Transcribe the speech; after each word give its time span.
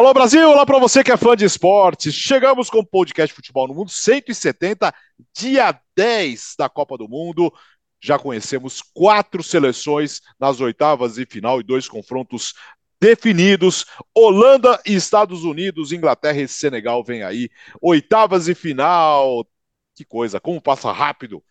Alô 0.00 0.14
Brasil, 0.14 0.48
olá 0.48 0.64
para 0.64 0.78
você 0.78 1.04
que 1.04 1.12
é 1.12 1.16
fã 1.18 1.36
de 1.36 1.44
esportes. 1.44 2.14
Chegamos 2.14 2.70
com 2.70 2.78
o 2.78 2.86
podcast 2.86 3.34
Futebol 3.34 3.68
no 3.68 3.74
Mundo 3.74 3.90
170, 3.90 4.94
dia 5.36 5.78
10 5.94 6.54
da 6.58 6.70
Copa 6.70 6.96
do 6.96 7.06
Mundo. 7.06 7.52
Já 8.00 8.18
conhecemos 8.18 8.80
quatro 8.80 9.42
seleções 9.42 10.22
nas 10.40 10.58
oitavas 10.58 11.18
e 11.18 11.26
final 11.26 11.60
e 11.60 11.62
dois 11.62 11.86
confrontos 11.86 12.54
definidos. 12.98 13.84
Holanda 14.14 14.80
e 14.86 14.94
Estados 14.94 15.44
Unidos, 15.44 15.92
Inglaterra 15.92 16.40
e 16.40 16.48
Senegal 16.48 17.04
vem 17.04 17.22
aí. 17.22 17.50
Oitavas 17.78 18.48
e 18.48 18.54
final. 18.54 19.46
Que 19.94 20.06
coisa, 20.06 20.40
como 20.40 20.62
passa 20.62 20.90
rápido 20.90 21.44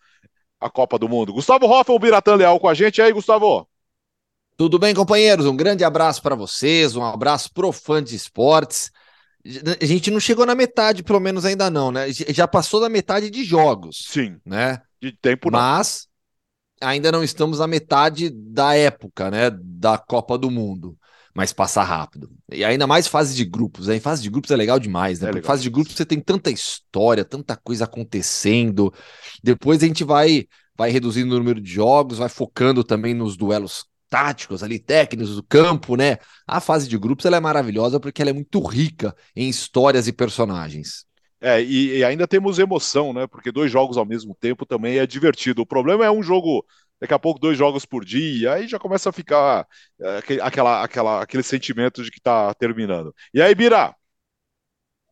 a 0.58 0.68
Copa 0.68 0.98
do 0.98 1.08
Mundo. 1.08 1.32
Gustavo 1.32 1.66
Hoffel, 1.66 1.94
o 1.94 2.00
Biratã 2.00 2.34
Leal 2.34 2.58
com 2.58 2.66
a 2.66 2.74
gente. 2.74 2.98
E 2.98 3.02
aí, 3.02 3.12
Gustavo? 3.12 3.69
Tudo 4.60 4.78
bem, 4.78 4.94
companheiros? 4.94 5.46
Um 5.46 5.56
grande 5.56 5.82
abraço 5.84 6.20
para 6.20 6.34
vocês, 6.34 6.94
um 6.94 7.02
abraço 7.02 7.50
pro 7.50 7.72
fã 7.72 8.04
de 8.04 8.14
esportes. 8.14 8.90
A 9.80 9.86
gente 9.86 10.10
não 10.10 10.20
chegou 10.20 10.44
na 10.44 10.54
metade, 10.54 11.02
pelo 11.02 11.18
menos 11.18 11.46
ainda 11.46 11.70
não, 11.70 11.90
né? 11.90 12.12
Já 12.12 12.46
passou 12.46 12.78
da 12.78 12.86
metade 12.86 13.30
de 13.30 13.42
jogos. 13.42 14.04
Sim. 14.06 14.36
Né? 14.44 14.82
De 15.00 15.12
tempo 15.12 15.50
não. 15.50 15.58
Mas 15.58 16.08
ainda 16.78 17.10
não 17.10 17.24
estamos 17.24 17.58
na 17.58 17.66
metade 17.66 18.28
da 18.28 18.74
época, 18.74 19.30
né? 19.30 19.50
Da 19.50 19.96
Copa 19.96 20.36
do 20.36 20.50
Mundo. 20.50 20.94
Mas 21.34 21.54
passa 21.54 21.82
rápido. 21.82 22.30
E 22.52 22.62
ainda 22.62 22.86
mais 22.86 23.06
fase 23.06 23.34
de 23.34 23.46
grupos. 23.46 23.86
Né? 23.86 23.96
Em 23.96 24.00
fase 24.00 24.20
de 24.20 24.28
grupos 24.28 24.50
é 24.50 24.56
legal 24.56 24.78
demais, 24.78 25.20
né? 25.20 25.30
É 25.30 25.32
Porque 25.32 25.46
fase 25.46 25.62
de 25.62 25.70
grupos 25.70 25.94
você 25.94 26.04
tem 26.04 26.20
tanta 26.20 26.50
história, 26.50 27.24
tanta 27.24 27.56
coisa 27.56 27.84
acontecendo. 27.84 28.92
Depois 29.42 29.82
a 29.82 29.86
gente 29.86 30.04
vai 30.04 30.46
vai 30.76 30.90
reduzindo 30.90 31.34
o 31.34 31.38
número 31.38 31.60
de 31.60 31.70
jogos, 31.70 32.18
vai 32.18 32.28
focando 32.28 32.82
também 32.82 33.12
nos 33.12 33.36
duelos 33.36 33.84
táticos 34.10 34.62
ali, 34.62 34.78
técnicos 34.78 35.36
do 35.36 35.42
campo, 35.42 35.96
né? 35.96 36.18
A 36.46 36.60
fase 36.60 36.88
de 36.88 36.98
grupos 36.98 37.24
ela 37.24 37.36
é 37.36 37.40
maravilhosa 37.40 38.00
porque 38.00 38.20
ela 38.20 38.30
é 38.30 38.34
muito 38.34 38.60
rica 38.60 39.14
em 39.34 39.48
histórias 39.48 40.08
e 40.08 40.12
personagens. 40.12 41.06
É, 41.40 41.62
e, 41.62 41.98
e, 41.98 42.04
ainda 42.04 42.28
temos 42.28 42.58
emoção, 42.58 43.14
né? 43.14 43.26
Porque 43.26 43.50
dois 43.50 43.70
jogos 43.72 43.96
ao 43.96 44.04
mesmo 44.04 44.36
tempo 44.38 44.66
também 44.66 44.98
é 44.98 45.06
divertido. 45.06 45.62
O 45.62 45.66
problema 45.66 46.04
é 46.04 46.10
um 46.10 46.22
jogo, 46.22 46.66
daqui 47.00 47.14
a 47.14 47.18
pouco, 47.18 47.40
dois 47.40 47.56
jogos 47.56 47.86
por 47.86 48.04
dia, 48.04 48.52
aí 48.54 48.68
já 48.68 48.78
começa 48.78 49.08
a 49.08 49.12
ficar 49.12 49.66
é, 49.98 50.40
aquela, 50.42 50.84
aquela, 50.84 51.22
aquele 51.22 51.42
sentimento 51.42 52.02
de 52.02 52.10
que 52.10 52.20
tá 52.20 52.52
terminando. 52.54 53.14
E 53.32 53.40
aí, 53.40 53.54
Bira? 53.54 53.94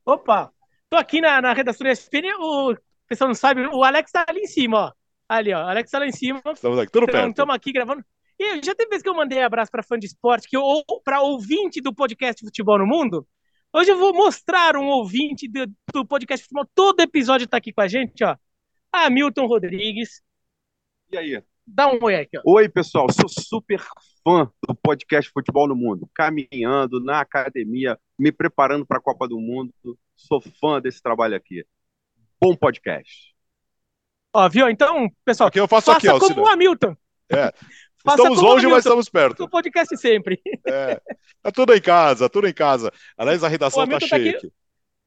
Opa! 0.05 0.53
Tô 0.91 0.97
aqui 0.97 1.21
na, 1.21 1.41
na 1.41 1.53
redação 1.53 1.85
da 1.87 1.93
ESPN, 1.93 2.35
o 2.39 2.77
pessoal 3.07 3.29
não 3.29 3.35
sabe, 3.35 3.67
o 3.67 3.85
Alex 3.85 4.11
tá 4.11 4.25
ali 4.29 4.41
em 4.41 4.47
cima, 4.47 4.79
ó. 4.79 4.93
Ali, 5.29 5.53
ó. 5.53 5.59
Alex 5.69 5.91
tá 5.91 5.99
lá 5.99 6.07
em 6.07 6.13
cima. 6.13 6.43
Estamos 6.53 6.79
aqui, 6.79 6.91
tudo 6.91 7.05
então, 7.05 7.13
perto. 7.13 7.31
Estamos 7.31 7.55
aqui 7.55 7.73
gravando. 7.73 8.05
E 8.39 8.63
já 8.63 8.73
teve 8.75 8.91
vez 8.91 9.03
que 9.03 9.09
eu 9.09 9.15
mandei 9.15 9.43
abraço 9.43 9.71
para 9.71 9.83
fã 9.83 9.99
de 9.99 10.07
esporte, 10.07 10.49
que 10.49 10.57
ou 10.57 10.85
para 11.03 11.21
ouvinte 11.21 11.81
do 11.81 11.93
podcast 11.93 12.45
Futebol 12.45 12.79
no 12.79 12.87
Mundo. 12.87 13.27
Hoje 13.73 13.91
eu 13.91 13.99
vou 13.99 14.15
mostrar 14.15 14.77
um 14.77 14.87
ouvinte 14.87 15.49
do, 15.49 15.67
do 15.93 16.07
podcast 16.07 16.45
Futebol. 16.45 16.69
Todo 16.73 17.01
episódio 17.01 17.47
está 17.47 17.57
aqui 17.57 17.73
com 17.73 17.81
a 17.81 17.89
gente, 17.89 18.23
ó. 18.23 18.37
Hamilton 18.93 19.47
Rodrigues. 19.47 20.23
E 21.11 21.19
aí? 21.19 21.43
Dá 21.67 21.89
um 21.89 21.99
oi 22.01 22.15
aqui, 22.15 22.39
ó. 22.39 22.43
Oi, 22.47 22.69
pessoal. 22.69 23.09
Sou 23.11 23.29
super 23.29 23.85
fã 24.23 24.49
do 24.67 24.75
podcast 24.75 25.31
Futebol 25.33 25.67
no 25.67 25.75
Mundo. 25.75 26.09
Caminhando 26.15 27.03
na 27.03 27.21
academia, 27.21 27.99
me 28.17 28.31
preparando 28.31 28.87
para 28.87 28.99
a 28.99 29.03
Copa 29.03 29.27
do 29.27 29.41
Mundo. 29.41 29.75
Sou 30.15 30.41
fã 30.41 30.81
desse 30.81 31.03
trabalho 31.03 31.35
aqui. 31.35 31.67
Bom 32.41 32.55
podcast. 32.55 33.35
Ó, 34.33 34.49
viu? 34.49 34.71
Então, 34.71 35.11
pessoal, 35.25 35.49
aqui 35.49 35.59
eu 35.59 35.67
faço 35.67 35.87
faça 35.87 35.99
aqui, 35.99 36.09
ó, 36.09 36.19
como 36.21 36.43
o 36.43 36.49
Hamilton. 36.49 36.97
É. 37.31 37.53
Estamos 38.07 38.41
longe, 38.41 38.67
mas 38.67 38.85
estamos 38.85 39.09
perto. 39.09 39.45
O 39.45 39.49
podcast 39.49 39.97
sempre. 39.97 40.41
É. 40.67 41.01
Tá 41.43 41.51
tudo 41.51 41.75
em 41.75 41.81
casa, 41.81 42.29
tudo 42.29 42.47
em 42.47 42.53
casa. 42.53 42.93
Aliás, 43.17 43.43
a 43.43 43.49
redação 43.49 43.87
tá, 43.87 43.99
tá 43.99 44.07
cheia 44.07 44.31
aqui. 44.31 44.47
aqui. 44.47 44.53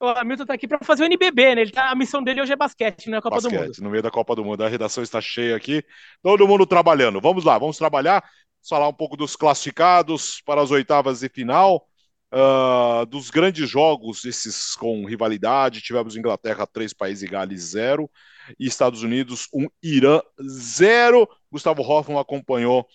O 0.01 0.07
Hamilton 0.07 0.45
tá 0.47 0.53
aqui 0.55 0.67
para 0.67 0.79
fazer 0.81 1.03
o 1.03 1.05
NBB, 1.05 1.55
né? 1.55 1.61
Ele 1.61 1.71
tá, 1.71 1.91
a 1.91 1.95
missão 1.95 2.23
dele 2.23 2.41
hoje 2.41 2.51
é 2.51 2.55
basquete, 2.55 3.07
não 3.07 3.19
é 3.19 3.21
Copa 3.21 3.35
basquete, 3.35 3.51
do 3.51 3.65
Mundo. 3.65 3.77
No 3.81 3.89
meio 3.91 4.01
da 4.01 4.09
Copa 4.09 4.35
do 4.35 4.43
Mundo. 4.43 4.63
A 4.63 4.67
redação 4.67 5.03
está 5.03 5.21
cheia 5.21 5.55
aqui. 5.55 5.83
Todo 6.23 6.47
mundo 6.47 6.65
trabalhando. 6.65 7.21
Vamos 7.21 7.43
lá, 7.43 7.57
vamos 7.59 7.77
trabalhar. 7.77 8.21
Vamos 8.21 8.67
falar 8.67 8.87
um 8.87 8.93
pouco 8.93 9.15
dos 9.15 9.35
classificados 9.35 10.41
para 10.43 10.61
as 10.61 10.71
oitavas 10.71 11.19
de 11.19 11.29
final. 11.29 11.87
Uh, 12.33 13.05
dos 13.07 13.29
grandes 13.29 13.69
jogos, 13.69 14.25
esses 14.25 14.73
com 14.75 15.05
rivalidade, 15.05 15.81
tivemos 15.81 16.15
Inglaterra 16.15 16.65
3, 16.65 16.93
País 16.93 17.21
e 17.21 17.27
Gales 17.27 17.61
0 17.61 18.09
e 18.57 18.65
Estados 18.65 19.03
Unidos 19.03 19.49
1, 19.53 19.63
um, 19.63 19.67
Irã 19.83 20.21
0. 20.41 21.27
Gustavo 21.51 21.81
Hoffman 21.81 22.19
acompanhou. 22.19 22.87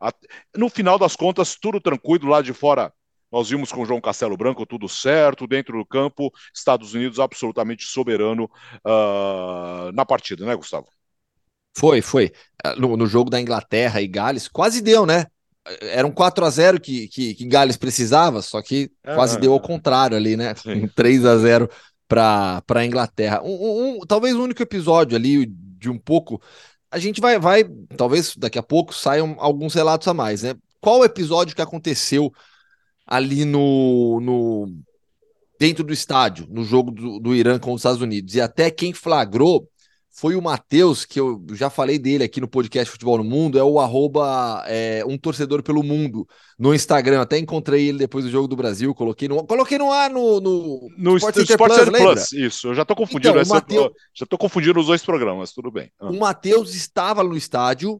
A... 0.00 0.12
No 0.56 0.68
final 0.68 0.98
das 0.98 1.16
contas, 1.16 1.56
tudo 1.56 1.80
tranquilo 1.80 2.28
lá 2.28 2.42
de 2.42 2.52
fora. 2.52 2.92
Nós 3.30 3.48
vimos 3.48 3.72
com 3.72 3.80
o 3.80 3.86
João 3.86 4.00
Castelo 4.00 4.36
Branco 4.36 4.66
tudo 4.66 4.86
certo, 4.88 5.46
dentro 5.46 5.78
do 5.78 5.86
campo, 5.86 6.30
Estados 6.54 6.92
Unidos 6.92 7.18
absolutamente 7.18 7.84
soberano 7.84 8.44
uh, 8.84 9.90
na 9.94 10.04
partida, 10.04 10.44
né, 10.44 10.54
Gustavo? 10.54 10.86
Foi, 11.74 12.02
foi. 12.02 12.30
No, 12.76 12.94
no, 12.94 13.06
jogo 13.06 13.30
da 13.30 13.40
Inglaterra 13.40 14.02
e 14.02 14.06
Gales, 14.06 14.48
quase 14.48 14.82
deu, 14.82 15.06
né? 15.06 15.26
Era 15.80 16.06
um 16.06 16.12
4 16.12 16.44
a 16.44 16.50
0 16.50 16.78
que, 16.78 17.08
que, 17.08 17.34
que 17.34 17.46
Gales 17.46 17.78
precisava, 17.78 18.42
só 18.42 18.60
que 18.60 18.90
é, 19.02 19.14
quase 19.14 19.38
é, 19.38 19.40
deu 19.40 19.54
ao 19.54 19.60
contrário 19.60 20.16
ali, 20.16 20.36
né? 20.36 20.54
Um 20.66 20.86
3 20.86 21.24
a 21.24 21.38
0 21.38 21.70
para 22.06 22.62
a 22.68 22.84
Inglaterra. 22.84 23.40
Um, 23.42 23.54
um, 23.54 23.96
um, 23.96 24.00
talvez 24.00 24.34
o 24.34 24.42
único 24.42 24.62
episódio 24.62 25.16
ali 25.16 25.46
de 25.46 25.88
um 25.88 25.98
pouco. 25.98 26.42
A 26.92 26.98
gente 26.98 27.20
vai, 27.20 27.38
vai, 27.38 27.64
talvez 27.96 28.36
daqui 28.36 28.58
a 28.58 28.62
pouco 28.62 28.94
saiam 28.94 29.34
alguns 29.38 29.72
relatos 29.72 30.06
a 30.06 30.12
mais, 30.12 30.42
né? 30.42 30.54
Qual 30.78 31.00
o 31.00 31.04
episódio 31.04 31.56
que 31.56 31.62
aconteceu 31.62 32.30
ali 33.06 33.46
no, 33.46 34.20
no 34.20 34.76
dentro 35.58 35.82
do 35.82 35.92
estádio, 35.92 36.46
no 36.50 36.62
jogo 36.62 36.90
do, 36.90 37.18
do 37.18 37.34
Irã 37.34 37.58
com 37.58 37.72
os 37.72 37.80
Estados 37.80 38.02
Unidos? 38.02 38.34
E 38.34 38.42
até 38.42 38.70
quem 38.70 38.92
flagrou 38.92 39.66
foi 40.14 40.36
o 40.36 40.42
Matheus, 40.42 41.06
que 41.06 41.18
eu 41.18 41.42
já 41.52 41.70
falei 41.70 41.98
dele 41.98 42.22
aqui 42.22 42.38
no 42.38 42.46
podcast 42.46 42.92
Futebol 42.92 43.16
no 43.16 43.24
Mundo, 43.24 43.58
é 43.58 43.64
o 43.64 43.80
arroba 43.80 44.62
é, 44.66 45.02
um 45.06 45.16
torcedor 45.16 45.62
pelo 45.62 45.82
mundo 45.82 46.28
no 46.58 46.74
Instagram. 46.74 47.22
Até 47.22 47.38
encontrei 47.38 47.88
ele 47.88 47.98
depois 47.98 48.22
do 48.22 48.30
jogo 48.30 48.46
do 48.46 48.54
Brasil, 48.54 48.94
coloquei 48.94 49.26
no, 49.26 49.42
coloquei 49.46 49.78
no 49.78 49.90
ar 49.90 50.10
no, 50.10 50.38
no, 50.38 50.88
no 50.98 51.16
Sport, 51.16 51.34
Center 51.34 51.52
Sport 51.52 51.72
Plus, 51.72 51.98
Plus, 51.98 52.32
Isso, 52.32 52.68
eu 52.68 52.74
já 52.74 52.84
tô 52.84 52.94
confundindo, 52.94 53.40
então, 53.40 53.54
Mateus, 53.54 53.90
já 54.14 54.26
tô 54.26 54.36
confundindo 54.36 54.78
os 54.78 54.86
dois 54.86 55.02
programas, 55.02 55.50
tudo 55.52 55.70
bem. 55.70 55.90
Ah. 55.98 56.10
O 56.10 56.20
Matheus 56.20 56.74
estava 56.74 57.24
no 57.24 57.34
estádio 57.34 57.98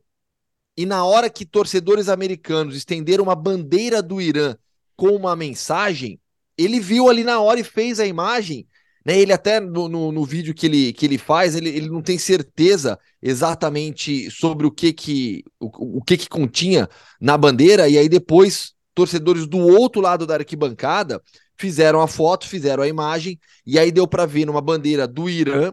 e 0.77 0.85
na 0.85 1.07
hora 1.07 1.31
que 1.31 1.47
torcedores 1.47 2.11
americanos 2.11 2.77
estenderam 2.77 3.25
uma 3.25 3.35
bandeira 3.35 4.03
do 4.03 4.21
Irã 4.21 4.55
com 4.95 5.17
uma 5.17 5.35
mensagem, 5.35 6.21
ele 6.59 6.79
viu 6.79 7.09
ali 7.09 7.25
na 7.25 7.41
hora 7.41 7.59
e 7.59 7.65
fez 7.65 7.99
a 7.99 8.07
imagem 8.07 8.67
né, 9.05 9.19
ele 9.19 9.33
até 9.33 9.59
no, 9.59 9.89
no, 9.89 10.13
no, 10.13 10.25
vídeo 10.25 10.55
que 10.55 10.67
ele, 10.67 10.93
que 10.93 11.07
ele 11.07 11.19
faz, 11.19 11.57
ele, 11.57 11.69
ele 11.69 11.89
não 11.89 12.01
tem 12.01 12.19
certeza 12.19 12.99
exatamente 13.21 14.31
sobre 14.31 14.67
o 14.67 14.71
que 14.71 14.93
que, 14.93 15.45
o, 15.59 15.99
o 15.99 16.03
que 16.03 16.17
que 16.17 16.29
continha 16.29 16.89
na 17.21 17.37
bandeira, 17.37 17.89
e 17.89 17.99
aí 17.99 18.09
depois 18.09 18.75
torcedores 18.95 19.47
do 19.47 19.59
outro 19.59 20.01
lado 20.01 20.27
da 20.27 20.35
arquibancada 20.35 21.21
fizeram 21.57 22.01
a 22.01 22.09
foto, 22.09 22.49
fizeram 22.49 22.83
a 22.83 22.89
imagem, 22.89 23.39
e 23.67 23.79
aí 23.79 23.91
deu 23.91 24.07
para 24.07 24.27
ver 24.27 24.47
numa 24.47 24.61
bandeira 24.61 25.07
do 25.07 25.29
Irã, 25.29 25.73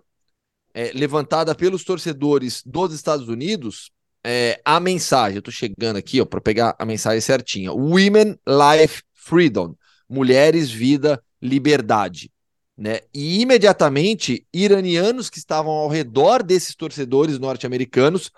é, 0.73 0.91
levantada 0.94 1.53
pelos 1.56 1.84
torcedores 1.84 2.61
dos 2.66 2.94
Estados 2.94 3.28
Unidos, 3.28 3.91
é, 4.23 4.61
a 4.63 4.79
mensagem. 4.79 5.38
Eu 5.38 5.41
tô 5.41 5.51
chegando 5.51 5.97
aqui 5.97 6.23
para 6.25 6.41
pegar 6.41 6.75
a 6.78 6.85
mensagem 6.85 7.22
certinha: 7.22 7.72
Women, 7.72 8.37
Life, 8.47 9.03
Freedom. 9.14 9.76
Mulheres, 10.08 10.72
vida, 10.72 11.22
liberdade. 11.41 12.31
Né? 12.79 13.02
E 13.14 13.41
imediatamente, 13.41 14.47
iranianos 14.53 15.29
que 15.29 15.37
estavam 15.37 15.73
ao 15.73 15.90
redor 15.90 16.41
desses 16.41 16.73
torcedores 16.73 17.37
norte-americanos 17.37 18.31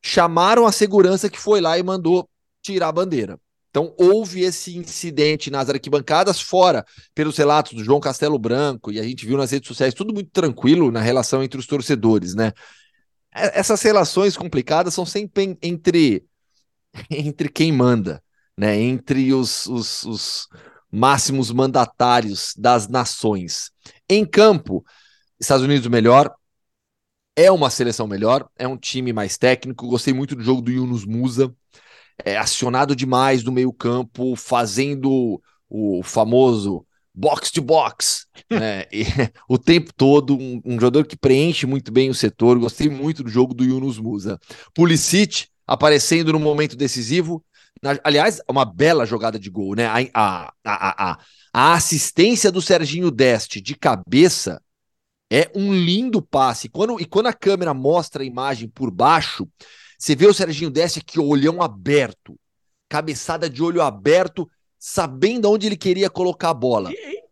chamaram 0.00 0.64
a 0.64 0.70
segurança 0.70 1.28
que 1.28 1.38
foi 1.38 1.60
lá 1.60 1.76
e 1.76 1.82
mandou 1.82 2.30
tirar 2.62 2.90
a 2.90 2.92
bandeira. 2.92 3.40
Então, 3.70 3.92
houve 3.98 4.42
esse 4.42 4.76
incidente 4.76 5.50
nas 5.50 5.68
arquibancadas, 5.68 6.40
fora 6.40 6.86
pelos 7.12 7.36
relatos 7.36 7.72
do 7.72 7.82
João 7.82 7.98
Castelo 7.98 8.38
Branco, 8.38 8.92
e 8.92 9.00
a 9.00 9.02
gente 9.02 9.26
viu 9.26 9.36
nas 9.36 9.50
redes 9.50 9.66
sociais 9.66 9.94
tudo 9.94 10.14
muito 10.14 10.30
tranquilo 10.30 10.92
na 10.92 11.00
relação 11.00 11.42
entre 11.42 11.58
os 11.58 11.66
torcedores, 11.66 12.36
né? 12.36 12.52
Essas 13.34 13.82
relações 13.82 14.36
complicadas 14.36 14.94
são 14.94 15.04
sempre 15.04 15.58
entre, 15.60 16.24
entre 17.10 17.48
quem 17.48 17.72
manda, 17.72 18.22
né? 18.56 18.80
Entre 18.80 19.34
os, 19.34 19.66
os, 19.66 20.04
os 20.04 20.48
máximos 20.92 21.50
mandatários 21.50 22.52
das 22.56 22.86
nações. 22.86 23.70
Em 24.08 24.26
campo, 24.26 24.84
Estados 25.40 25.64
Unidos 25.64 25.88
melhor, 25.88 26.30
é 27.34 27.50
uma 27.50 27.70
seleção 27.70 28.06
melhor, 28.06 28.46
é 28.58 28.68
um 28.68 28.76
time 28.76 29.12
mais 29.12 29.38
técnico. 29.38 29.88
Gostei 29.88 30.12
muito 30.12 30.36
do 30.36 30.42
jogo 30.42 30.60
do 30.60 30.70
Yunus 30.70 31.06
Musa, 31.06 31.54
é 32.22 32.36
acionado 32.36 32.94
demais 32.94 33.42
do 33.42 33.50
meio-campo, 33.50 34.36
fazendo 34.36 35.40
o 35.68 36.02
famoso 36.02 36.86
box 37.14 37.50
to 37.50 37.62
box, 37.62 38.26
né? 38.50 38.84
e, 38.92 39.04
o 39.48 39.58
tempo 39.58 39.92
todo, 39.94 40.36
um, 40.36 40.60
um, 40.64 40.74
jogador 40.74 41.06
que 41.06 41.16
preenche 41.16 41.66
muito 41.66 41.90
bem 41.90 42.10
o 42.10 42.14
setor. 42.14 42.58
Gostei 42.58 42.88
muito 42.88 43.22
do 43.22 43.30
jogo 43.30 43.54
do 43.54 43.64
Yunus 43.64 43.98
Musa. 43.98 44.38
Pulisic 44.74 45.46
aparecendo 45.66 46.32
no 46.32 46.38
momento 46.38 46.76
decisivo. 46.76 47.42
Aliás, 48.04 48.40
uma 48.48 48.64
bela 48.64 49.04
jogada 49.04 49.38
de 49.38 49.50
gol, 49.50 49.74
né? 49.74 49.86
A, 49.86 49.98
a, 50.14 50.52
a, 50.64 51.18
a, 51.52 51.74
assistência 51.74 52.52
do 52.52 52.62
Serginho 52.62 53.10
Deste 53.10 53.60
de 53.60 53.74
cabeça 53.74 54.62
é 55.30 55.50
um 55.54 55.72
lindo 55.74 56.22
passe. 56.22 56.68
Quando, 56.68 57.00
e 57.00 57.04
quando 57.04 57.26
a 57.26 57.32
câmera 57.32 57.74
mostra 57.74 58.22
a 58.22 58.26
imagem 58.26 58.68
por 58.68 58.90
baixo, 58.90 59.48
você 59.98 60.14
vê 60.14 60.26
o 60.26 60.34
Serginho 60.34 60.70
Deste 60.70 61.00
aqui, 61.00 61.18
olhão 61.18 61.60
aberto, 61.60 62.38
cabeçada 62.88 63.50
de 63.50 63.62
olho 63.62 63.82
aberto, 63.82 64.48
sabendo 64.78 65.50
onde 65.50 65.66
ele 65.66 65.76
queria 65.76 66.10
colocar 66.10 66.50
a 66.50 66.54
bola. 66.54 66.92
E, 66.92 67.22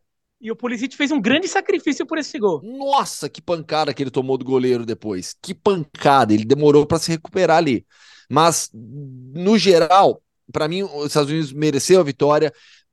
e 0.40 0.50
o 0.50 0.56
Pulisic 0.56 0.96
fez 0.96 1.10
um 1.10 1.20
grande 1.20 1.46
sacrifício 1.46 2.06
por 2.06 2.16
esse 2.16 2.38
gol. 2.38 2.62
Nossa, 2.62 3.28
que 3.28 3.42
pancada 3.42 3.92
que 3.92 4.02
ele 4.02 4.10
tomou 4.10 4.38
do 4.38 4.44
goleiro 4.44 4.86
depois. 4.86 5.36
Que 5.40 5.54
pancada, 5.54 6.32
ele 6.32 6.44
demorou 6.44 6.86
para 6.86 6.98
se 6.98 7.10
recuperar 7.10 7.58
ali. 7.58 7.86
Mas, 8.28 8.70
no 8.72 9.58
geral, 9.58 10.22
para 10.52 10.68
mim, 10.68 10.82
os 10.82 11.06
Estados 11.06 11.30
Unidos 11.30 11.52
mereceu 11.52 12.00
a 12.00 12.04
vitória. 12.04 12.52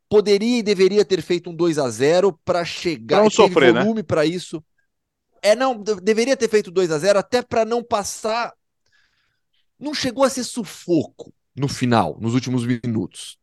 Poderia 0.09 0.59
e 0.59 0.63
deveria 0.63 1.04
ter 1.04 1.21
feito 1.21 1.50
um 1.50 1.56
2 1.56 1.77
a 1.77 1.89
0 1.89 2.39
para 2.45 2.63
chegar. 2.63 3.21
Não 3.21 3.30
sofrer, 3.30 3.74
volume 3.74 3.98
né? 3.98 4.04
para 4.04 4.25
isso. 4.25 4.63
É, 5.42 5.56
não, 5.56 5.81
deveria 6.01 6.38
ter 6.38 6.50
feito 6.50 6.71
2 6.71 6.92
a 6.92 6.98
0 6.98 7.19
até 7.19 7.42
para 7.42 7.65
não 7.65 7.83
passar. 7.83 8.54
Não 9.80 9.94
chegou 9.94 10.24
a 10.24 10.30
ser 10.30 10.44
sufoco 10.44 11.33
no 11.56 11.68
final, 11.68 12.18
nos 12.19 12.33
últimos 12.33 12.65
minutos. 12.65 13.38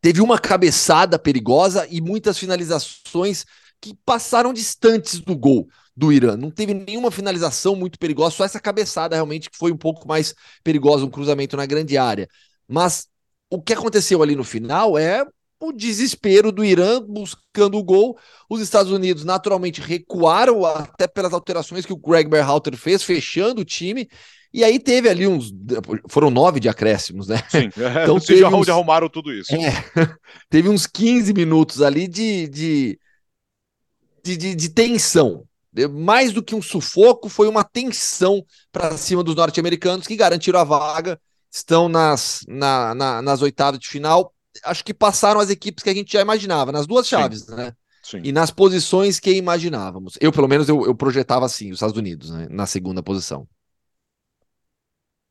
Teve 0.00 0.20
uma 0.20 0.38
cabeçada 0.38 1.18
perigosa 1.18 1.86
e 1.88 2.00
muitas 2.00 2.36
finalizações 2.36 3.44
que 3.80 3.94
passaram 4.04 4.52
distantes 4.52 5.20
do 5.20 5.36
gol 5.36 5.68
do 5.96 6.12
Irã. 6.12 6.36
Não 6.36 6.50
teve 6.50 6.74
nenhuma 6.74 7.10
finalização 7.10 7.76
muito 7.76 7.98
perigosa, 7.98 8.36
só 8.36 8.44
essa 8.44 8.60
cabeçada 8.60 9.14
realmente 9.14 9.50
que 9.50 9.56
foi 9.56 9.70
um 9.70 9.76
pouco 9.76 10.06
mais 10.08 10.34
perigosa, 10.64 11.04
um 11.04 11.10
cruzamento 11.10 11.56
na 11.56 11.66
grande 11.66 11.96
área. 11.96 12.28
Mas 12.66 13.06
o 13.52 13.60
que 13.60 13.74
aconteceu 13.74 14.22
ali 14.22 14.34
no 14.34 14.44
final 14.44 14.96
é 14.96 15.26
o 15.60 15.72
desespero 15.72 16.50
do 16.50 16.64
Irã 16.64 17.02
buscando 17.02 17.76
o 17.76 17.84
gol. 17.84 18.18
Os 18.48 18.62
Estados 18.62 18.90
Unidos 18.90 19.24
naturalmente 19.24 19.78
recuaram, 19.78 20.64
até 20.64 21.06
pelas 21.06 21.34
alterações 21.34 21.84
que 21.84 21.92
o 21.92 21.98
Greg 21.98 22.30
Berhalter 22.30 22.74
fez, 22.78 23.02
fechando 23.02 23.60
o 23.60 23.64
time. 23.64 24.08
E 24.54 24.64
aí 24.64 24.78
teve 24.78 25.06
ali 25.06 25.26
uns. 25.26 25.52
Foram 26.08 26.30
nove 26.30 26.60
de 26.60 26.68
acréscimos, 26.68 27.28
né? 27.28 27.42
Sim, 27.50 27.68
é, 27.76 28.04
então 28.04 28.18
teve 28.18 28.42
uns, 28.42 28.70
arrumaram 28.70 29.08
tudo 29.10 29.30
isso. 29.30 29.54
É, 29.54 29.84
teve 30.48 30.70
uns 30.70 30.86
15 30.86 31.34
minutos 31.34 31.82
ali 31.82 32.08
de, 32.08 32.48
de, 32.48 32.98
de, 34.24 34.36
de, 34.38 34.54
de 34.54 34.68
tensão. 34.70 35.44
Mais 35.90 36.32
do 36.32 36.42
que 36.42 36.54
um 36.54 36.62
sufoco, 36.62 37.28
foi 37.28 37.48
uma 37.48 37.64
tensão 37.64 38.42
para 38.70 38.96
cima 38.96 39.22
dos 39.22 39.34
norte-americanos 39.34 40.06
que 40.06 40.16
garantiram 40.16 40.58
a 40.58 40.64
vaga 40.64 41.20
estão 41.52 41.88
nas, 41.88 42.40
na, 42.48 42.94
na, 42.94 43.22
nas 43.22 43.42
oitavas 43.42 43.78
de 43.78 43.88
final. 43.88 44.34
Acho 44.64 44.84
que 44.84 44.94
passaram 44.94 45.40
as 45.40 45.50
equipes 45.50 45.84
que 45.84 45.90
a 45.90 45.94
gente 45.94 46.12
já 46.12 46.22
imaginava, 46.22 46.72
nas 46.72 46.86
duas 46.86 47.06
chaves, 47.06 47.42
Sim. 47.42 47.54
né? 47.54 47.72
Sim. 48.02 48.20
E 48.24 48.32
nas 48.32 48.50
posições 48.50 49.20
que 49.20 49.32
imaginávamos. 49.32 50.18
Eu, 50.20 50.32
pelo 50.32 50.48
menos, 50.48 50.68
eu, 50.68 50.84
eu 50.84 50.94
projetava 50.94 51.46
assim, 51.46 51.70
os 51.70 51.76
Estados 51.76 51.96
Unidos, 51.96 52.30
né? 52.30 52.48
na 52.50 52.66
segunda 52.66 53.02
posição. 53.02 53.46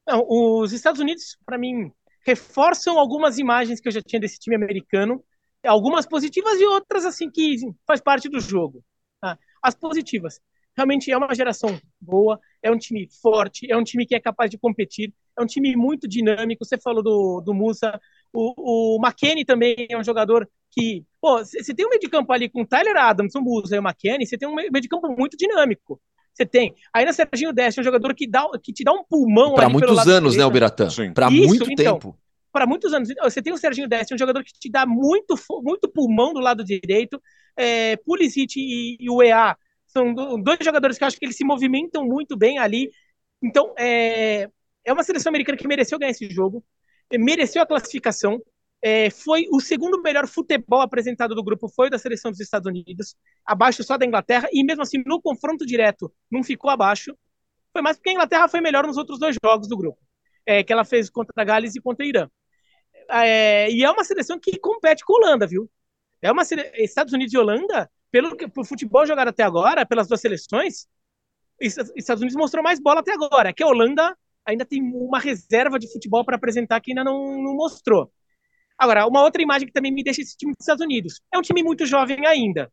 Não, 0.08 0.26
os 0.28 0.72
Estados 0.72 1.02
Unidos, 1.02 1.38
para 1.46 1.58
mim, 1.58 1.92
reforçam 2.26 2.98
algumas 2.98 3.38
imagens 3.38 3.82
que 3.82 3.90
eu 3.90 3.92
já 3.92 4.02
tinha 4.02 4.20
desse 4.20 4.40
time 4.40 4.56
americano, 4.56 5.24
algumas 5.66 6.06
positivas 6.06 6.60
e 6.60 6.66
outras 6.66 7.06
assim 7.06 7.30
que 7.30 7.58
faz 7.86 8.00
parte 8.00 8.30
do 8.30 8.40
jogo. 8.40 8.84
Tá? 9.20 9.38
As 9.62 9.76
positivas, 9.76 10.40
realmente 10.76 11.12
é 11.12 11.18
uma 11.18 11.34
geração 11.36 11.80
boa, 12.00 12.40
é 12.64 12.72
um 12.72 12.78
time 12.78 13.08
forte, 13.22 13.70
é 13.72 13.76
um 13.76 13.84
time 13.84 14.06
que 14.06 14.16
é 14.16 14.20
capaz 14.20 14.50
de 14.50 14.58
competir, 14.58 15.14
é 15.38 15.42
um 15.42 15.46
time 15.46 15.76
muito 15.76 16.08
dinâmico. 16.08 16.66
Você 16.66 16.78
falou 16.78 17.04
do, 17.04 17.42
do 17.42 17.54
Musa, 17.54 18.00
o, 18.34 18.98
o 18.98 19.00
McKennie 19.06 19.46
também 19.46 19.76
é 19.90 19.98
um 19.98 20.04
jogador 20.04 20.48
que. 20.72 21.04
Pô, 21.20 21.40
você 21.40 21.74
tem 21.74 21.86
um 21.86 21.90
meio 21.90 22.00
de 22.00 22.10
campo 22.10 22.32
ali 22.32 22.50
com 22.50 22.66
Tyler 22.66 22.96
Adams, 22.98 23.36
o 23.36 23.42
Musa 23.42 23.76
e 23.76 23.80
o 23.80 23.84
McKennie, 23.84 24.26
você 24.26 24.38
tem 24.38 24.48
um 24.48 24.56
meio 24.56 24.72
de 24.72 24.88
campo 24.88 25.08
muito 25.16 25.38
dinâmico. 25.38 26.00
Você 26.34 26.46
tem. 26.46 26.74
Aí 26.94 27.06
na 27.06 27.14
Serginho 27.14 27.54
Deste 27.54 27.80
é 27.80 27.82
um 27.82 27.84
jogador 27.84 28.14
que, 28.16 28.28
dá, 28.28 28.48
que 28.64 28.72
te 28.72 28.84
dá 28.84 28.94
um 28.94 29.04
pulmão. 29.04 29.54
Para 29.54 29.70
muitos 29.70 30.08
anos, 30.08 30.36
né, 30.36 30.44
Alberatã? 30.44 30.88
Para 31.14 31.30
muito 31.30 31.70
então, 31.70 31.76
tempo. 31.76 32.18
Para 32.52 32.66
muitos 32.66 32.94
anos. 32.94 33.10
Você 33.24 33.42
tem 33.42 33.54
o 33.54 33.58
Serginho 33.58 33.88
Deste, 33.88 34.14
um 34.14 34.18
jogador 34.18 34.44
que 34.44 34.54
te 34.54 34.70
dá 34.70 34.86
muito, 34.86 35.36
muito 35.62 35.90
pulmão 35.90 36.34
do 36.34 36.40
lado 36.40 36.64
direito. 36.64 37.22
É, 37.58 37.98
Pulisic 37.98 38.58
e, 38.58 38.98
e 39.00 39.10
o 39.10 39.22
EA 39.22 39.58
são 39.88 40.14
dois 40.14 40.60
jogadores 40.64 40.98
que 40.98 41.04
eu 41.04 41.08
acho 41.08 41.18
que 41.18 41.26
eles 41.26 41.36
se 41.36 41.44
movimentam 41.44 42.06
muito 42.06 42.38
bem 42.38 42.60
ali. 42.60 42.90
Então, 43.44 43.74
é, 43.78 44.50
é 44.84 44.94
uma 44.94 45.04
seleção 45.04 45.30
americana 45.30 45.58
que 45.58 45.68
mereceu 45.68 46.00
ganhar 46.00 46.12
esse 46.12 46.30
jogo, 46.30 46.64
mereceu 47.14 47.62
a 47.62 47.66
classificação. 47.66 48.42
É, 48.84 49.12
foi 49.12 49.46
o 49.52 49.60
segundo 49.60 50.02
melhor 50.02 50.28
futebol 50.28 50.82
apresentado 50.82 51.36
do 51.36 51.44
grupo, 51.44 51.70
foi 51.70 51.88
o 51.88 51.90
da 51.92 52.00
seleção 52.00 52.32
dos 52.32 52.40
Estados 52.40 52.68
Unidos, 52.68 53.16
abaixo 53.46 53.84
só 53.84 53.96
da 53.96 54.08
Inglaterra, 54.08 54.50
e 54.52 54.64
mesmo 54.64 54.82
assim, 54.82 55.04
no 55.06 55.22
confronto 55.22 55.66
direto, 55.68 56.12
não 56.32 56.44
ficou 56.44 56.72
abaixo. 56.72 57.16
Foi 57.72 57.82
mais 57.82 57.98
porque 57.98 58.10
a 58.10 58.14
Inglaterra 58.14 58.48
foi 58.48 58.60
melhor 58.60 58.88
nos 58.88 58.98
outros 58.98 59.20
dois 59.20 59.36
jogos 59.44 59.68
do 59.68 59.78
grupo, 59.78 60.00
é, 60.46 60.64
que 60.64 60.74
ela 60.74 60.84
fez 60.84 61.12
contra 61.12 61.32
a 61.38 61.44
Gales 61.44 61.76
e 61.76 61.82
contra 61.82 62.04
o 62.04 62.10
Irã. 62.10 62.28
É, 63.08 63.70
e 63.72 63.84
é 63.84 63.92
uma 63.92 64.04
seleção 64.04 64.40
que 64.40 64.58
compete 64.58 65.06
com 65.06 65.14
a 65.14 65.18
Holanda, 65.18 65.46
viu? 65.46 65.70
É 66.22 66.32
uma 66.32 66.44
sele... 66.44 66.64
Estados 66.76 67.14
Unidos 67.14 67.34
e 67.34 67.38
Holanda, 67.38 67.90
pelo 68.12 68.36
que 68.36 68.46
o 68.46 68.66
futebol 68.66 69.06
jogado 69.06 69.28
até 69.28 69.44
agora, 69.44 69.86
pelas 69.86 70.08
duas 70.08 70.22
seleções, 70.22 70.88
Estados 71.60 72.22
Unidos 72.22 72.36
mostrou 72.36 72.64
mais 72.64 72.80
bola 72.80 73.02
até 73.02 73.14
agora. 73.14 73.50
É 73.50 73.54
que 73.54 73.64
a 73.64 73.68
Holanda 73.68 74.18
ainda 74.46 74.66
tem 74.66 74.82
uma 74.82 75.20
reserva 75.20 75.78
de 75.78 75.92
futebol 75.92 76.26
para 76.26 76.36
apresentar 76.36 76.80
que 76.82 76.92
ainda 76.92 77.04
não, 77.04 77.42
não, 77.42 77.56
mostrou. 77.56 78.12
Agora, 78.78 79.06
uma 79.08 79.22
outra 79.22 79.42
imagem 79.42 79.68
que 79.68 79.74
também 79.74 79.92
me 79.92 80.04
deixa 80.04 80.22
esse 80.22 80.36
time 80.36 80.54
dos 80.54 80.64
Estados 80.64 80.84
Unidos. 80.84 81.22
É 81.34 81.38
um 81.38 81.42
time 81.42 81.64
muito 81.64 81.86
jovem 81.86 82.26
ainda. 82.26 82.72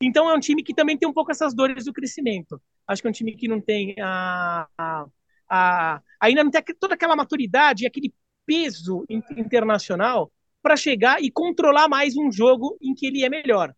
Então 0.00 0.28
é 0.30 0.34
um 0.34 0.40
time 0.40 0.62
que 0.62 0.74
também 0.74 0.96
tem 0.96 1.08
um 1.08 1.12
pouco 1.12 1.30
essas 1.30 1.54
dores 1.54 1.84
do 1.84 1.92
crescimento. 1.92 2.60
Acho 2.86 3.02
que 3.02 3.08
é 3.08 3.10
um 3.10 3.14
time 3.14 3.36
que 3.36 3.46
não 3.46 3.60
tem 3.60 3.94
a, 4.00 4.66
a, 4.78 5.06
a 5.48 6.02
ainda 6.18 6.42
não 6.42 6.50
tem 6.50 6.62
toda 6.78 6.94
aquela 6.94 7.14
maturidade 7.14 7.84
e 7.84 7.86
aquele 7.86 8.14
peso 8.46 9.04
internacional 9.36 10.32
para 10.62 10.76
chegar 10.76 11.22
e 11.22 11.30
controlar 11.30 11.88
mais 11.88 12.16
um 12.16 12.32
jogo 12.32 12.78
em 12.80 12.94
que 12.94 13.06
ele 13.06 13.24
é 13.24 13.28
melhor. 13.28 13.74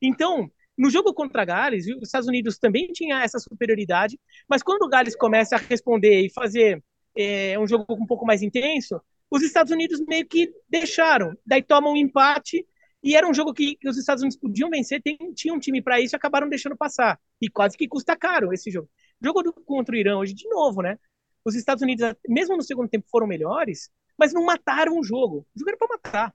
Então, 0.00 0.50
no 0.78 0.88
jogo 0.88 1.12
contra 1.12 1.44
Gales, 1.44 1.86
os 1.88 2.04
Estados 2.04 2.28
Unidos 2.28 2.56
também 2.56 2.86
tinha 2.92 3.20
essa 3.22 3.38
superioridade, 3.40 4.18
mas 4.48 4.62
quando 4.62 4.82
o 4.82 4.88
Gales 4.88 5.16
começa 5.16 5.56
a 5.56 5.58
responder 5.58 6.20
e 6.20 6.30
fazer 6.30 6.82
é, 7.16 7.58
um 7.58 7.66
jogo 7.66 7.84
um 7.90 8.06
pouco 8.06 8.24
mais 8.24 8.42
intenso, 8.42 9.00
os 9.28 9.42
Estados 9.42 9.72
Unidos 9.72 10.00
meio 10.06 10.26
que 10.26 10.50
deixaram. 10.68 11.36
Daí 11.44 11.62
tomam 11.62 11.92
um 11.92 11.96
empate 11.96 12.64
e 13.02 13.16
era 13.16 13.28
um 13.28 13.34
jogo 13.34 13.52
que, 13.52 13.76
que 13.76 13.88
os 13.88 13.98
Estados 13.98 14.22
Unidos 14.22 14.38
podiam 14.38 14.70
vencer, 14.70 15.02
tem, 15.02 15.16
tinha 15.34 15.52
um 15.52 15.58
time 15.58 15.82
para 15.82 16.00
isso 16.00 16.14
e 16.14 16.16
acabaram 16.16 16.48
deixando 16.48 16.76
passar. 16.76 17.18
E 17.40 17.48
quase 17.50 17.76
que 17.76 17.88
custa 17.88 18.16
caro 18.16 18.52
esse 18.52 18.70
jogo. 18.70 18.88
Jogo 19.20 19.42
do, 19.42 19.52
contra 19.52 19.94
o 19.94 19.98
Irã 19.98 20.16
hoje, 20.18 20.32
de 20.32 20.48
novo, 20.48 20.80
né? 20.80 20.96
Os 21.44 21.56
Estados 21.56 21.82
Unidos, 21.82 22.14
mesmo 22.28 22.56
no 22.56 22.62
segundo 22.62 22.88
tempo, 22.88 23.06
foram 23.10 23.26
melhores, 23.26 23.90
mas 24.16 24.32
não 24.32 24.44
mataram 24.44 24.98
o 24.98 25.02
jogo. 25.02 25.46
O 25.54 25.58
jogo 25.58 25.70
era 25.70 25.76
para 25.76 25.88
matar. 25.88 26.34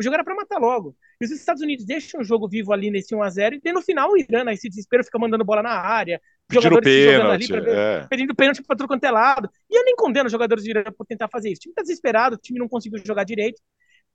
O 0.00 0.02
jogo 0.02 0.14
era 0.14 0.24
para 0.24 0.34
matar 0.34 0.58
logo. 0.58 0.96
E 1.20 1.26
os 1.26 1.30
Estados 1.30 1.60
Unidos 1.60 1.84
deixam 1.84 2.22
o 2.22 2.24
jogo 2.24 2.48
vivo 2.48 2.72
ali 2.72 2.90
nesse 2.90 3.14
1x0 3.14 3.60
e 3.62 3.70
no 3.70 3.82
final 3.82 4.10
o 4.10 4.16
Irã, 4.16 4.50
esse 4.50 4.66
desespero, 4.66 5.04
fica 5.04 5.18
mandando 5.18 5.44
bola 5.44 5.62
na 5.62 5.72
área. 5.72 6.18
Pedindo 6.48 6.80
pênalti, 6.80 7.52
ali, 7.52 7.68
é. 7.68 8.06
pedindo 8.08 8.34
pênalti 8.34 8.62
para 8.62 8.76
tudo 8.76 8.88
quanto 8.88 9.04
é 9.04 9.10
lado. 9.10 9.50
E 9.68 9.78
eu 9.78 9.84
nem 9.84 9.94
condeno 9.94 10.24
os 10.24 10.32
jogadores 10.32 10.64
de 10.64 10.70
Irã 10.70 10.84
por 10.96 11.04
tentar 11.04 11.28
fazer 11.28 11.50
isso. 11.50 11.58
O 11.58 11.62
time 11.64 11.74
tá 11.74 11.82
desesperado, 11.82 12.36
o 12.36 12.38
time 12.38 12.58
não 12.58 12.66
conseguiu 12.66 12.98
jogar 13.04 13.24
direito. 13.24 13.60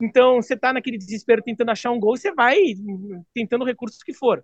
Então, 0.02 0.42
você 0.42 0.58
tá 0.58 0.74
naquele 0.74 0.98
desespero 0.98 1.44
tentando 1.44 1.70
achar 1.70 1.92
um 1.92 2.00
gol, 2.00 2.18
você 2.18 2.34
vai 2.34 2.58
tentando 3.32 3.64
recursos 3.64 4.02
que 4.02 4.12
for. 4.12 4.44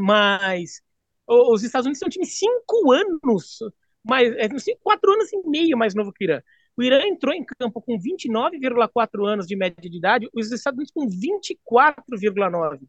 Mas 0.00 0.80
os 1.26 1.64
Estados 1.64 1.86
Unidos 1.86 1.98
são 1.98 2.06
um 2.06 2.10
time 2.10 2.26
cinco 2.26 2.92
anos, 2.92 3.58
mais, 4.04 4.32
é, 4.36 4.48
quatro 4.80 5.12
anos 5.12 5.32
e 5.32 5.48
meio 5.48 5.76
mais 5.76 5.96
novo 5.96 6.12
que 6.12 6.24
o 6.24 6.26
Irã. 6.26 6.40
O 6.76 6.82
Irã 6.82 7.02
entrou 7.06 7.34
em 7.34 7.44
campo 7.44 7.80
com 7.82 7.98
29,4 7.98 9.26
anos 9.26 9.46
de 9.46 9.56
média 9.56 9.76
de 9.90 9.96
idade, 9.96 10.28
os 10.34 10.50
Estados 10.50 10.78
Unidos 10.78 10.92
com 10.92 11.06
24,9. 11.06 12.80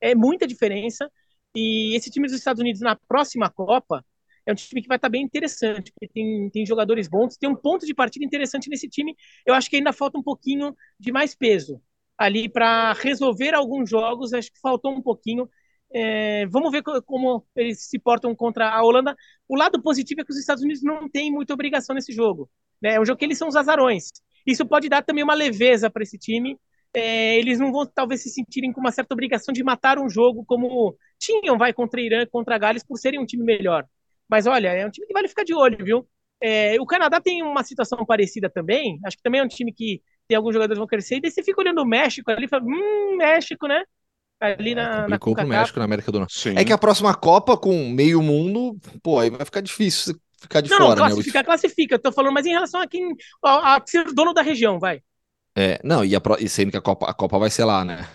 É 0.00 0.14
muita 0.14 0.46
diferença. 0.46 1.10
E 1.54 1.96
esse 1.96 2.10
time 2.10 2.26
dos 2.26 2.36
Estados 2.36 2.60
Unidos 2.60 2.80
na 2.80 2.96
próxima 3.08 3.50
Copa 3.50 4.04
é 4.46 4.52
um 4.52 4.54
time 4.54 4.80
que 4.82 4.88
vai 4.88 4.96
estar 4.96 5.08
bem 5.08 5.22
interessante, 5.22 5.92
porque 5.92 6.08
tem, 6.12 6.48
tem 6.50 6.64
jogadores 6.64 7.08
bons, 7.08 7.36
tem 7.36 7.48
um 7.48 7.54
ponto 7.54 7.84
de 7.86 7.94
partida 7.94 8.24
interessante 8.24 8.70
nesse 8.70 8.88
time. 8.88 9.14
Eu 9.46 9.54
acho 9.54 9.68
que 9.68 9.76
ainda 9.76 9.92
falta 9.92 10.18
um 10.18 10.22
pouquinho 10.22 10.74
de 10.98 11.12
mais 11.12 11.34
peso 11.34 11.80
ali 12.16 12.48
para 12.48 12.92
resolver 12.94 13.54
alguns 13.54 13.88
jogos. 13.90 14.32
Acho 14.32 14.50
que 14.52 14.60
faltou 14.60 14.92
um 14.92 15.02
pouquinho. 15.02 15.48
É, 15.92 16.46
vamos 16.46 16.72
ver 16.72 16.82
como 16.82 17.46
eles 17.54 17.82
se 17.88 17.98
portam 17.98 18.34
contra 18.34 18.70
a 18.70 18.82
Holanda. 18.82 19.14
O 19.46 19.56
lado 19.56 19.80
positivo 19.82 20.20
é 20.22 20.24
que 20.24 20.32
os 20.32 20.38
Estados 20.38 20.62
Unidos 20.62 20.82
não 20.82 21.08
têm 21.08 21.30
muita 21.30 21.54
obrigação 21.54 21.94
nesse 21.94 22.12
jogo. 22.12 22.50
Né? 22.82 22.94
É 22.94 23.00
um 23.00 23.04
jogo 23.04 23.18
que 23.18 23.24
eles 23.24 23.38
são 23.38 23.48
os 23.48 23.56
azarões. 23.56 24.10
Isso 24.46 24.66
pode 24.66 24.88
dar 24.88 25.02
também 25.02 25.24
uma 25.24 25.34
leveza 25.34 25.90
para 25.90 26.02
esse 26.02 26.18
time. 26.18 26.56
É, 26.94 27.36
eles 27.36 27.58
não 27.58 27.70
vão 27.70 27.86
talvez 27.86 28.22
se 28.22 28.30
sentirem 28.30 28.72
com 28.72 28.80
uma 28.80 28.90
certa 28.90 29.14
obrigação 29.14 29.52
de 29.52 29.62
matar 29.62 29.98
um 29.98 30.08
jogo 30.08 30.44
como 30.46 30.96
tinham 31.18 31.58
vai 31.58 31.72
contra 31.72 32.00
Irã, 32.00 32.24
contra 32.26 32.56
Gales 32.56 32.82
por 32.82 32.96
serem 32.96 33.20
um 33.20 33.26
time 33.26 33.44
melhor. 33.44 33.84
Mas 34.28 34.46
olha, 34.46 34.68
é 34.68 34.86
um 34.86 34.90
time 34.90 35.06
que 35.06 35.12
vale 35.12 35.28
ficar 35.28 35.44
de 35.44 35.54
olho, 35.54 35.84
viu? 35.84 36.08
É, 36.40 36.80
o 36.80 36.86
Canadá 36.86 37.20
tem 37.20 37.42
uma 37.42 37.62
situação 37.62 38.04
parecida 38.06 38.48
também. 38.48 38.98
Acho 39.04 39.16
que 39.16 39.22
também 39.22 39.40
é 39.40 39.44
um 39.44 39.48
time 39.48 39.72
que 39.72 40.00
tem 40.26 40.36
alguns 40.36 40.54
jogadores 40.54 40.76
que 40.76 40.80
vão 40.80 40.86
crescer. 40.86 41.16
E 41.16 41.20
daí 41.20 41.30
você 41.30 41.42
fica 41.42 41.60
olhando 41.60 41.82
o 41.82 41.86
México 41.86 42.30
ali 42.30 42.44
e 42.44 42.48
fala, 42.48 42.64
hum, 42.64 43.16
México, 43.16 43.66
né? 43.66 43.82
Ali 44.40 44.70
É, 44.70 44.74
na, 44.74 45.08
na 45.08 45.18
complicou 45.18 45.34
pro. 45.34 45.46
México 45.48 45.78
na 45.78 45.84
América 45.84 46.12
do 46.12 46.20
Norte. 46.20 46.38
Sim. 46.38 46.54
É 46.56 46.64
que 46.64 46.72
a 46.72 46.78
próxima 46.78 47.14
Copa, 47.14 47.56
com 47.56 47.90
meio 47.90 48.22
mundo, 48.22 48.78
pô, 49.02 49.18
aí 49.18 49.30
vai 49.30 49.44
ficar 49.44 49.60
difícil 49.60 50.14
ficar 50.40 50.60
de 50.60 50.70
Não, 50.70 50.78
não, 50.78 50.86
fora, 50.86 51.00
né? 51.00 51.06
classificar, 51.08 51.44
classifica. 51.44 51.94
Eu 51.94 51.98
tô 51.98 52.12
falando, 52.12 52.34
mas 52.34 52.46
em 52.46 52.50
relação 52.50 52.80
a 52.80 52.86
quem. 52.86 53.14
A, 53.44 53.76
a 53.76 53.82
ser 53.86 54.04
dono 54.12 54.32
da 54.32 54.42
região, 54.42 54.78
vai. 54.78 55.02
É, 55.56 55.80
não, 55.82 56.04
e, 56.04 56.14
a, 56.14 56.20
e 56.38 56.48
sendo 56.48 56.70
que 56.70 56.76
a 56.76 56.80
Copa, 56.80 57.10
a 57.10 57.14
Copa 57.14 57.38
vai 57.38 57.50
ser 57.50 57.64
lá, 57.64 57.84
né? 57.84 58.08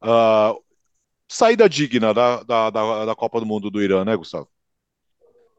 Ah, 0.00 0.54
saída 1.28 1.68
digna 1.68 2.12
da, 2.14 2.42
da, 2.42 2.70
da, 2.70 3.04
da 3.04 3.14
Copa 3.14 3.40
do 3.40 3.46
Mundo 3.46 3.70
do 3.70 3.82
Irã, 3.82 4.04
né, 4.04 4.16
Gustavo? 4.16 4.48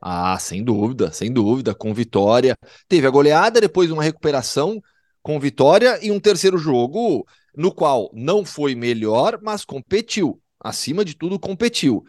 Ah, 0.02 0.38
sem 0.40 0.64
dúvida, 0.64 1.12
sem 1.12 1.32
dúvida, 1.32 1.76
com 1.76 1.94
vitória. 1.94 2.58
Teve 2.88 3.06
a 3.06 3.10
goleada, 3.10 3.60
depois 3.60 3.92
uma 3.92 4.04
recuperação 4.04 4.82
com 5.22 5.40
vitória 5.40 6.00
e 6.02 6.12
um 6.12 6.20
terceiro 6.20 6.58
jogo 6.58 7.26
no 7.56 7.74
qual 7.74 8.10
não 8.14 8.46
foi 8.46 8.76
melhor, 8.76 9.40
mas 9.42 9.66
competiu. 9.66 10.42
Acima 10.60 11.04
de 11.04 11.16
tudo, 11.16 11.40
competiu. 11.40 12.04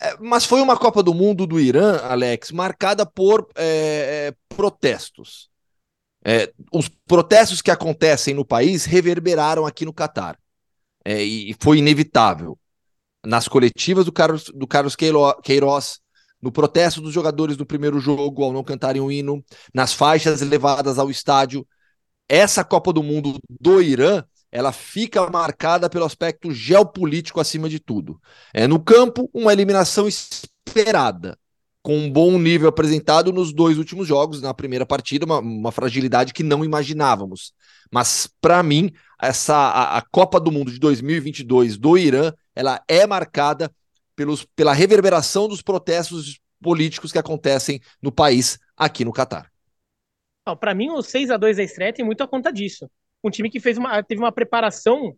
É, 0.00 0.16
mas 0.20 0.44
foi 0.44 0.60
uma 0.60 0.76
Copa 0.76 1.02
do 1.02 1.12
Mundo 1.12 1.46
do 1.46 1.58
Irã, 1.58 1.98
Alex, 1.98 2.52
marcada 2.52 3.04
por 3.04 3.48
é, 3.56 4.28
é, 4.28 4.34
protestos. 4.54 5.48
É, 6.24 6.52
os 6.72 6.88
protestos 7.06 7.62
que 7.62 7.70
acontecem 7.70 8.34
no 8.34 8.44
país 8.44 8.84
reverberaram 8.84 9.66
aqui 9.66 9.84
no 9.84 9.92
Catar. 9.92 10.38
É, 11.04 11.22
e 11.22 11.54
foi 11.60 11.78
inevitável. 11.78 12.58
Nas 13.24 13.48
coletivas 13.48 14.04
do 14.04 14.12
Carlos, 14.12 14.44
do 14.54 14.66
Carlos 14.66 14.94
Queiro- 14.94 15.34
Queiroz, 15.42 16.00
no 16.40 16.52
protesto 16.52 17.00
dos 17.00 17.12
jogadores 17.12 17.56
do 17.56 17.66
primeiro 17.66 17.98
jogo 17.98 18.44
ao 18.44 18.52
não 18.52 18.62
cantarem 18.62 19.02
o 19.02 19.10
hino, 19.10 19.44
nas 19.74 19.92
faixas 19.92 20.40
levadas 20.40 20.98
ao 20.98 21.10
estádio. 21.10 21.66
Essa 22.28 22.62
Copa 22.62 22.92
do 22.92 23.02
Mundo 23.02 23.38
do 23.48 23.82
Irã, 23.82 24.22
ela 24.50 24.72
fica 24.72 25.28
marcada 25.30 25.88
pelo 25.90 26.04
aspecto 26.04 26.52
geopolítico 26.52 27.40
acima 27.40 27.68
de 27.68 27.78
tudo. 27.78 28.20
É 28.52 28.66
no 28.66 28.80
campo 28.80 29.28
uma 29.32 29.52
eliminação 29.52 30.08
esperada, 30.08 31.38
com 31.82 31.96
um 31.96 32.10
bom 32.10 32.38
nível 32.38 32.68
apresentado 32.68 33.32
nos 33.32 33.52
dois 33.52 33.78
últimos 33.78 34.06
jogos, 34.06 34.42
na 34.42 34.52
primeira 34.52 34.84
partida, 34.84 35.24
uma, 35.24 35.38
uma 35.38 35.72
fragilidade 35.72 36.32
que 36.32 36.42
não 36.42 36.64
imaginávamos. 36.64 37.52
Mas 37.90 38.28
para 38.40 38.62
mim, 38.62 38.92
essa 39.20 39.54
a, 39.54 39.98
a 39.98 40.02
Copa 40.02 40.40
do 40.40 40.52
Mundo 40.52 40.70
de 40.70 40.78
2022 40.78 41.78
do 41.78 41.96
Irã, 41.96 42.32
ela 42.54 42.82
é 42.88 43.06
marcada 43.06 43.70
pelos, 44.14 44.44
pela 44.56 44.72
reverberação 44.72 45.48
dos 45.48 45.62
protestos 45.62 46.40
políticos 46.60 47.12
que 47.12 47.18
acontecem 47.18 47.80
no 48.02 48.10
país, 48.10 48.58
aqui 48.76 49.04
no 49.04 49.12
Catar. 49.12 49.50
Para 50.60 50.74
mim, 50.74 50.90
o 50.90 51.02
6 51.02 51.30
a 51.30 51.36
2 51.36 51.58
da 51.58 51.62
estreia 51.62 51.92
tem 51.92 52.04
muito 52.04 52.22
a 52.22 52.28
conta 52.28 52.52
disso. 52.52 52.90
Um 53.22 53.30
time 53.30 53.50
que 53.50 53.60
fez 53.60 53.76
uma, 53.78 54.02
teve 54.02 54.20
uma 54.20 54.32
preparação 54.32 55.16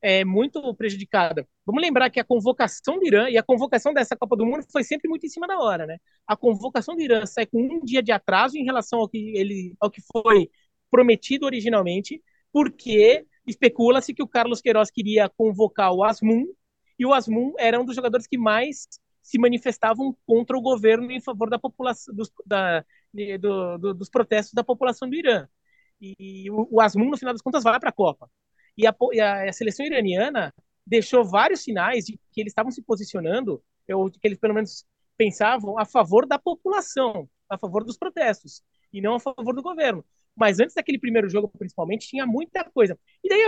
é, 0.00 0.24
muito 0.24 0.74
prejudicada. 0.74 1.46
Vamos 1.66 1.82
lembrar 1.82 2.10
que 2.10 2.20
a 2.20 2.24
convocação 2.24 2.98
do 2.98 3.06
Irã 3.06 3.28
e 3.28 3.36
a 3.36 3.42
convocação 3.42 3.92
dessa 3.92 4.16
Copa 4.16 4.36
do 4.36 4.46
Mundo 4.46 4.64
foi 4.70 4.84
sempre 4.84 5.08
muito 5.08 5.26
em 5.26 5.28
cima 5.28 5.46
da 5.46 5.58
hora, 5.58 5.86
né? 5.86 5.98
A 6.26 6.36
convocação 6.36 6.94
do 6.94 7.02
Irã 7.02 7.26
sai 7.26 7.46
com 7.46 7.60
um 7.60 7.84
dia 7.84 8.02
de 8.02 8.12
atraso 8.12 8.56
em 8.56 8.64
relação 8.64 9.00
ao 9.00 9.08
que 9.08 9.36
ele, 9.36 9.74
ao 9.80 9.90
que 9.90 10.00
foi 10.12 10.50
prometido 10.90 11.46
originalmente, 11.46 12.22
porque 12.52 13.26
especula-se 13.46 14.14
que 14.14 14.22
o 14.22 14.28
Carlos 14.28 14.60
Queiroz 14.60 14.90
queria 14.90 15.28
convocar 15.28 15.92
o 15.92 16.04
Asmun 16.04 16.46
e 16.98 17.06
o 17.06 17.12
Asmun 17.14 17.54
era 17.58 17.80
um 17.80 17.84
dos 17.84 17.94
jogadores 17.94 18.26
que 18.26 18.38
mais 18.38 18.88
se 19.22 19.38
manifestavam 19.38 20.16
contra 20.26 20.56
o 20.56 20.60
governo 20.60 21.10
em 21.10 21.20
favor 21.20 21.50
da 21.50 21.58
população 21.58 22.14
dos, 22.14 22.30
da, 22.46 22.84
do, 23.38 23.78
do, 23.78 23.94
dos 23.94 24.08
protestos 24.08 24.54
da 24.54 24.64
população 24.64 25.08
do 25.08 25.14
Irã. 25.14 25.46
E 26.00 26.50
o, 26.50 26.68
o 26.70 26.80
Asmun, 26.80 27.10
no 27.10 27.18
final 27.18 27.34
das 27.34 27.42
contas, 27.42 27.64
vai 27.64 27.78
para 27.78 27.90
a 27.90 27.92
Copa. 27.92 28.30
E 28.76 28.86
a, 28.86 28.94
e 29.12 29.20
a, 29.20 29.52
seleção 29.52 29.84
iraniana 29.84 30.54
deixou 30.86 31.24
vários 31.24 31.60
sinais 31.62 32.04
de 32.04 32.18
que 32.32 32.40
eles 32.40 32.52
estavam 32.52 32.70
se 32.70 32.82
posicionando, 32.82 33.62
ou 33.90 34.10
que 34.10 34.20
eles 34.22 34.38
pelo 34.38 34.54
menos 34.54 34.84
pensavam 35.16 35.78
a 35.78 35.84
favor 35.84 36.26
da 36.26 36.38
população, 36.38 37.28
a 37.48 37.58
favor 37.58 37.84
dos 37.84 37.98
protestos, 37.98 38.62
e 38.92 39.00
não 39.00 39.14
a 39.14 39.20
favor 39.20 39.54
do 39.54 39.62
governo. 39.62 40.04
Mas 40.36 40.60
antes 40.60 40.74
daquele 40.74 41.00
primeiro 41.00 41.28
jogo, 41.28 41.50
principalmente, 41.58 42.06
tinha 42.06 42.24
muita 42.24 42.62
coisa. 42.64 42.96
E 43.24 43.28
daí, 43.28 43.42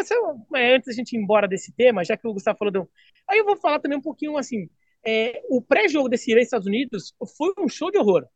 antes 0.74 0.86
da 0.86 0.92
gente 0.92 1.12
ir 1.12 1.20
embora 1.20 1.46
desse 1.46 1.72
tema, 1.72 2.04
já 2.04 2.16
que 2.16 2.26
o 2.26 2.32
Gustavo 2.32 2.58
falou, 2.58 2.72
do... 2.72 2.90
aí 3.28 3.38
eu 3.38 3.44
vou 3.44 3.56
falar 3.56 3.78
também 3.78 3.96
um 3.96 4.02
pouquinho 4.02 4.36
assim. 4.36 4.68
É, 5.06 5.40
o 5.48 5.62
pré-jogo 5.62 6.08
desse 6.08 6.30
Irã 6.30 6.40
e 6.40 6.42
Estados 6.42 6.66
Unidos 6.66 7.14
foi 7.36 7.52
um 7.58 7.68
show 7.68 7.90
de 7.92 7.98
horror. 7.98 8.26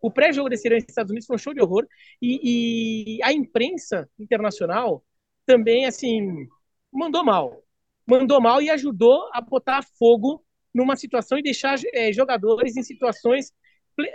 O 0.00 0.10
pré-jogo 0.10 0.48
desse 0.48 0.68
Irã 0.68 0.76
e 0.76 0.78
Estados 0.78 1.10
Unidos 1.10 1.26
foi 1.26 1.36
um 1.36 1.38
show 1.38 1.54
de 1.54 1.60
horror. 1.60 1.86
E, 2.20 3.18
e 3.18 3.22
a 3.22 3.32
imprensa 3.32 4.08
internacional 4.18 5.04
também, 5.44 5.86
assim, 5.86 6.46
mandou 6.92 7.24
mal. 7.24 7.62
Mandou 8.06 8.40
mal 8.40 8.62
e 8.62 8.70
ajudou 8.70 9.28
a 9.32 9.40
botar 9.40 9.82
fogo 9.98 10.44
numa 10.74 10.96
situação 10.96 11.38
e 11.38 11.42
deixar 11.42 11.78
é, 11.92 12.12
jogadores 12.12 12.76
em 12.76 12.82
situações 12.82 13.52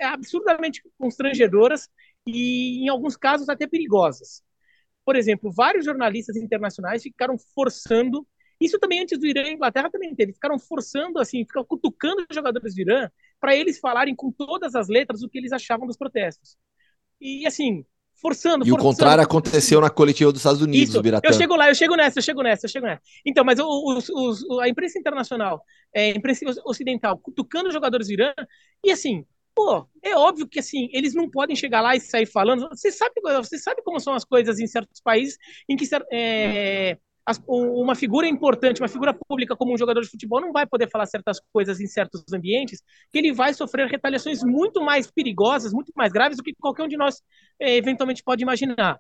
absurdamente 0.02 0.82
constrangedoras 0.98 1.90
e, 2.26 2.84
em 2.84 2.90
alguns 2.90 3.18
casos, 3.18 3.50
até 3.50 3.68
perigosas. 3.68 4.44
Por 5.04 5.16
exemplo, 5.16 5.52
vários 5.52 5.86
jornalistas 5.86 6.36
internacionais 6.36 7.02
ficaram 7.02 7.36
forçando. 7.56 8.28
Isso 8.62 8.78
também 8.78 9.02
antes 9.02 9.18
do 9.20 9.26
Irã 9.26 9.42
e 9.42 9.54
Inglaterra 9.54 9.90
também 9.90 10.14
teve. 10.14 10.34
Ficaram 10.34 10.60
forçando, 10.60 11.20
assim, 11.20 11.44
ficaram 11.44 11.66
cutucando 11.66 12.26
os 12.30 12.36
jogadores 12.36 12.76
do 12.76 12.82
Irã 12.82 13.10
para 13.40 13.56
eles 13.56 13.80
falarem 13.80 14.16
com 14.16 14.32
todas 14.32 14.76
as 14.76 14.88
letras 14.88 15.24
o 15.24 15.30
que 15.30 15.40
eles 15.40 15.52
achavam 15.52 15.88
dos 15.88 15.98
protestos. 15.98 16.56
E, 17.20 17.46
assim, 17.48 17.84
forçando. 18.22 18.64
E 18.64 18.70
forçando, 18.70 18.74
o 18.76 18.78
contrário 18.78 19.24
aconteceu 19.24 19.82
na 19.82 19.90
coletiva 19.90 20.32
dos 20.32 20.42
Estados 20.42 20.62
Unidos, 20.62 20.90
Isso, 20.90 21.02
Biratã. 21.02 21.28
eu 21.28 21.34
chego 21.34 21.56
lá, 21.56 21.70
eu 21.70 21.76
chego 21.76 21.96
nessa, 21.96 22.20
eu 22.20 22.24
chego 22.24 22.44
nessa, 22.44 22.66
eu 22.68 22.70
chego 22.70 22.86
nessa. 22.86 23.02
Então, 23.26 23.44
mas 23.44 23.60
os, 23.60 24.10
os, 24.10 24.60
a 24.60 24.70
imprensa 24.70 25.00
internacional, 25.00 25.64
é, 25.94 26.12
a 26.12 26.16
imprensa 26.16 26.46
ocidental, 26.64 27.18
cutucando 27.18 27.70
os 27.70 27.74
jogadores 27.74 28.08
do 28.08 28.14
Irã, 28.14 28.32
e 28.84 28.92
assim, 28.92 29.26
pô, 29.56 29.88
é 30.04 30.16
óbvio 30.16 30.48
que 30.48 30.60
assim, 30.60 30.88
eles 30.94 31.16
não 31.16 31.30
podem 31.30 31.56
chegar 31.56 31.82
lá 31.82 31.96
e 31.96 32.00
sair 32.00 32.28
falando. 32.28 32.70
Você 32.70 32.92
sabe, 32.92 33.14
você 33.22 33.58
sabe 33.58 33.82
como 33.84 34.00
são 34.00 34.14
as 34.14 34.24
coisas 34.24 34.60
em 34.60 34.68
certos 34.68 35.02
países 35.02 35.38
em 35.68 35.76
que 35.76 35.86
é, 36.12 36.98
as, 37.26 37.42
uma 37.48 37.96
figura 37.96 38.28
importante, 38.28 38.82
uma 38.82 38.88
figura 38.88 39.14
pública 39.14 39.56
como 39.56 39.74
um 39.74 39.78
jogador 39.78 40.02
de 40.02 40.10
futebol 40.10 40.42
não 40.42 40.52
vai 40.52 40.66
poder 40.66 40.90
falar 40.90 41.06
certas 41.06 41.40
coisas 41.54 41.80
em 41.80 41.88
certos 41.88 42.24
ambientes, 42.34 42.82
que 43.12 43.18
ele 43.18 43.32
vai 43.32 43.54
sofrer 43.54 43.88
retaliações 43.88 44.44
muito 44.44 44.82
mais 44.82 45.10
perigosas, 45.10 45.72
muito 45.72 45.92
mais 45.96 46.12
graves 46.12 46.38
do 46.38 46.44
que 46.44 46.54
qualquer 46.56 46.84
um 46.84 46.88
de 46.88 46.98
nós 46.98 47.22
é, 47.60 47.76
eventualmente 47.76 48.24
pode 48.24 48.42
imaginar. 48.42 49.00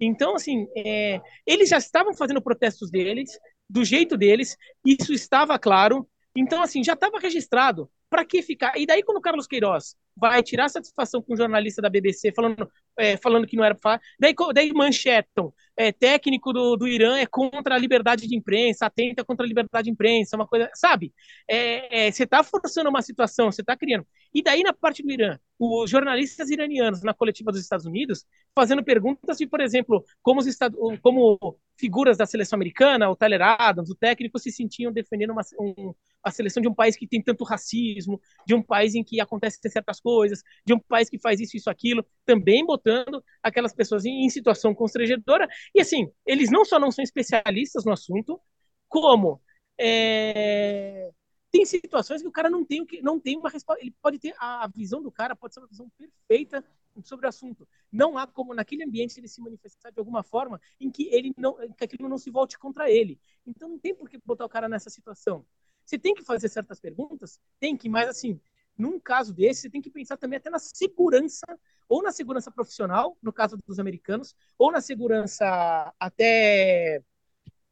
Então, 0.00 0.34
assim, 0.34 0.66
é, 0.76 1.20
eles 1.46 1.68
já 1.68 1.78
estavam 1.78 2.14
fazendo 2.14 2.40
protestos 2.40 2.90
deles, 2.90 3.38
do 3.68 3.84
jeito 3.84 4.16
deles, 4.16 4.56
isso 4.84 5.12
estava 5.12 5.58
claro. 5.58 6.08
Então, 6.34 6.62
assim, 6.62 6.82
já 6.82 6.94
estava 6.94 7.18
registrado. 7.18 7.90
Para 8.08 8.24
que 8.24 8.42
ficar? 8.42 8.76
E 8.76 8.86
daí, 8.86 9.04
quando 9.04 9.18
o 9.18 9.20
Carlos 9.20 9.46
Queiroz 9.46 9.94
vai 10.16 10.42
tirar 10.42 10.68
satisfação 10.68 11.22
com 11.22 11.34
um 11.34 11.36
jornalista 11.36 11.80
da 11.80 11.88
BBC 11.88 12.32
falando, 12.32 12.68
é, 12.98 13.16
falando 13.16 13.46
que 13.46 13.56
não 13.56 13.64
era 13.64 13.74
para 13.74 13.82
falar, 13.82 14.00
daí, 14.18 14.34
daí 14.52 14.72
manchetam, 14.72 15.54
é, 15.80 15.92
técnico 15.92 16.52
do, 16.52 16.76
do 16.76 16.86
Irã 16.86 17.16
é 17.16 17.24
contra 17.24 17.74
a 17.74 17.78
liberdade 17.78 18.28
de 18.28 18.36
imprensa, 18.36 18.84
atenta 18.84 19.24
contra 19.24 19.46
a 19.46 19.48
liberdade 19.48 19.84
de 19.84 19.90
imprensa, 19.90 20.36
uma 20.36 20.46
coisa, 20.46 20.70
sabe? 20.74 21.12
É, 21.48 22.10
você 22.10 22.24
está 22.24 22.42
forçando 22.44 22.90
uma 22.90 23.00
situação, 23.00 23.50
você 23.50 23.62
está 23.62 23.74
criando. 23.74 24.06
E 24.34 24.42
daí, 24.42 24.62
na 24.62 24.74
parte 24.74 25.02
do 25.02 25.10
Irã, 25.10 25.38
os 25.58 25.90
jornalistas 25.90 26.50
iranianos 26.50 27.02
na 27.02 27.14
coletiva 27.14 27.50
dos 27.50 27.62
Estados 27.62 27.86
Unidos 27.86 28.26
fazendo 28.54 28.84
perguntas 28.84 29.38
de, 29.38 29.46
por 29.46 29.60
exemplo, 29.60 30.04
como, 30.22 30.40
os 30.40 30.46
Estados, 30.46 30.78
como 31.00 31.38
figuras 31.80 32.16
da 32.16 32.26
seleção 32.26 32.56
americana, 32.56 33.10
o 33.10 33.16
Tyler 33.16 33.40
Adams, 33.42 33.90
o 33.90 33.94
técnico, 33.94 34.38
se 34.38 34.52
sentiam 34.52 34.92
defendendo 34.92 35.30
uma, 35.30 35.42
um, 35.58 35.94
a 36.22 36.30
seleção 36.30 36.60
de 36.60 36.68
um 36.68 36.74
país 36.74 36.94
que 36.94 37.08
tem 37.08 37.22
tanto 37.22 37.42
racismo, 37.42 38.20
de 38.46 38.54
um 38.54 38.62
país 38.62 38.94
em 38.94 39.02
que 39.02 39.20
acontecem 39.20 39.58
certas 39.70 40.00
coisas, 40.00 40.42
de 40.64 40.74
um 40.74 40.78
país 40.78 41.08
que 41.08 41.18
faz 41.18 41.40
isso, 41.40 41.56
isso, 41.56 41.70
aquilo, 41.70 42.06
também 42.24 42.64
botando 42.64 43.24
aquelas 43.42 43.74
pessoas 43.74 44.04
em, 44.04 44.24
em 44.24 44.30
situação 44.30 44.74
constrangedora. 44.74 45.48
E 45.74 45.80
assim, 45.80 46.08
eles 46.26 46.50
não 46.50 46.64
só 46.64 46.78
não 46.78 46.90
são 46.90 47.02
especialistas 47.02 47.84
no 47.84 47.92
assunto, 47.92 48.40
como 48.88 49.40
é, 49.80 51.10
tem 51.50 51.64
situações 51.64 52.22
que 52.22 52.28
o 52.28 52.32
cara 52.32 52.50
não 52.50 52.64
tem, 52.64 52.86
não 53.02 53.18
tem 53.18 53.36
uma 53.36 53.50
resposta. 53.50 53.82
Ele 53.82 53.94
pode 54.02 54.18
ter 54.18 54.34
a, 54.38 54.64
a 54.64 54.68
visão 54.68 55.02
do 55.02 55.10
cara, 55.10 55.34
pode 55.34 55.54
ser 55.54 55.60
uma 55.60 55.68
visão 55.68 55.90
perfeita 55.98 56.64
sobre 57.06 57.26
o 57.26 57.28
assunto. 57.28 57.68
Não 57.90 58.16
há 58.16 58.26
como 58.26 58.54
naquele 58.54 58.84
ambiente 58.84 59.18
ele 59.18 59.28
se 59.28 59.40
manifestar 59.40 59.90
de 59.90 59.98
alguma 59.98 60.22
forma 60.22 60.60
em 60.80 60.90
que 60.90 61.08
ele 61.12 61.32
não, 61.36 61.56
que 61.76 61.84
aquilo 61.84 62.08
não 62.08 62.18
se 62.18 62.30
volte 62.30 62.58
contra 62.58 62.90
ele. 62.90 63.20
Então 63.46 63.68
não 63.68 63.78
tem 63.78 63.94
por 63.94 64.08
que 64.08 64.18
botar 64.24 64.44
o 64.44 64.48
cara 64.48 64.68
nessa 64.68 64.90
situação. 64.90 65.44
Você 65.84 65.98
tem 65.98 66.14
que 66.14 66.22
fazer 66.22 66.48
certas 66.48 66.78
perguntas, 66.78 67.40
tem 67.58 67.76
que, 67.76 67.88
mas 67.88 68.08
assim, 68.08 68.40
num 68.76 68.98
caso 68.98 69.34
desse, 69.34 69.62
você 69.62 69.70
tem 69.70 69.82
que 69.82 69.90
pensar 69.90 70.16
também 70.16 70.36
até 70.36 70.48
na 70.48 70.58
segurança, 70.58 71.46
ou 71.88 72.02
na 72.02 72.12
segurança 72.12 72.50
profissional, 72.50 73.16
no 73.22 73.32
caso 73.32 73.58
dos 73.66 73.78
americanos, 73.78 74.34
ou 74.56 74.70
na 74.70 74.80
segurança 74.80 75.92
até 75.98 77.02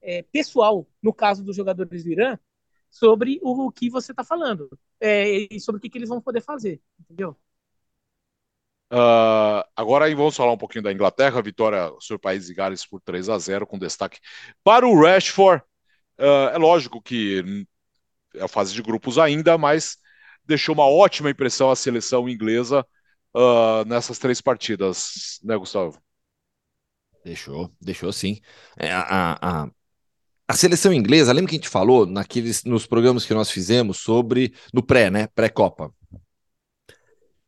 é, 0.01 0.23
pessoal, 0.23 0.87
no 1.03 1.13
caso 1.15 1.43
dos 1.45 1.57
jogadores 1.57 2.05
do 2.05 2.11
Irã, 2.11 2.39
sobre 2.91 3.39
o, 3.43 3.71
que 3.71 3.91
você 3.91 4.13
está 4.13 4.25
falando 4.25 4.69
é, 5.01 5.55
e 5.55 5.61
sobre 5.61 5.79
o 5.79 5.81
que, 5.81 5.91
que, 5.91 5.99
eles 5.99 6.09
vão 6.09 6.21
poder 6.21 6.41
fazer, 6.41 6.81
entendeu? 6.99 7.37
Uh, 8.91 9.63
agora 9.77 10.07
aí 10.07 10.15
vamos 10.15 10.37
falar 10.37 10.53
um 10.53 10.59
pouquinho 10.59 10.85
da 10.85 10.93
Inglaterra, 10.93 11.43
vitória 11.43 11.93
sobre 12.01 12.17
o 12.17 12.21
País 12.21 12.47
de 12.47 12.55
Gales 12.55 12.87
por 12.87 13.01
3 13.01 13.29
a 13.29 13.39
0 13.39 13.67
com 13.67 13.79
destaque 13.79 14.19
para 14.65 14.87
o 14.87 14.99
Rashford. 15.01 15.63
Uh, 16.19 16.49
é 16.53 16.59
lógico 16.59 17.01
que 17.01 17.67
é 18.35 18.45
a 18.45 18.49
fase 18.49 18.73
de 18.75 18.83
grupos 18.83 19.19
ainda, 19.19 19.59
mas 19.59 19.99
deixou 20.45 20.75
uma 20.75 20.87
ótima 20.87 21.31
impressão 21.31 21.71
a 21.71 21.77
seleção 21.77 22.29
inglesa 22.29 22.85
uh, 23.35 23.85
nessas 23.87 24.19
três 24.19 24.41
partidas, 24.41 25.39
né, 25.43 25.57
Gustavo? 25.57 26.01
Deixou, 27.25 27.71
deixou 27.81 28.13
sim. 28.13 28.41
É, 28.77 28.91
a, 28.91 29.39
a, 29.41 29.71
a 30.49 30.55
seleção 30.55 30.93
inglesa, 30.93 31.33
lembra 31.33 31.51
que 31.51 31.57
a 31.57 31.59
gente 31.59 31.69
falou 31.69 32.07
naqueles, 32.07 32.65
nos 32.65 32.87
programas 32.87 33.27
que 33.27 33.35
nós 33.35 33.51
fizemos 33.51 33.99
sobre 33.99 34.55
no 34.73 34.83
pré, 34.83 35.11
né? 35.11 35.27
Pré-Copa. 35.27 35.93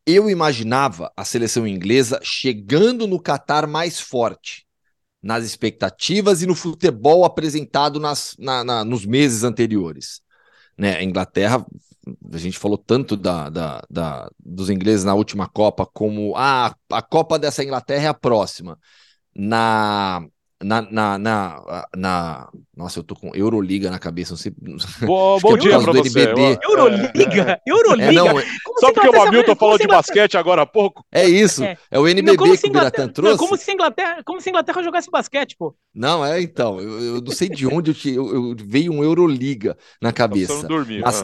Eu 0.05 0.29
imaginava 0.29 1.11
a 1.15 1.23
seleção 1.23 1.67
inglesa 1.67 2.19
chegando 2.23 3.07
no 3.07 3.21
Catar 3.21 3.67
mais 3.67 3.99
forte 3.99 4.65
nas 5.21 5.45
expectativas 5.45 6.41
e 6.41 6.47
no 6.47 6.55
futebol 6.55 7.23
apresentado 7.23 7.99
nas, 7.99 8.35
na, 8.39 8.63
na, 8.63 8.83
nos 8.83 9.05
meses 9.05 9.43
anteriores. 9.43 10.21
Né? 10.77 10.97
A 10.97 11.03
Inglaterra, 11.03 11.63
a 12.33 12.37
gente 12.37 12.57
falou 12.57 12.77
tanto 12.77 13.15
da, 13.15 13.49
da, 13.49 13.83
da, 13.89 14.31
dos 14.39 14.69
ingleses 14.69 15.05
na 15.05 15.13
última 15.13 15.47
Copa 15.47 15.85
como 15.85 16.33
ah, 16.35 16.75
a 16.91 17.01
Copa 17.01 17.37
dessa 17.37 17.63
Inglaterra 17.63 18.05
é 18.05 18.07
a 18.07 18.13
próxima. 18.13 18.79
Na 19.35 20.25
na, 20.63 20.81
na, 20.81 21.17
na, 21.17 21.87
na, 21.95 22.49
Nossa, 22.75 22.99
eu 22.99 23.03
tô 23.03 23.15
com 23.15 23.35
Euroliga 23.35 23.89
na 23.89 23.99
cabeça, 23.99 24.31
não 24.31 24.37
sei. 24.37 24.53
Bom, 25.05 25.39
bom 25.39 25.57
dia 25.57 25.79
pra 25.79 25.91
você. 25.91 26.21
NBB. 26.21 26.59
Euroliga? 26.63 27.51
É. 27.51 27.61
Euroliga? 27.65 28.09
É, 28.09 28.11
não, 28.11 28.25
só 28.79 28.93
porque 28.93 29.09
o 29.09 29.21
Hamilton 29.21 29.55
falou 29.55 29.77
de 29.77 29.87
basquete 29.87 30.37
agora 30.37 30.61
há 30.61 30.65
pouco? 30.65 31.05
É 31.11 31.27
isso, 31.27 31.63
é, 31.63 31.77
é 31.89 31.99
o 31.99 32.07
NBB 32.07 32.37
não, 32.37 32.57
que 32.57 32.67
o 32.67 32.71
Biratan 32.71 33.07
trouxe. 33.09 33.31
Não, 33.31 33.37
como, 33.37 33.57
se 33.57 33.71
Inglaterra, 33.71 34.21
como 34.23 34.41
se 34.41 34.49
a 34.49 34.51
Inglaterra 34.51 34.83
jogasse 34.83 35.09
basquete, 35.09 35.55
pô. 35.57 35.75
Não, 35.93 36.25
é 36.25 36.41
então, 36.41 36.79
eu, 36.79 37.15
eu 37.15 37.21
não 37.21 37.31
sei 37.31 37.49
de 37.49 37.65
onde 37.67 37.91
eu, 37.91 37.95
te, 37.95 38.09
eu, 38.09 38.33
eu 38.33 38.55
veio 38.57 38.91
um 38.91 39.03
Euroliga 39.03 39.77
na 40.01 40.11
cabeça. 40.11 40.67
Dormir, 40.67 41.01
Mas, 41.01 41.23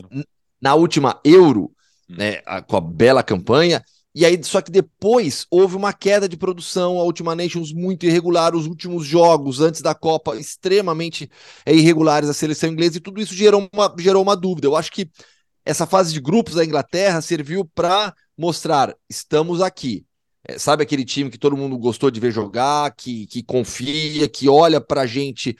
na 0.61 0.75
última 0.75 1.19
Euro, 1.23 1.71
hum. 2.09 2.15
né, 2.17 2.41
com 2.67 2.77
a 2.77 2.81
bela 2.81 3.23
campanha, 3.23 3.83
e 4.19 4.25
aí, 4.25 4.43
só 4.43 4.63
que 4.63 4.71
depois 4.71 5.45
houve 5.51 5.75
uma 5.75 5.93
queda 5.93 6.27
de 6.27 6.35
produção, 6.35 6.97
a 6.97 7.03
Ultima 7.03 7.35
Nations 7.35 7.71
muito 7.71 8.03
irregular, 8.03 8.55
os 8.55 8.65
últimos 8.65 9.05
jogos 9.05 9.61
antes 9.61 9.79
da 9.79 9.93
Copa 9.93 10.35
extremamente 10.35 11.29
é, 11.63 11.71
irregulares, 11.71 12.27
a 12.27 12.33
seleção 12.33 12.67
inglesa, 12.67 12.97
e 12.97 12.99
tudo 12.99 13.21
isso 13.21 13.35
gerou 13.35 13.69
uma, 13.71 13.95
gerou 13.99 14.23
uma 14.23 14.35
dúvida. 14.35 14.65
Eu 14.65 14.75
acho 14.75 14.91
que 14.91 15.07
essa 15.63 15.85
fase 15.85 16.11
de 16.11 16.19
grupos 16.19 16.55
da 16.55 16.65
Inglaterra 16.65 17.21
serviu 17.21 17.63
para 17.63 18.11
mostrar: 18.35 18.95
estamos 19.07 19.61
aqui. 19.61 20.03
É, 20.47 20.57
sabe 20.57 20.81
aquele 20.81 21.05
time 21.05 21.29
que 21.29 21.37
todo 21.37 21.55
mundo 21.55 21.77
gostou 21.77 22.09
de 22.09 22.19
ver 22.19 22.31
jogar, 22.31 22.95
que, 22.95 23.27
que 23.27 23.43
confia, 23.43 24.27
que 24.27 24.49
olha 24.49 24.81
para 24.81 25.01
a 25.01 25.05
gente, 25.05 25.55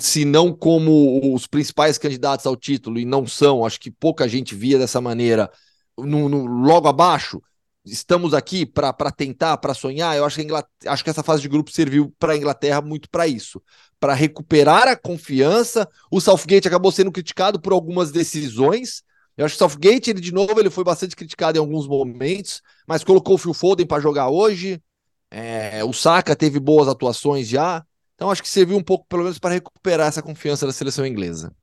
se 0.00 0.24
não 0.24 0.50
como 0.50 1.34
os 1.34 1.46
principais 1.46 1.98
candidatos 1.98 2.46
ao 2.46 2.56
título, 2.56 2.98
e 2.98 3.04
não 3.04 3.26
são, 3.26 3.66
acho 3.66 3.78
que 3.78 3.90
pouca 3.90 4.26
gente 4.26 4.54
via 4.54 4.78
dessa 4.78 4.98
maneira, 4.98 5.50
no, 5.98 6.26
no 6.26 6.46
logo 6.46 6.88
abaixo 6.88 7.42
estamos 7.90 8.34
aqui 8.34 8.64
para 8.66 8.92
tentar, 9.10 9.56
para 9.58 9.74
sonhar. 9.74 10.16
Eu 10.16 10.24
acho 10.24 10.36
que, 10.36 10.88
acho 10.88 11.04
que 11.04 11.10
essa 11.10 11.22
fase 11.22 11.42
de 11.42 11.48
grupo 11.48 11.70
serviu 11.70 12.14
para 12.18 12.32
a 12.32 12.36
Inglaterra 12.36 12.80
muito 12.80 13.08
para 13.10 13.26
isso, 13.26 13.62
para 13.98 14.14
recuperar 14.14 14.88
a 14.88 14.96
confiança. 14.96 15.88
O 16.10 16.20
Southgate 16.20 16.68
acabou 16.68 16.92
sendo 16.92 17.12
criticado 17.12 17.60
por 17.60 17.72
algumas 17.72 18.10
decisões. 18.10 19.02
Eu 19.36 19.44
acho 19.44 19.56
que 19.56 19.64
o 19.64 19.68
Southgate, 19.68 20.10
ele 20.10 20.20
de 20.20 20.32
novo, 20.32 20.58
ele 20.58 20.70
foi 20.70 20.84
bastante 20.84 21.14
criticado 21.14 21.58
em 21.58 21.60
alguns 21.60 21.86
momentos, 21.86 22.60
mas 22.86 23.04
colocou 23.04 23.34
o 23.34 23.38
Phil 23.38 23.54
Foden 23.54 23.86
para 23.86 24.02
jogar 24.02 24.28
hoje. 24.28 24.82
É, 25.30 25.84
o 25.84 25.92
Saka 25.92 26.34
teve 26.34 26.58
boas 26.58 26.88
atuações 26.88 27.48
já. 27.48 27.84
Então 28.14 28.30
acho 28.30 28.42
que 28.42 28.48
serviu 28.48 28.76
um 28.76 28.82
pouco, 28.82 29.06
pelo 29.08 29.22
menos, 29.22 29.38
para 29.38 29.54
recuperar 29.54 30.08
essa 30.08 30.22
confiança 30.22 30.66
da 30.66 30.72
seleção 30.72 31.06
inglesa. 31.06 31.54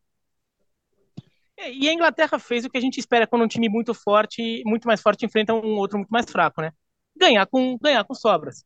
E 1.72 1.90
a 1.90 1.94
Inglaterra 1.94 2.38
fez 2.38 2.66
o 2.66 2.70
que 2.70 2.78
a 2.78 2.82
gente 2.82 3.00
espera 3.00 3.26
quando 3.28 3.44
um 3.44 3.48
time 3.48 3.70
muito 3.70 3.94
forte, 3.94 4.62
muito 4.66 4.88
mais 4.88 5.02
forte, 5.02 5.26
enfrenta 5.26 5.54
um 5.54 5.78
outro 5.78 5.98
muito 5.98 6.10
mais 6.10 6.26
fraco, 6.30 6.62
né? 6.62 6.72
Ganhar 7.16 7.46
com, 7.48 7.78
ganhar 7.82 8.04
com 8.04 8.14
sobras. 8.14 8.64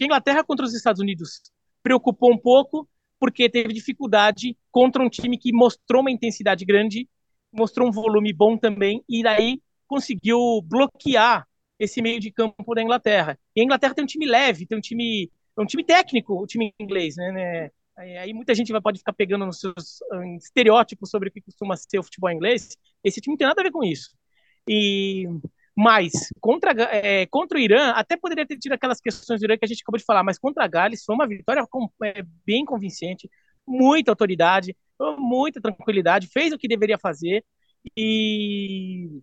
a 0.00 0.04
Inglaterra 0.04 0.44
contra 0.44 0.64
os 0.64 0.74
Estados 0.74 1.00
Unidos 1.00 1.42
preocupou 1.82 2.32
um 2.32 2.38
pouco, 2.38 2.88
porque 3.18 3.48
teve 3.48 3.72
dificuldade 3.72 4.56
contra 4.70 5.02
um 5.02 5.08
time 5.08 5.38
que 5.38 5.52
mostrou 5.52 6.02
uma 6.02 6.10
intensidade 6.10 6.64
grande, 6.64 7.08
mostrou 7.52 7.88
um 7.88 7.92
volume 7.92 8.32
bom 8.32 8.56
também, 8.56 9.02
e 9.08 9.22
daí 9.22 9.60
conseguiu 9.86 10.38
bloquear 10.62 11.46
esse 11.78 12.02
meio 12.02 12.20
de 12.20 12.30
campo 12.30 12.74
da 12.74 12.82
Inglaterra. 12.82 13.38
E 13.54 13.60
a 13.60 13.64
Inglaterra 13.64 13.94
tem 13.94 14.04
um 14.04 14.06
time 14.06 14.26
leve, 14.26 14.66
tem 14.66 14.76
um 14.76 14.80
time, 14.80 15.30
é 15.56 15.62
um 15.62 15.66
time 15.66 15.84
técnico, 15.84 16.34
o 16.34 16.46
time 16.46 16.74
inglês, 16.78 17.16
né? 17.16 17.32
né? 17.32 17.70
Aí 17.98 18.32
muita 18.32 18.54
gente 18.54 18.70
vai, 18.70 18.80
pode 18.80 18.98
ficar 18.98 19.12
pegando 19.12 19.44
nos 19.44 19.58
seus 19.58 20.00
um, 20.12 20.36
estereótipos 20.36 21.10
sobre 21.10 21.28
o 21.28 21.32
que 21.32 21.40
costuma 21.40 21.76
ser 21.76 21.98
o 21.98 22.02
futebol 22.02 22.30
inglês. 22.30 22.76
Esse 23.02 23.20
time 23.20 23.32
não 23.32 23.38
tem 23.38 23.46
nada 23.46 23.60
a 23.60 23.64
ver 23.64 23.72
com 23.72 23.82
isso. 23.82 24.16
E 24.68 25.26
mas 25.76 26.10
contra, 26.40 26.72
é, 26.92 27.24
contra 27.26 27.56
o 27.56 27.60
Irã, 27.60 27.90
até 27.92 28.16
poderia 28.16 28.44
ter 28.44 28.58
tido 28.58 28.72
aquelas 28.72 29.00
questões 29.00 29.40
do 29.40 29.44
Irã 29.46 29.56
que 29.56 29.64
a 29.64 29.68
gente 29.68 29.82
acabou 29.82 29.98
de 29.98 30.04
falar, 30.04 30.24
mas 30.24 30.36
contra 30.36 30.64
a 30.64 30.66
Gales 30.66 31.04
foi 31.04 31.14
uma 31.14 31.26
vitória 31.26 31.64
com, 31.70 31.88
é, 32.02 32.24
bem 32.44 32.64
convincente, 32.64 33.30
muita 33.64 34.10
autoridade, 34.10 34.76
muita 35.18 35.60
tranquilidade, 35.60 36.26
fez 36.26 36.52
o 36.52 36.58
que 36.58 36.66
deveria 36.66 36.98
fazer 36.98 37.44
e 37.96 39.20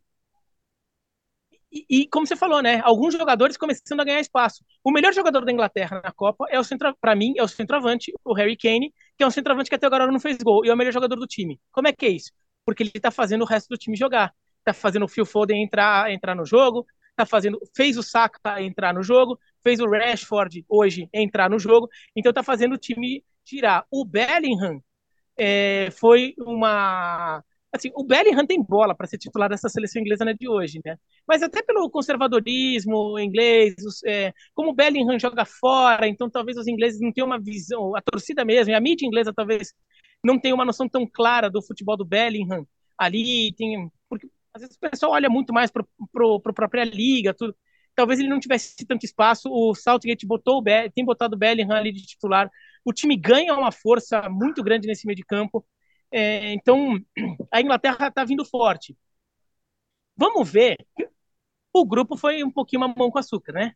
e, 1.76 1.86
e, 1.90 2.08
como 2.08 2.26
você 2.26 2.38
falou, 2.38 2.62
né? 2.62 2.80
Alguns 2.84 3.14
jogadores 3.14 3.58
começando 3.58 4.00
a 4.00 4.06
ganhar 4.06 4.22
espaço. 4.22 4.64
O 4.82 4.92
melhor 4.92 5.14
jogador 5.14 5.44
da 5.44 5.52
Inglaterra 5.52 6.02
na 6.02 6.12
Copa 6.12 6.46
é 6.50 6.58
o 6.58 6.64
centro, 6.64 6.96
para 7.02 7.14
mim, 7.16 7.34
é 7.38 7.44
o 7.44 7.48
centroavante, 7.50 8.14
o 8.24 8.34
Harry 8.34 8.56
Kane, 8.56 8.94
que 9.18 9.24
é 9.24 9.28
um 9.28 9.32
centroavante 9.32 9.70
que 9.70 9.76
até 9.76 9.86
agora 9.86 10.10
não 10.10 10.20
fez 10.20 10.38
gol 10.38 10.66
e 10.66 10.70
é 10.70 10.74
o 10.74 10.78
melhor 10.78 10.94
jogador 10.94 11.18
do 11.18 11.28
time. 11.28 11.60
Como 11.74 11.88
é 11.90 11.94
que 11.94 12.06
é 12.06 12.10
isso? 12.10 12.32
Porque 12.66 12.82
ele 12.84 12.92
tá 12.92 13.12
fazendo 13.12 13.42
o 13.42 13.46
resto 13.46 13.68
do 13.68 13.78
time 13.78 13.98
jogar. 13.98 14.34
Tá 14.64 14.74
fazendo 14.74 15.04
o 15.04 15.08
Phil 15.08 15.26
Foden 15.26 15.62
entrar, 15.62 16.10
entrar 16.12 16.34
no 16.34 16.46
jogo, 16.46 16.86
tá 17.16 17.26
fazendo, 17.26 17.60
fez 17.76 17.98
o 17.98 18.04
Saka 18.04 18.62
entrar 18.62 18.94
no 18.94 19.04
jogo, 19.04 19.38
fez 19.62 19.80
o 19.82 19.90
Rashford 19.90 20.66
hoje 20.70 21.10
entrar 21.14 21.50
no 21.50 21.60
jogo, 21.60 21.90
então 22.16 22.32
tá 22.32 22.42
fazendo 22.42 22.74
o 22.74 22.78
time 22.78 23.24
tirar. 23.44 23.86
O 23.92 24.06
Bellingham 24.06 24.82
é, 25.38 25.90
foi 25.92 26.34
uma 26.40 27.44
assim, 27.76 27.92
o 27.96 28.04
Bellingham 28.04 28.46
tem 28.46 28.62
bola 28.62 28.96
para 28.96 29.08
ser 29.08 29.18
titular 29.18 29.50
dessa 29.50 29.70
seleção 29.70 30.02
inglesa 30.02 30.26
né, 30.26 30.34
de 30.34 30.48
hoje, 30.48 30.80
né? 30.86 30.98
Mas 31.28 31.44
até 31.44 31.62
pelo 31.62 31.90
conservadorismo 31.90 33.20
inglês, 33.20 33.76
os, 33.86 34.04
é, 34.04 34.34
como 34.54 34.72
o 34.72 34.74
Bellingham 34.74 35.20
joga 35.20 35.46
fora, 35.46 36.08
então 36.08 36.30
talvez 36.30 36.58
os 36.58 36.68
ingleses 36.68 37.00
não 37.02 37.12
tenham 37.12 37.28
uma 37.28 37.40
visão, 37.40 37.96
a 37.96 38.02
torcida 38.02 38.46
mesmo, 38.46 38.76
a 38.76 38.80
mídia 38.80 39.06
inglesa 39.06 39.34
talvez 39.34 39.74
não 40.24 40.40
tenha 40.40 40.56
uma 40.56 40.66
noção 40.66 40.90
tão 40.90 41.08
clara 41.08 41.50
do 41.50 41.62
futebol 41.62 41.96
do 41.98 42.06
Bellingham 42.06 42.66
ali, 42.98 43.54
tem, 43.56 43.92
porque 44.10 44.28
às 44.54 44.62
vezes 44.62 44.78
o 44.78 44.80
pessoal 44.80 45.12
olha 45.12 45.30
muito 45.30 45.54
mais 45.54 45.70
para 45.70 45.84
a 45.84 46.54
própria 46.54 46.84
liga, 46.84 47.34
tudo. 47.34 47.56
Talvez 47.96 48.20
ele 48.20 48.30
não 48.30 48.40
tivesse 48.40 48.86
tanto 48.86 49.06
espaço. 49.06 49.50
O 49.50 49.74
Southgate 49.74 50.26
botou 50.26 50.58
o 50.58 50.62
Be 50.62 50.90
tem 50.94 51.06
botado 51.06 51.36
o 51.36 51.40
Bellingham 51.40 51.76
ali 51.76 51.92
de 51.92 52.06
titular. 52.06 52.50
O 52.84 52.94
time 52.94 53.18
ganha 53.18 53.54
uma 53.54 53.72
força 53.72 54.30
muito 54.30 54.64
grande 54.64 54.88
nesse 54.88 55.06
meio 55.06 55.16
de 55.16 55.24
campo. 55.24 55.66
É, 56.12 56.54
então, 56.54 57.00
a 57.52 57.62
Inglaterra 57.62 58.08
está 58.08 58.24
vindo 58.24 58.46
forte. 58.46 58.96
Vamos 60.18 60.50
ver. 60.50 60.78
O 61.74 61.86
grupo 61.86 62.18
foi 62.18 62.44
um 62.44 62.52
pouquinho 62.52 62.82
mamão 62.82 63.12
com 63.12 63.20
açúcar, 63.20 63.54
né? 63.54 63.74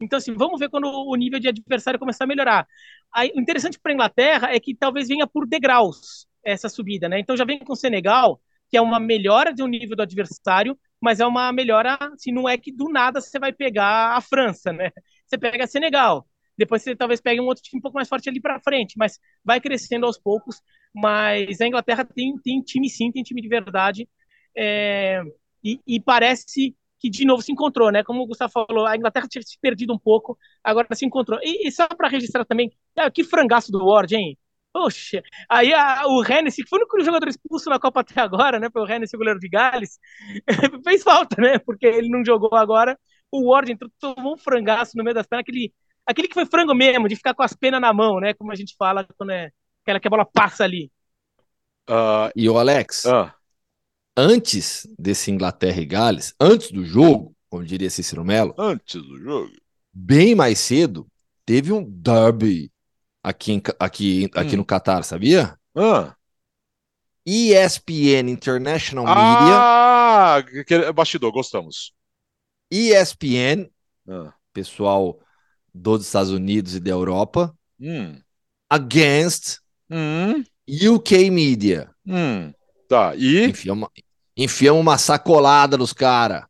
Então, 0.00 0.18
assim, 0.18 0.34
vamos 0.34 0.58
ver 0.60 0.70
quando 0.70 0.86
o 0.86 1.14
nível 1.16 1.38
de 1.40 1.48
adversário 1.48 2.00
começar 2.00 2.24
a 2.24 2.26
melhorar. 2.26 2.66
Aí, 3.14 3.32
o 3.36 3.40
interessante 3.40 3.78
para 3.80 3.92
a 3.92 3.94
Inglaterra 3.94 4.54
é 4.54 4.60
que 4.60 4.74
talvez 4.74 5.08
venha 5.08 5.26
por 5.26 5.46
degraus 5.46 6.26
essa 6.44 6.68
subida, 6.68 7.08
né? 7.08 7.20
Então, 7.20 7.36
já 7.36 7.44
vem 7.44 7.58
com 7.60 7.72
o 7.72 7.76
Senegal, 7.76 8.40
que 8.70 8.76
é 8.76 8.80
uma 8.80 8.98
melhora 9.00 9.52
de 9.54 9.62
um 9.62 9.68
nível 9.68 9.96
do 9.96 10.02
adversário, 10.02 10.78
mas 11.00 11.20
é 11.20 11.26
uma 11.26 11.52
melhora, 11.52 11.96
assim, 12.00 12.32
não 12.32 12.48
é 12.48 12.58
que 12.58 12.72
do 12.72 12.88
nada 12.90 13.20
você 13.20 13.38
vai 13.38 13.52
pegar 13.52 14.16
a 14.16 14.20
França, 14.20 14.72
né? 14.72 14.90
Você 15.26 15.38
pega 15.38 15.66
Senegal, 15.66 16.26
depois 16.58 16.82
você 16.82 16.96
talvez 16.96 17.20
pegue 17.20 17.40
um 17.40 17.46
outro 17.46 17.62
time 17.62 17.78
um 17.78 17.82
pouco 17.82 17.96
mais 17.96 18.08
forte 18.08 18.28
ali 18.28 18.40
para 18.40 18.60
frente, 18.60 18.94
mas 18.98 19.18
vai 19.44 19.60
crescendo 19.60 20.06
aos 20.06 20.18
poucos. 20.18 20.60
Mas 20.94 21.60
a 21.60 21.66
Inglaterra 21.66 22.04
tem, 22.04 22.36
tem 22.38 22.60
time 22.60 22.88
sim, 22.90 23.10
tem 23.12 23.22
time 23.22 23.40
de 23.40 23.48
verdade. 23.48 24.08
É, 24.56 25.22
e, 25.64 25.80
e, 25.86 26.00
parece 26.00 26.76
que 27.00 27.10
de 27.10 27.24
novo 27.24 27.42
se 27.42 27.52
encontrou, 27.52 27.90
né? 27.90 28.04
Como 28.04 28.22
o 28.22 28.26
Gustavo 28.26 28.52
falou, 28.52 28.86
a 28.86 28.96
Inglaterra 28.96 29.26
tinha 29.28 29.42
se 29.42 29.58
perdido 29.60 29.92
um 29.92 29.98
pouco, 29.98 30.38
agora 30.62 30.86
se 30.94 31.04
encontrou. 31.06 31.38
E, 31.42 31.66
e 31.66 31.72
só 31.72 31.88
para 31.88 32.08
registrar 32.08 32.44
também, 32.44 32.70
ah, 32.96 33.10
que 33.10 33.24
frangaço 33.24 33.72
do 33.72 33.84
Ward, 33.84 34.14
hein? 34.14 34.38
Poxa, 34.72 35.22
aí 35.50 35.72
a, 35.74 36.06
o 36.06 36.24
Hennessy, 36.24 36.62
que 36.62 36.68
foi 36.68 36.78
o 36.78 36.82
único 36.82 37.00
jogador 37.04 37.28
expulso 37.28 37.68
na 37.68 37.78
Copa 37.78 38.00
até 38.00 38.20
agora, 38.20 38.58
né? 38.58 38.68
Foi 38.72 38.82
o 38.82 38.90
Hennessy, 38.90 39.16
o 39.16 39.18
goleiro 39.18 39.40
de 39.40 39.48
Gales, 39.48 39.98
fez 40.84 41.02
falta, 41.02 41.40
né? 41.40 41.58
Porque 41.58 41.86
ele 41.86 42.08
não 42.08 42.24
jogou 42.24 42.54
agora. 42.56 42.98
O 43.30 43.50
Ward 43.50 43.70
entrou, 43.72 43.90
tomou 43.98 44.34
um 44.34 44.38
frangaço 44.38 44.96
no 44.96 45.04
meio 45.04 45.14
das 45.14 45.26
pernas, 45.26 45.42
aquele 45.42 45.72
aquele 46.06 46.28
que 46.28 46.34
foi 46.34 46.46
frango 46.46 46.74
mesmo, 46.74 47.08
de 47.08 47.16
ficar 47.16 47.34
com 47.34 47.42
as 47.42 47.54
penas 47.54 47.80
na 47.80 47.92
mão, 47.92 48.20
né? 48.20 48.34
Como 48.34 48.50
a 48.52 48.54
gente 48.54 48.74
fala 48.78 49.06
quando 49.16 49.30
é 49.30 49.50
aquela 49.82 50.00
que 50.00 50.06
a 50.06 50.10
bola 50.10 50.24
passa 50.24 50.64
ali. 50.64 50.90
Uh, 51.88 52.30
e 52.36 52.48
o 52.48 52.58
Alex, 52.58 53.04
uh. 53.04 53.30
antes 54.16 54.86
desse 54.98 55.30
Inglaterra 55.30 55.80
e 55.80 55.84
Gales, 55.86 56.34
antes 56.40 56.70
do 56.70 56.84
jogo, 56.84 57.34
como 57.50 57.64
diria 57.64 57.90
Cícero 57.90 58.24
Melo, 58.24 58.54
antes 58.56 58.94
do 59.02 59.18
jogo, 59.18 59.50
bem 59.92 60.34
mais 60.34 60.58
cedo, 60.60 61.06
teve 61.44 61.72
um 61.72 61.82
derby 61.84 62.72
aqui, 63.22 63.52
em, 63.52 63.62
aqui, 63.78 64.30
aqui 64.34 64.54
Hum. 64.54 64.58
no 64.58 64.64
Catar, 64.64 65.02
sabia? 65.02 65.58
Ah, 65.74 66.14
ESPN 67.26 68.30
International 68.30 69.04
Media, 69.04 69.58
ah 69.58 70.42
que- 70.66 70.92
bastidor, 70.92 71.32
gostamos. 71.32 71.92
ESPN, 72.70 73.70
Ah. 74.08 74.32
pessoal 74.52 75.20
dos 75.74 76.04
Estados 76.06 76.30
Unidos 76.30 76.74
e 76.74 76.80
da 76.80 76.90
Europa, 76.90 77.54
Hum, 77.80 78.20
against 78.70 79.58
hum, 79.90 80.42
UK 80.68 81.30
Media. 81.30 81.90
hum. 82.06 82.52
Tá, 82.88 83.14
e 83.16 83.44
Enfiamos, 83.46 83.88
enfiamos 84.36 84.80
uma 84.80 84.98
sacolada 84.98 85.78
nos 85.78 85.92
caras. 85.92 86.44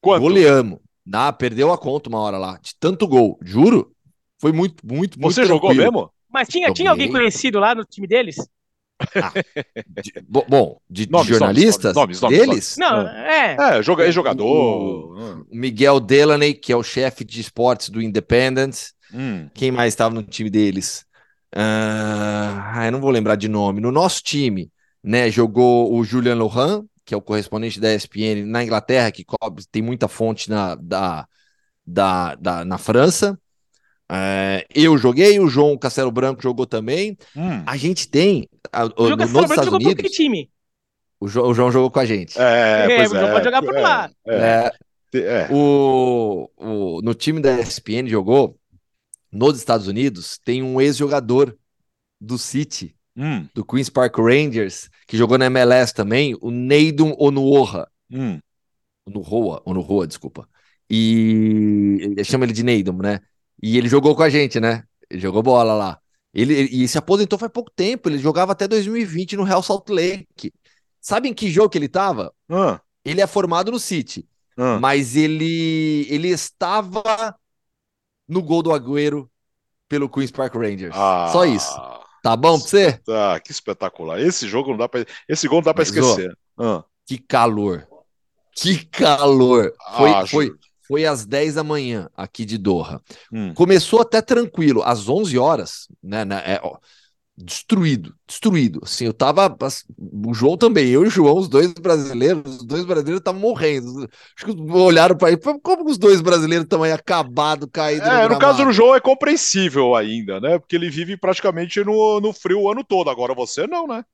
quanto? 0.00 0.20
Goleamos. 0.22 0.78
Ah, 1.12 1.32
perdeu 1.32 1.72
a 1.72 1.78
conta 1.78 2.08
uma 2.08 2.20
hora 2.20 2.38
lá. 2.38 2.58
De 2.62 2.74
tanto 2.78 3.06
gol. 3.08 3.38
Juro. 3.42 3.92
Foi 4.38 4.52
muito, 4.52 4.86
muito, 4.86 5.18
muito 5.20 5.34
Você 5.34 5.44
jogou 5.44 5.70
tranquilo. 5.70 5.92
mesmo? 5.92 6.12
Mas 6.28 6.48
tinha, 6.48 6.68
Joguei. 6.68 6.74
tinha 6.74 6.90
alguém 6.90 7.10
conhecido 7.10 7.58
lá 7.58 7.74
no 7.74 7.84
time 7.84 8.06
deles? 8.06 8.36
De- 9.86 10.20
bo- 10.28 10.44
bom, 10.48 10.80
de, 10.88 11.06
de 11.06 11.12
Nomes, 11.12 11.26
jornalistas 11.26 11.94
nomes, 11.94 12.20
nomes, 12.20 12.38
deles, 12.38 12.76
Não, 12.78 13.08
é. 13.08 13.56
É, 13.78 13.82
joga, 13.82 14.04
é 14.04 14.08
O- 14.08 14.12
jogador. 14.12 15.18
Ah, 15.18 15.42
o 15.50 15.56
Miguel 15.56 15.98
Delaney, 16.00 16.54
que 16.54 16.72
é 16.72 16.76
o 16.76 16.82
chefe 16.82 17.24
de 17.24 17.40
esportes 17.40 17.88
do 17.88 18.00
Independent. 18.02 18.76
Hum, 19.12 19.48
Quem 19.54 19.72
mais 19.72 19.92
estava 19.94 20.14
no 20.14 20.22
time 20.22 20.50
deles? 20.50 21.04
Ah, 21.54 22.72
ah, 22.76 22.86
eu 22.86 22.92
não 22.92 23.00
vou 23.00 23.10
lembrar 23.10 23.36
de 23.36 23.48
nome. 23.48 23.80
No 23.80 23.90
nosso 23.90 24.22
time, 24.22 24.70
né, 25.02 25.30
jogou 25.30 25.92
o 25.94 26.04
Julian 26.04 26.34
Lohan, 26.36 26.84
que 27.04 27.14
é 27.14 27.16
o 27.16 27.22
correspondente 27.22 27.80
da 27.80 27.92
ESPN 27.92 28.44
na 28.46 28.62
Inglaterra, 28.62 29.10
que 29.10 29.24
cobre, 29.24 29.64
tem 29.70 29.82
muita 29.82 30.06
fonte 30.08 30.48
na, 30.48 30.74
da, 30.76 31.26
da, 31.86 32.34
da- 32.36 32.64
na 32.64 32.78
França. 32.78 33.38
É, 34.12 34.66
eu 34.74 34.98
joguei, 34.98 35.38
o 35.38 35.48
João 35.48 35.78
Castelo 35.78 36.10
Branco 36.10 36.42
jogou 36.42 36.66
também. 36.66 37.16
hum. 37.36 37.62
A 37.66 37.76
gente 37.76 38.08
tem, 38.08 38.48
a- 38.72 38.86
o- 38.86 38.92
O 38.98 39.10
no, 39.10 39.26
João 39.26 39.46
Castelo 39.46 39.46
Branco 39.48 39.82
jogou 39.84 39.96
que 39.96 40.08
time? 40.10 40.50
o, 41.20 41.28
Jo- 41.28 41.46
o 41.46 41.54
João 41.54 41.70
jogou 41.70 41.90
com 41.90 42.00
a 42.00 42.04
gente. 42.04 42.38
É, 42.40 42.84
É, 42.84 42.96
pois 42.96 43.12
não 43.12 43.28
é, 43.28 43.32
pode 43.32 43.44
jogar 43.44 43.62
por 43.62 43.74
é, 43.76 43.80
lá. 43.80 44.10
É, 44.26 44.72
É, 45.14 45.18
é. 45.18 45.48
o, 45.52 46.48
o- 46.56 47.02
no 47.02 47.14
time 47.14 47.40
da 47.40 47.52
ESPN 47.60 48.08
jogou, 48.08 48.56
nos 49.32 49.58
Estados 49.58 49.86
Unidos, 49.86 50.38
tem 50.44 50.62
um 50.62 50.80
ex-jogador 50.80 51.56
do 52.20 52.36
City, 52.38 52.96
Hum, 53.16 53.46
do 53.54 53.64
Queen's 53.64 53.90
Park 53.90 54.16
Rangers, 54.18 54.88
que 55.06 55.16
jogou 55.16 55.36
na 55.36 55.46
MLS 55.46 55.92
também, 55.92 56.36
o 56.40 56.50
Neidon 56.50 57.14
Onuoha. 57.18 57.88
hum. 58.10 58.38
Onuoha, 59.06 59.62
Onuoha, 59.64 60.06
desculpa. 60.06 60.48
E 60.88 62.14
chama 62.24 62.44
ele 62.44 62.52
de 62.52 62.62
Neidon, 62.62 62.96
né? 62.98 63.20
E 63.62 63.76
ele 63.78 63.88
jogou 63.88 64.14
com 64.14 64.22
a 64.22 64.30
gente, 64.30 64.58
né? 64.60 64.84
Ele 65.08 65.20
jogou 65.20 65.42
bola 65.42 65.74
lá. 65.74 65.98
Ele, 66.32 66.54
ele- 66.54 66.84
e 66.84 66.88
se 66.88 66.98
aposentou 66.98 67.38
faz 67.38 67.50
pouco 67.52 67.70
tempo, 67.74 68.08
ele 68.08 68.18
jogava 68.18 68.52
até 68.52 68.66
2020 68.68 69.36
no 69.36 69.42
Real 69.44 69.62
Salt 69.62 69.88
Lake. 69.88 70.52
Sabe 71.00 71.28
em 71.28 71.34
que 71.34 71.50
jogo 71.50 71.68
que 71.70 71.78
ele 71.78 71.88
tava? 71.88 72.32
Ah, 72.48 72.80
Ele 73.04 73.20
é 73.20 73.26
formado 73.26 73.72
no 73.72 73.78
City. 73.78 74.28
ah. 74.56 74.78
Mas 74.80 75.16
ele, 75.16 76.06
ele 76.08 76.28
estava 76.28 77.34
no 78.30 78.42
gol 78.42 78.62
do 78.62 78.70
Agüero 78.72 79.28
pelo 79.88 80.08
Queen's 80.08 80.30
Park 80.30 80.54
Rangers. 80.54 80.94
Ah, 80.94 81.28
Só 81.32 81.44
isso. 81.44 81.74
Tá 82.22 82.36
bom 82.36 82.58
pra 82.58 82.68
você? 82.68 82.92
Tá, 83.04 83.40
que 83.40 83.50
espetacular. 83.50 84.20
Esse 84.20 84.48
jogo 84.48 84.70
não 84.70 84.76
dá 84.76 84.88
pra. 84.88 85.04
Esse 85.28 85.48
gol 85.48 85.58
não 85.58 85.72
dá 85.72 85.74
ó, 85.76 85.82
esquecer. 85.82 86.32
Ah, 86.58 86.84
Que 87.06 87.18
calor. 87.18 87.86
Que 88.54 88.84
calor. 88.86 89.72
Foi, 89.96 90.10
ah, 90.10 90.26
foi, 90.26 90.52
foi 90.86 91.06
às 91.06 91.24
10 91.24 91.54
da 91.54 91.64
manhã 91.64 92.08
aqui 92.16 92.44
de 92.44 92.58
Doha. 92.58 93.00
Hum. 93.32 93.54
Começou 93.54 94.00
até 94.02 94.20
tranquilo. 94.20 94.82
Às 94.84 95.08
11 95.08 95.38
horas, 95.38 95.88
né? 96.02 96.24
né, 96.24 96.42
é, 96.44 96.60
ó, 96.62 96.76
destruído, 97.44 98.14
destruído. 98.26 98.80
Assim, 98.82 99.04
eu 99.06 99.14
tava. 99.14 99.56
as- 99.62 99.84
O 99.98 100.32
João 100.34 100.56
também, 100.56 100.88
eu 100.90 101.04
e 101.04 101.08
o 101.08 101.10
João, 101.10 101.36
os 101.38 101.48
dois 101.48 101.72
brasileiros, 101.72 102.56
os 102.58 102.64
dois 102.66 102.84
brasileiros 102.84 103.20
estavam 103.20 103.40
morrendo. 103.40 104.08
Acho 104.36 104.46
que 104.54 104.72
olharam 104.72 105.16
para 105.16 105.30
ele, 105.32 105.40
como 105.62 105.88
os 105.88 105.98
dois 105.98 106.20
brasileiros 106.20 106.64
estão 106.64 106.82
aí 106.82 106.92
acabados, 106.92 107.68
caídos 107.72 108.18
É, 108.22 108.28
no 108.28 108.36
gramado? 108.36 108.36
caso 108.36 108.64
do 108.64 108.72
João 108.72 108.94
é 108.94 109.00
compreensível 109.00 109.94
ainda, 109.94 110.40
né? 110.40 110.58
Porque 110.58 110.76
ele 110.76 110.88
vive 110.90 111.16
praticamente 111.16 111.82
no, 111.84 112.20
no 112.20 112.32
frio 112.32 112.60
o 112.62 112.70
ano 112.70 112.84
todo. 112.84 113.10
Agora 113.10 113.34
você 113.34 113.66
não, 113.66 113.86
né? 113.86 114.04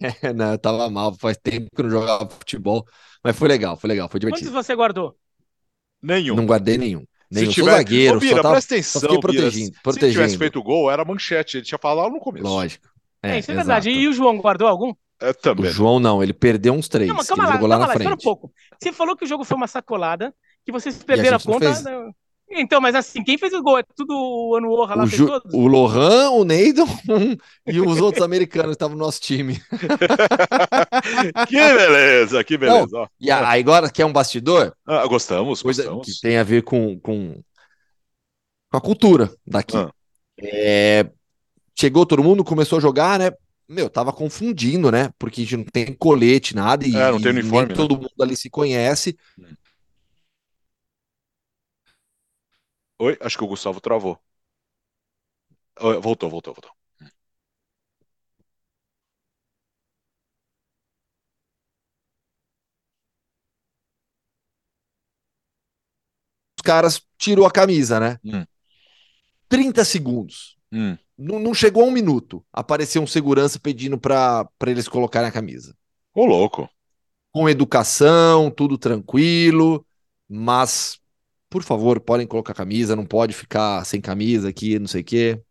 É, 0.00 0.32
não, 0.32 0.52
eu 0.52 0.58
tava 0.58 0.88
mal, 0.90 1.14
faz 1.18 1.36
tempo 1.38 1.68
que 1.74 1.80
eu 1.80 1.84
não 1.84 1.90
jogava 1.90 2.28
futebol, 2.30 2.86
mas 3.22 3.36
foi 3.36 3.48
legal, 3.48 3.76
foi 3.76 3.88
legal, 3.88 4.08
foi 4.08 4.20
Quantos 4.26 4.50
divertido. 4.50 4.52
você 4.52 4.74
guardou? 4.74 5.16
Nenhum. 6.02 6.38
Não 6.38 6.46
guardei 6.46 6.78
nenhum. 6.78 7.04
Se 7.32 7.40
Nenhum, 7.40 7.52
sou 7.52 7.64
tiver- 7.64 7.76
zagueiro, 7.76 8.16
Ô, 8.16 8.20
Bira, 8.20 8.36
só 8.36 8.42
tava, 8.42 8.54
presta 8.54 8.74
atenção, 8.74 9.00
só 9.00 9.06
fiquei 9.08 9.16
Bira. 9.20 9.42
protegendo- 9.42 9.74
Se 9.74 9.82
protegendo. 9.82 10.12
tivesse 10.12 10.36
feito 10.38 10.62
gol, 10.62 10.90
era 10.90 11.04
manchete. 11.04 11.56
Ele 11.56 11.64
tinha 11.64 11.78
falado 11.78 12.12
no 12.12 12.20
começo. 12.20 12.44
lógico. 12.46 12.86
É, 13.22 13.38
isso 13.38 13.50
é 13.50 13.54
exato. 13.54 13.66
verdade. 13.66 13.90
E 13.90 14.08
o 14.08 14.12
João 14.12 14.36
guardou 14.38 14.68
algum? 14.68 14.92
É, 15.20 15.30
O 15.30 15.34
também. 15.34 15.70
João 15.70 15.98
não, 16.00 16.22
ele 16.22 16.32
perdeu 16.32 16.72
uns 16.74 16.88
três, 16.88 17.08
Calma, 17.08 17.22
que 17.22 17.28
calma 17.28 17.44
ele 17.44 17.48
lá, 17.48 17.54
jogou 17.54 17.68
lá 17.68 17.74
calma 17.76 17.86
na 17.86 17.92
lá, 17.92 17.94
espera 17.98 18.14
um 18.14 18.18
pouco. 18.18 18.52
Você 18.82 18.92
falou 18.92 19.16
que 19.16 19.24
o 19.24 19.28
jogo 19.28 19.44
foi 19.44 19.56
uma 19.56 19.68
sacolada, 19.68 20.34
que 20.66 20.72
vocês 20.72 21.02
perderam 21.02 21.36
a, 21.36 21.40
não 21.46 21.52
conta. 21.54 21.66
fez. 21.72 21.84
né? 21.84 21.92
Então, 22.54 22.80
mas 22.80 22.94
assim, 22.94 23.22
quem 23.24 23.38
fez 23.38 23.52
o 23.52 23.62
gol? 23.62 23.78
É 23.78 23.82
tudo 23.96 24.14
o 24.14 24.54
Ano 24.56 24.70
Orra 24.70 24.94
lá, 24.94 25.04
O, 25.04 25.06
fez 25.06 25.18
Ju- 25.18 25.26
todos? 25.26 25.52
o 25.54 25.66
Lohan, 25.66 26.30
o 26.30 26.44
Neidon 26.44 26.86
e 27.66 27.80
os 27.80 28.00
outros 28.00 28.22
americanos 28.22 28.68
que 28.70 28.74
estavam 28.74 28.96
no 28.96 29.04
nosso 29.04 29.20
time. 29.20 29.60
que 31.48 31.56
beleza, 31.56 32.44
que 32.44 32.56
beleza. 32.58 32.96
ó. 32.98 33.08
E 33.20 33.30
a- 33.30 33.48
agora 33.52 33.90
quer 33.90 34.04
um 34.04 34.12
bastidor? 34.12 34.74
Ah, 34.86 35.06
gostamos, 35.06 35.62
Coisa 35.62 35.82
gostamos. 35.84 36.06
que 36.06 36.20
tem 36.20 36.36
a 36.36 36.42
ver 36.42 36.62
com, 36.62 36.98
com, 37.00 37.40
com 38.70 38.76
a 38.76 38.80
cultura 38.80 39.30
daqui. 39.46 39.76
Ah. 39.76 39.90
É, 40.42 41.10
chegou 41.78 42.04
todo 42.06 42.22
mundo, 42.22 42.44
começou 42.44 42.78
a 42.78 42.80
jogar, 42.80 43.18
né? 43.18 43.30
Meu, 43.68 43.88
tava 43.88 44.12
confundindo, 44.12 44.90
né? 44.90 45.10
Porque 45.18 45.40
a 45.40 45.44
gente 45.44 45.56
não 45.56 45.64
tem 45.64 45.94
colete, 45.94 46.54
nada, 46.54 46.86
e, 46.86 46.94
É, 46.94 47.10
não 47.10 47.20
tem 47.20 47.30
e 47.32 47.34
uniforme, 47.34 47.68
nem 47.68 47.68
né? 47.68 47.74
todo 47.74 47.96
mundo 47.96 48.12
ali 48.20 48.36
se 48.36 48.50
conhece. 48.50 49.16
Oi, 53.06 53.14
acho 53.20 53.36
que 53.38 53.44
o 53.44 53.48
Gustavo 53.48 53.80
travou. 53.82 54.18
Oi, 55.80 55.96
Voltou, 56.00 56.30
voltou, 56.30 56.54
voltou. 56.54 56.72
Os 66.58 66.62
caras 66.62 67.02
tirou 67.18 67.46
a 67.46 67.50
camisa, 67.50 67.98
né? 67.98 68.18
Hum. 68.24 68.44
30 69.48 69.84
segundos. 69.84 70.56
Hum. 70.72 70.96
Não, 71.16 71.38
não 71.38 71.54
chegou 71.54 71.82
a 71.84 71.86
um 71.86 71.90
minuto. 71.90 72.44
Apareceu 72.52 73.02
um 73.02 73.06
segurança 73.06 73.58
pedindo 73.58 73.98
para 73.98 74.48
eles 74.66 74.88
colocarem 74.88 75.28
a 75.28 75.32
camisa. 75.32 75.76
Ô, 76.14 76.24
louco. 76.24 76.68
Com 77.32 77.48
educação, 77.48 78.50
tudo 78.50 78.76
tranquilo, 78.76 79.84
mas, 80.28 80.98
por 81.52 81.62
favor, 81.62 82.00
podem 82.00 82.26
colocar 82.26 82.52
a 82.52 82.56
camisa, 82.56 82.96
não 82.96 83.06
pode 83.06 83.34
ficar 83.34 83.84
sem 83.84 84.00
camisa 84.00 84.48
aqui, 84.48 84.78
não 84.78 84.86
sei 84.88 85.02
o 85.02 85.04
quê. 85.04 85.42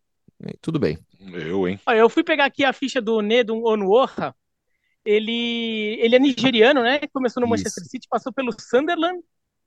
Tudo 0.62 0.80
bem. 0.80 0.98
Eu, 1.20 1.68
hein? 1.68 1.80
Olha, 1.86 1.98
eu 2.00 2.10
fui 2.10 2.24
pegar 2.24 2.46
aqui 2.46 2.64
a 2.64 2.74
ficha 2.74 3.02
do 3.02 3.22
Nedo 3.22 3.56
Onuoha. 3.64 4.36
Ele, 5.06 5.98
ele 6.02 6.16
é 6.16 6.20
nigeriano, 6.20 6.84
né? 6.84 7.00
Começou 7.14 7.42
no 7.42 7.48
Isso. 7.48 7.50
Manchester 7.50 7.86
City, 7.86 8.08
passou 8.10 8.34
pelo 8.34 8.52
Sunderland, 8.60 9.22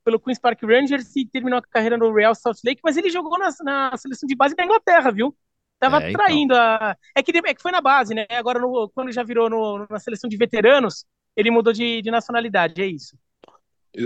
pelo 0.04 0.20
Queen's 0.20 0.38
Park 0.38 0.62
Rangers 0.62 1.16
e 1.16 1.26
terminou 1.26 1.58
a 1.58 1.62
carreira 1.62 1.98
no 1.98 2.12
Real 2.14 2.34
Salt 2.34 2.58
Lake, 2.64 2.80
mas 2.84 2.96
ele 2.96 3.10
jogou 3.10 3.38
na, 3.38 3.50
na 3.64 3.96
seleção 3.96 4.26
de 4.28 4.36
base 4.36 4.54
da 4.56 4.64
Inglaterra, 4.64 5.12
viu? 5.12 5.36
Tava 5.80 6.00
É, 6.00 6.10
então. 6.12 6.22
traindo 6.22 6.54
a. 6.56 6.96
É 7.16 7.22
que, 7.22 7.32
é 7.36 7.54
que 7.54 7.62
foi 7.62 7.72
na 7.72 7.80
base, 7.80 8.14
né? 8.14 8.26
Agora, 8.30 8.60
no- 8.60 8.90
quando 8.94 9.12
já 9.12 9.22
virou 9.24 9.50
no- 9.50 9.86
na 9.90 9.98
seleção 10.00 10.28
de 10.30 10.36
veteranos, 10.36 11.06
ele 11.36 11.50
mudou 11.50 11.72
de, 11.72 12.02
de 12.02 12.10
nacionalidade, 12.10 12.82
é 12.82 12.86
isso. 12.86 13.16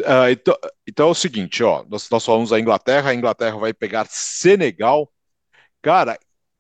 Ah, 0.05 0.31
então, 0.31 0.55
então 0.87 1.09
é 1.09 1.11
o 1.11 1.15
seguinte, 1.15 1.63
ó, 1.63 1.85
nós, 1.89 2.09
nós 2.11 2.25
falamos 2.25 2.51
da 2.51 2.61
Inglaterra, 2.61 3.11
a 3.11 3.15
Inglaterra 3.15 3.57
vai 3.57 3.73
pegar 3.73 4.07
Senegal. 4.11 5.11
Cara, 5.83 6.19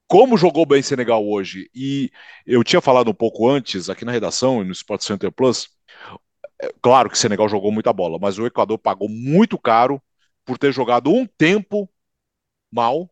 como 0.09 0.38
jogou 0.38 0.67
bem 0.67 0.83
Senegal 0.83 1.27
hoje, 1.27 1.71
e 1.75 2.11
eu 2.47 2.64
tinha 2.64 2.81
falado 2.83 3.11
um 3.11 3.14
pouco 3.14 3.49
antes 3.49 3.91
aqui 3.91 4.05
na 4.05 4.12
redação 4.12 4.62
e 4.62 4.64
no 4.67 4.73
Sport 4.73 5.03
Center 5.03 5.33
Plus, 5.33 5.69
é, 6.62 6.73
claro 6.83 7.11
que 7.11 7.19
Senegal 7.19 7.49
jogou 7.49 7.73
muita 7.73 7.93
bola, 7.93 8.19
mas 8.21 8.38
o 8.38 8.47
Equador 8.47 8.79
pagou 8.79 9.09
muito 9.09 9.59
caro 9.59 10.03
por 10.45 10.59
ter 10.59 10.73
jogado 10.73 11.11
um 11.12 11.27
tempo 11.27 11.88
mal, 12.73 13.11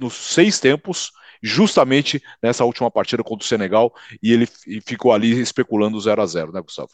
nos 0.00 0.14
seis 0.14 0.60
tempos, 0.60 1.12
justamente 1.42 2.22
nessa 2.42 2.64
última 2.64 2.90
partida 2.90 3.24
contra 3.24 3.44
o 3.44 3.48
Senegal, 3.48 3.94
e 4.22 4.32
ele 4.32 4.48
e 4.66 4.80
ficou 4.80 5.12
ali 5.12 5.40
especulando 5.40 5.96
o 5.96 6.00
0 6.00 6.22
a 6.22 6.26
0 6.26 6.52
né, 6.52 6.60
Gustavo? 6.62 6.90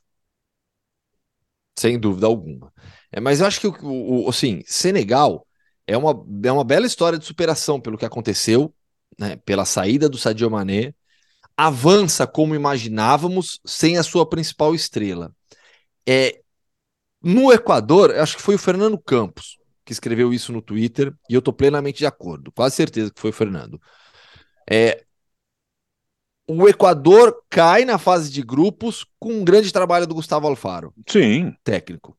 Sem 1.78 1.98
dúvida 1.98 2.26
alguma. 2.26 2.72
É, 3.12 3.20
mas 3.20 3.40
eu 3.40 3.46
acho 3.46 3.60
que 3.60 3.66
o, 3.68 4.24
o- 4.26 4.28
assim, 4.28 4.62
Senegal 4.66 5.46
é 5.86 5.96
uma, 5.96 6.10
é 6.44 6.52
uma 6.52 6.64
bela 6.64 6.86
história 6.86 7.18
de 7.18 7.24
superação 7.24 7.80
pelo 7.80 7.96
que 7.98 8.04
aconteceu, 8.04 8.74
né, 9.18 9.36
pela 9.44 9.64
saída 9.64 10.08
do 10.08 10.18
Sadio 10.18 10.50
Mané. 10.50 10.94
Avança 11.56 12.26
como 12.26 12.54
imaginávamos, 12.54 13.60
sem 13.66 13.98
a 13.98 14.02
sua 14.04 14.28
principal 14.28 14.74
estrela. 14.74 15.32
É, 16.08 16.40
no 17.22 17.52
Equador, 17.52 18.12
acho 18.16 18.36
que 18.36 18.42
foi 18.42 18.54
o 18.56 18.58
Fernando 18.58 18.98
Campos 18.98 19.58
que 19.84 19.92
escreveu 19.92 20.34
isso 20.34 20.52
no 20.52 20.62
Twitter 20.62 21.14
e 21.30 21.34
eu 21.34 21.42
tô 21.42 21.52
plenamente 21.52 21.98
de 21.98 22.06
acordo. 22.06 22.52
Quase 22.52 22.76
certeza 22.76 23.10
que 23.12 23.20
foi 23.20 23.30
o 23.30 23.32
Fernando. 23.32 23.80
É, 24.70 25.04
o 26.48 26.66
Equador 26.66 27.44
cai 27.50 27.84
na 27.84 27.98
fase 27.98 28.30
de 28.30 28.42
grupos 28.42 29.04
com 29.18 29.34
um 29.34 29.44
grande 29.44 29.70
trabalho 29.70 30.06
do 30.06 30.14
Gustavo 30.14 30.46
Alfaro. 30.48 30.94
Sim. 31.06 31.54
Técnico. 31.62 32.16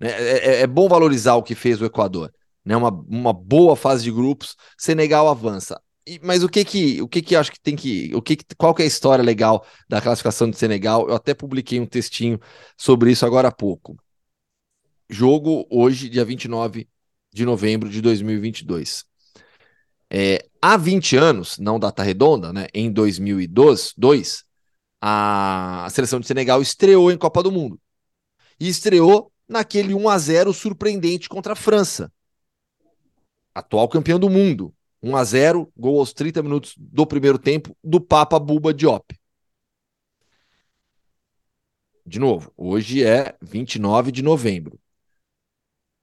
É, 0.00 0.08
é, 0.08 0.60
é 0.62 0.66
bom 0.66 0.88
valorizar 0.88 1.36
o 1.36 1.42
que 1.42 1.54
fez 1.54 1.80
o 1.80 1.84
Equador. 1.84 2.32
Né? 2.64 2.76
Uma, 2.76 2.90
uma 2.90 3.32
boa 3.32 3.76
fase 3.76 4.02
de 4.02 4.10
grupos. 4.10 4.56
Senegal 4.76 5.28
avança. 5.28 5.80
E, 6.04 6.18
mas 6.22 6.42
o 6.42 6.48
que 6.48 6.64
que, 6.64 7.00
o 7.00 7.08
que 7.08 7.22
que 7.22 7.36
acho 7.36 7.52
que 7.52 7.60
tem 7.60 7.76
que, 7.76 8.12
o 8.14 8.20
que, 8.20 8.36
que 8.36 8.44
qual 8.56 8.74
que 8.74 8.82
é 8.82 8.84
a 8.84 8.88
história 8.88 9.22
legal 9.22 9.64
da 9.88 10.00
classificação 10.00 10.50
do 10.50 10.56
Senegal? 10.56 11.08
Eu 11.08 11.14
até 11.14 11.32
publiquei 11.32 11.78
um 11.78 11.86
textinho 11.86 12.40
sobre 12.76 13.12
isso 13.12 13.24
agora 13.24 13.48
há 13.48 13.52
pouco. 13.52 13.96
Jogo 15.08 15.66
hoje, 15.70 16.08
dia 16.08 16.24
29 16.24 16.88
de 17.32 17.44
novembro 17.44 17.88
de 17.88 18.00
2022. 18.00 19.07
É, 20.10 20.46
há 20.60 20.76
20 20.76 21.16
anos, 21.16 21.58
não 21.58 21.78
data 21.78 22.02
redonda, 22.02 22.52
né, 22.52 22.66
em 22.72 22.90
2002, 22.90 23.94
dois, 23.96 24.44
a, 25.00 25.84
a 25.84 25.90
seleção 25.90 26.18
de 26.18 26.26
Senegal 26.26 26.62
estreou 26.62 27.10
em 27.12 27.18
Copa 27.18 27.42
do 27.42 27.52
Mundo. 27.52 27.80
E 28.58 28.68
estreou 28.68 29.32
naquele 29.48 29.94
1 29.94 30.08
a 30.08 30.18
0 30.18 30.52
surpreendente 30.52 31.28
contra 31.28 31.52
a 31.52 31.56
França, 31.56 32.12
atual 33.54 33.88
campeão 33.88 34.18
do 34.18 34.30
mundo. 34.30 34.74
1 35.02 35.16
a 35.16 35.24
0 35.24 35.72
gol 35.76 36.00
aos 36.00 36.12
30 36.12 36.42
minutos 36.42 36.74
do 36.76 37.06
primeiro 37.06 37.38
tempo 37.38 37.76
do 37.82 38.00
Papa 38.00 38.38
Buba 38.38 38.74
Diop. 38.74 39.16
De 42.04 42.18
novo, 42.18 42.52
hoje 42.56 43.04
é 43.04 43.36
29 43.40 44.10
de 44.10 44.22
novembro. 44.22 44.80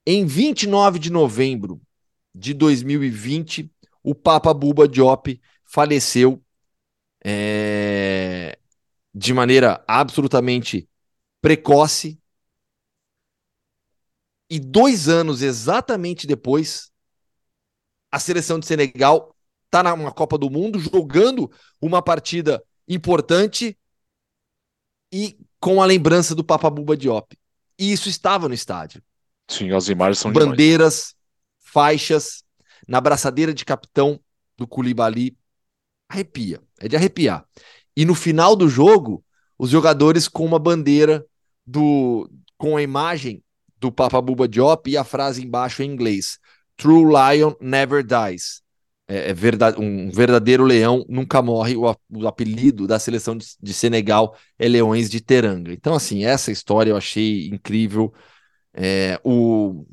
Em 0.06 0.26
29 0.26 1.00
de 1.00 1.12
novembro 1.12 1.82
de 2.34 2.54
2020, 2.54 3.72
o 4.06 4.14
Papa 4.14 4.54
Buba 4.54 4.88
Diop 4.88 5.42
faleceu 5.66 6.40
é, 7.26 8.56
de 9.12 9.34
maneira 9.34 9.84
absolutamente 9.88 10.88
precoce. 11.42 12.22
E 14.48 14.60
dois 14.60 15.10
anos 15.10 15.42
exatamente 15.42 16.28
depois, 16.28 16.92
a 18.12 18.20
seleção 18.20 18.60
de 18.60 18.68
Senegal 18.68 19.36
está 19.66 19.82
na 19.82 20.12
Copa 20.12 20.38
do 20.38 20.52
Mundo 20.52 20.78
jogando 20.80 21.52
uma 21.82 22.00
partida 22.00 22.64
importante 22.88 23.76
e 25.12 25.36
com 25.60 25.82
a 25.82 25.86
lembrança 25.86 26.36
do 26.36 26.44
Papa 26.44 26.70
Buba 26.70 26.96
Diop. 26.96 27.36
E 27.80 27.92
isso 27.92 28.08
estava 28.08 28.48
no 28.48 28.54
estádio. 28.54 29.02
Sim, 29.48 29.72
as 29.72 29.90
imagens 29.90 30.20
são 30.20 30.32
Bandeiras, 30.32 30.94
demais. 30.94 31.16
faixas, 31.60 32.45
na 32.88 33.02
braçadeira 33.02 33.54
de 33.54 33.66
capitão 33.66 34.20
do 34.58 34.68
Koulibaly. 34.68 35.38
Arrepia, 36.10 36.62
é 36.80 36.88
de 36.88 36.96
arrepiar. 36.96 37.46
E 37.96 38.06
no 38.06 38.14
final 38.14 38.56
do 38.56 38.70
jogo, 38.70 39.24
os 39.58 39.70
jogadores 39.70 40.28
com 40.28 40.46
uma 40.46 40.60
bandeira 40.60 41.26
do 41.66 42.30
com 42.58 42.78
a 42.78 42.82
imagem 42.82 43.44
do 43.80 43.92
Papa 43.92 44.22
Buba 44.22 44.48
Diop 44.48 44.90
e 44.90 44.98
a 44.98 45.04
frase 45.04 45.44
embaixo 45.44 45.82
em 45.84 45.92
inglês: 45.92 46.40
True 46.78 47.06
Lion 47.06 47.54
never 47.60 48.04
dies. 48.04 48.62
É, 49.08 49.30
é 49.30 49.34
verdade, 49.34 49.80
um 49.80 50.10
verdadeiro 50.10 50.64
leão 50.64 51.06
nunca 51.08 51.42
morre. 51.42 51.76
O, 51.76 51.96
o 52.10 52.28
apelido 52.28 52.88
da 52.88 53.00
seleção 53.00 53.38
de, 53.38 53.46
de, 53.62 53.74
Senegal 53.74 54.36
é 54.58 54.68
Leões 54.68 55.10
de 55.10 55.22
Teranga. 55.22 55.72
Então, 55.72 55.94
assim, 55.94 56.26
essa 56.26 56.52
história 56.52 56.92
eu 56.92 56.98
achei 56.98 57.48
incrível. 57.50 58.14
É, 58.74 59.20
o 59.24 59.86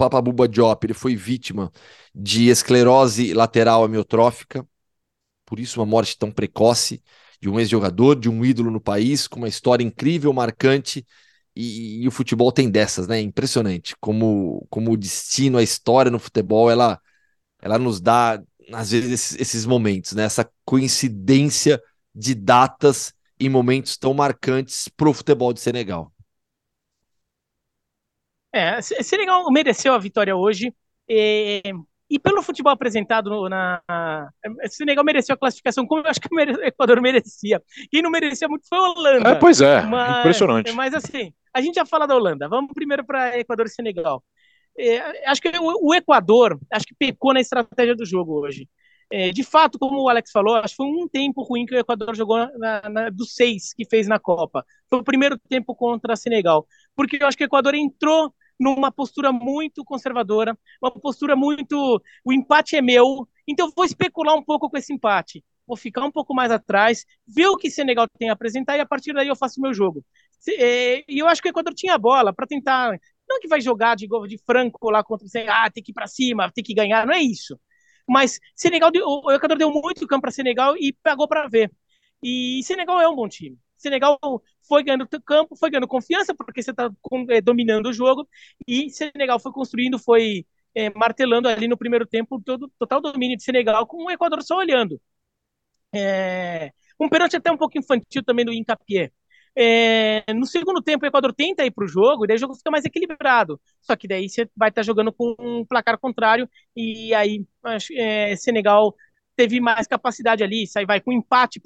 Papa 0.00 0.18
Buba 0.22 0.48
Diop 0.48 0.86
ele 0.86 0.94
foi 0.94 1.14
vítima 1.14 1.70
de 2.14 2.48
esclerose 2.48 3.34
lateral 3.34 3.84
amiotrófica, 3.84 4.66
por 5.44 5.60
isso 5.60 5.78
uma 5.78 5.84
morte 5.84 6.16
tão 6.18 6.32
precoce 6.32 7.02
de 7.38 7.50
um 7.50 7.60
ex-jogador, 7.60 8.18
de 8.18 8.26
um 8.26 8.42
ídolo 8.42 8.70
no 8.70 8.80
país, 8.80 9.28
com 9.28 9.36
uma 9.36 9.48
história 9.48 9.84
incrível, 9.84 10.32
marcante, 10.32 11.06
e, 11.54 12.02
e, 12.02 12.08
o 12.08 12.10
futebol 12.10 12.50
tem 12.50 12.70
dessas, 12.70 13.06
né? 13.06 13.20
Impressionante 13.20 13.94
como, 14.00 14.66
como 14.70 14.90
o 14.90 14.96
destino, 14.96 15.58
a 15.58 15.62
história 15.62 16.10
no 16.10 16.18
futebol, 16.18 16.70
ela, 16.70 16.98
ela 17.60 17.78
nos 17.78 18.00
dá, 18.00 18.42
às 18.72 18.92
vezes, 18.92 19.12
esses, 19.12 19.38
esses 19.38 19.66
momentos, 19.66 20.12
né? 20.12 20.22
Essa 20.22 20.50
coincidência 20.64 21.78
de 22.14 22.34
datas 22.34 23.12
em 23.38 23.50
momentos 23.50 23.98
tão 23.98 24.14
marcantes 24.14 24.88
para 24.88 25.10
o 25.10 25.14
futebol 25.14 25.52
de 25.52 25.60
Senegal. 25.60 26.10
É, 28.52 28.80
Senegal 28.82 29.44
mereceu 29.50 29.92
a 29.92 29.98
vitória 29.98 30.34
hoje. 30.34 30.74
E, 31.08 31.62
e 32.10 32.18
pelo 32.18 32.42
futebol 32.42 32.72
apresentado 32.72 33.48
na. 33.48 33.80
Senegal 34.68 35.04
mereceu 35.04 35.34
a 35.34 35.38
classificação, 35.38 35.86
como 35.86 36.02
eu 36.02 36.10
acho 36.10 36.20
que 36.20 36.34
o 36.34 36.40
Equador 36.64 37.00
merecia. 37.00 37.62
Quem 37.90 38.02
não 38.02 38.10
merecia 38.10 38.48
muito 38.48 38.66
foi 38.68 38.78
a 38.78 38.82
Holanda. 38.82 39.28
É, 39.30 39.34
pois 39.36 39.60
é, 39.60 39.82
mas, 39.82 40.18
impressionante. 40.18 40.72
Mas 40.72 40.92
assim, 40.92 41.32
a 41.54 41.60
gente 41.60 41.76
já 41.76 41.86
fala 41.86 42.06
da 42.06 42.16
Holanda. 42.16 42.48
Vamos 42.48 42.72
primeiro 42.74 43.04
para 43.04 43.38
Equador 43.38 43.66
e 43.66 43.70
Senegal. 43.70 44.24
É, 44.76 45.28
acho 45.28 45.40
que 45.40 45.48
o, 45.58 45.88
o, 45.88 45.94
Equador 45.94 46.58
acho 46.72 46.86
que 46.86 46.94
pecou 46.94 47.32
na 47.32 47.40
estratégia 47.40 47.94
do 47.94 48.04
jogo 48.04 48.40
hoje. 48.40 48.68
É, 49.12 49.30
de 49.30 49.42
fato, 49.42 49.78
como 49.78 50.02
o 50.02 50.08
Alex 50.08 50.30
falou, 50.30 50.54
acho 50.54 50.68
que 50.68 50.76
foi 50.76 50.86
um 50.86 51.08
tempo 51.08 51.42
ruim 51.42 51.66
que 51.66 51.74
o 51.74 51.78
Equador 51.78 52.14
jogou 52.14 52.38
na, 52.56 52.88
na, 52.88 53.10
dos 53.10 53.34
seis 53.34 53.74
que 53.74 53.84
fez 53.84 54.06
na 54.08 54.18
Copa. 54.18 54.64
Foi 54.88 55.00
o 55.00 55.04
primeiro 55.04 55.36
tempo 55.48 55.74
contra 55.74 56.16
Senegal. 56.16 56.66
Porque 56.94 57.18
eu 57.20 57.26
acho 57.26 57.36
que 57.36 57.44
o 57.44 57.46
Equador 57.46 57.74
entrou 57.74 58.32
numa 58.60 58.92
postura 58.92 59.32
muito 59.32 59.82
conservadora, 59.84 60.56
uma 60.82 60.90
postura 60.92 61.34
muito. 61.34 62.00
O 62.24 62.32
empate 62.32 62.76
é 62.76 62.82
meu, 62.82 63.26
então 63.48 63.66
eu 63.68 63.72
vou 63.74 63.84
especular 63.84 64.36
um 64.36 64.44
pouco 64.44 64.68
com 64.68 64.76
esse 64.76 64.92
empate. 64.92 65.42
Vou 65.66 65.76
ficar 65.76 66.04
um 66.04 66.10
pouco 66.10 66.34
mais 66.34 66.50
atrás, 66.50 67.04
ver 67.26 67.46
o 67.46 67.56
que 67.56 67.70
Senegal 67.70 68.06
tem 68.18 68.28
a 68.28 68.32
apresentar 68.34 68.76
e 68.76 68.80
a 68.80 68.86
partir 68.86 69.12
daí 69.14 69.28
eu 69.28 69.36
faço 69.36 69.60
o 69.60 69.62
meu 69.62 69.72
jogo. 69.72 70.04
É, 70.58 71.04
e 71.08 71.18
eu 71.18 71.28
acho 71.28 71.40
que 71.40 71.48
o 71.48 71.50
Equador 71.50 71.74
tinha 71.74 71.94
a 71.94 71.98
bola 71.98 72.32
para 72.32 72.46
tentar. 72.46 72.98
Não 73.28 73.40
que 73.40 73.48
vai 73.48 73.60
jogar 73.60 73.94
de, 73.96 74.08
de 74.28 74.38
franco 74.44 74.90
lá 74.90 75.02
contra 75.04 75.26
o 75.26 75.50
ah, 75.50 75.70
tem 75.70 75.82
que 75.82 75.92
ir 75.92 75.94
para 75.94 76.06
cima, 76.06 76.50
tem 76.52 76.64
que 76.64 76.74
ganhar, 76.74 77.06
não 77.06 77.14
é 77.14 77.20
isso. 77.20 77.58
Mas 78.08 78.40
Senegal, 78.56 78.90
o 78.92 79.30
Equador 79.32 79.56
deu 79.56 79.70
muito 79.70 80.06
campo 80.06 80.22
para 80.22 80.30
Senegal 80.32 80.76
e 80.76 80.92
pagou 81.02 81.28
para 81.28 81.48
ver. 81.48 81.70
E 82.22 82.60
Senegal 82.64 83.00
é 83.00 83.08
um 83.08 83.14
bom 83.14 83.28
time. 83.28 83.56
Senegal 83.76 84.18
foi 84.70 84.84
ganhando 84.84 85.08
campo, 85.24 85.56
foi 85.56 85.68
ganhando 85.68 85.88
confiança, 85.88 86.32
porque 86.32 86.62
você 86.62 86.70
está 86.70 86.88
é, 87.30 87.40
dominando 87.40 87.86
o 87.86 87.92
jogo, 87.92 88.28
e 88.68 88.88
Senegal 88.90 89.40
foi 89.40 89.52
construindo, 89.52 89.98
foi 89.98 90.46
é, 90.74 90.90
martelando 90.90 91.48
ali 91.48 91.66
no 91.66 91.76
primeiro 91.76 92.06
tempo 92.06 92.40
todo 92.40 92.70
total 92.78 93.00
domínio 93.00 93.36
de 93.36 93.42
Senegal, 93.42 93.84
com 93.86 94.04
o 94.04 94.10
Equador 94.10 94.42
só 94.44 94.58
olhando. 94.58 95.00
É, 95.92 96.72
um 97.00 97.08
pênalti 97.08 97.36
até 97.36 97.50
um 97.50 97.56
pouco 97.56 97.76
infantil 97.76 98.22
também 98.24 98.44
do 98.44 98.52
Incapié. 98.52 99.10
É, 99.56 100.32
no 100.32 100.46
segundo 100.46 100.80
tempo, 100.80 101.04
o 101.04 101.08
Equador 101.08 101.34
tenta 101.34 101.64
ir 101.66 101.72
para 101.72 101.84
o 101.84 101.88
jogo, 101.88 102.24
e 102.24 102.28
daí 102.28 102.36
o 102.36 102.40
jogo 102.40 102.54
fica 102.54 102.70
mais 102.70 102.84
equilibrado. 102.84 103.60
Só 103.80 103.96
que 103.96 104.06
daí 104.06 104.28
você 104.28 104.48
vai 104.56 104.68
estar 104.68 104.82
tá 104.82 104.86
jogando 104.86 105.12
com 105.12 105.34
um 105.40 105.64
placar 105.66 105.98
contrário, 105.98 106.48
e 106.76 107.12
aí 107.14 107.44
é, 107.96 108.36
Senegal 108.36 108.94
teve 109.34 109.60
mais 109.60 109.86
capacidade 109.88 110.44
ali, 110.44 110.66
sai 110.66 110.86
vai 110.86 111.00
com 111.00 111.12
empate 111.12 111.60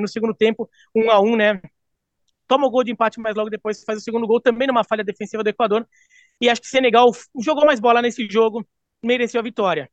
no 0.00 0.08
segundo 0.08 0.34
tempo, 0.34 0.68
um 0.94 1.10
a 1.10 1.20
um, 1.20 1.36
né? 1.36 1.60
Toma 2.50 2.66
o 2.66 2.70
gol 2.70 2.82
de 2.82 2.90
empate, 2.90 3.20
mas 3.20 3.36
logo 3.36 3.48
depois 3.48 3.84
faz 3.84 4.00
o 4.00 4.02
segundo 4.02 4.26
gol, 4.26 4.40
também 4.40 4.66
numa 4.66 4.82
falha 4.82 5.04
defensiva 5.04 5.44
do 5.44 5.48
Equador. 5.48 5.86
E 6.40 6.48
acho 6.48 6.60
que 6.60 6.66
Senegal 6.66 7.08
jogou 7.40 7.64
mais 7.64 7.78
bola 7.78 8.02
nesse 8.02 8.28
jogo, 8.28 8.66
mereceu 9.00 9.38
a 9.38 9.44
vitória. 9.44 9.88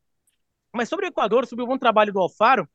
Mas 0.74 0.90
sobre 0.90 1.06
o 1.06 1.10
Equador, 1.10 1.46
sobre 1.46 1.64
o 1.64 1.68
bom 1.68 1.78
trabalho 1.78 2.12
do 2.12 2.20
Alfaro, 2.20 2.68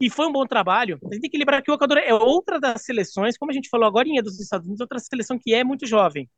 e 0.00 0.08
foi 0.08 0.24
um 0.28 0.32
bom 0.32 0.46
trabalho. 0.46 1.00
A 1.10 1.14
gente 1.14 1.22
tem 1.22 1.30
que 1.30 1.36
lembrar 1.36 1.60
que 1.62 1.70
o 1.72 1.74
Equador 1.74 1.98
é 1.98 2.14
outra 2.14 2.60
das 2.60 2.84
seleções, 2.84 3.36
como 3.36 3.50
a 3.50 3.54
gente 3.54 3.68
falou 3.68 3.88
agora, 3.88 4.08
dos 4.22 4.38
Estados 4.38 4.68
Unidos, 4.68 4.80
outra 4.80 5.00
seleção 5.00 5.36
que 5.36 5.52
é 5.52 5.64
muito 5.64 5.84
jovem. 5.84 6.30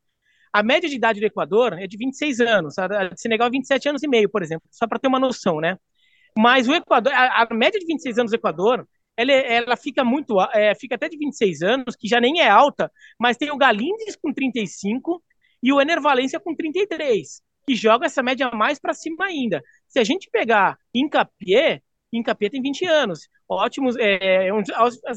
A 0.50 0.62
média 0.62 0.88
de 0.88 0.96
idade 0.96 1.20
do 1.20 1.26
Equador 1.26 1.74
é 1.74 1.86
de 1.86 1.98
26 1.98 2.40
anos, 2.40 2.78
a 2.78 3.08
de 3.10 3.20
Senegal 3.20 3.48
é 3.48 3.50
27 3.50 3.90
anos 3.90 4.02
e 4.02 4.08
meio, 4.08 4.30
por 4.30 4.42
exemplo, 4.42 4.66
só 4.70 4.86
para 4.86 4.98
ter 4.98 5.08
uma 5.08 5.20
noção, 5.20 5.60
né? 5.60 5.76
Mas 6.38 6.66
o 6.66 6.72
Equador, 6.72 7.12
a, 7.12 7.42
a 7.42 7.54
média 7.54 7.78
de 7.78 7.84
26 7.84 8.18
anos 8.18 8.32
do 8.32 8.36
Equador, 8.36 8.88
ela, 9.20 9.32
ela 9.32 9.76
fica 9.76 10.04
muito, 10.04 10.40
é, 10.52 10.74
fica 10.74 10.94
até 10.94 11.08
de 11.08 11.18
26 11.18 11.62
anos, 11.62 11.96
que 11.96 12.08
já 12.08 12.20
nem 12.20 12.40
é 12.40 12.48
alta, 12.48 12.90
mas 13.18 13.36
tem 13.36 13.50
o 13.50 13.56
Galindes 13.56 14.16
com 14.16 14.32
35 14.32 15.22
e 15.62 15.72
o 15.72 15.80
Ener 15.80 16.00
Valência 16.00 16.40
com 16.40 16.54
33, 16.54 17.42
que 17.66 17.74
joga 17.74 18.06
essa 18.06 18.22
média 18.22 18.50
mais 18.50 18.78
para 18.78 18.94
cima 18.94 19.26
ainda. 19.26 19.62
Se 19.88 19.98
a 19.98 20.04
gente 20.04 20.30
pegar 20.30 20.78
Incapié, 20.94 21.82
Incapié 22.12 22.48
tem 22.48 22.62
20 22.62 22.86
anos. 22.86 23.28
Ótimos, 23.48 23.96
é, 23.96 24.46
é, 24.48 24.54
um, 24.54 24.62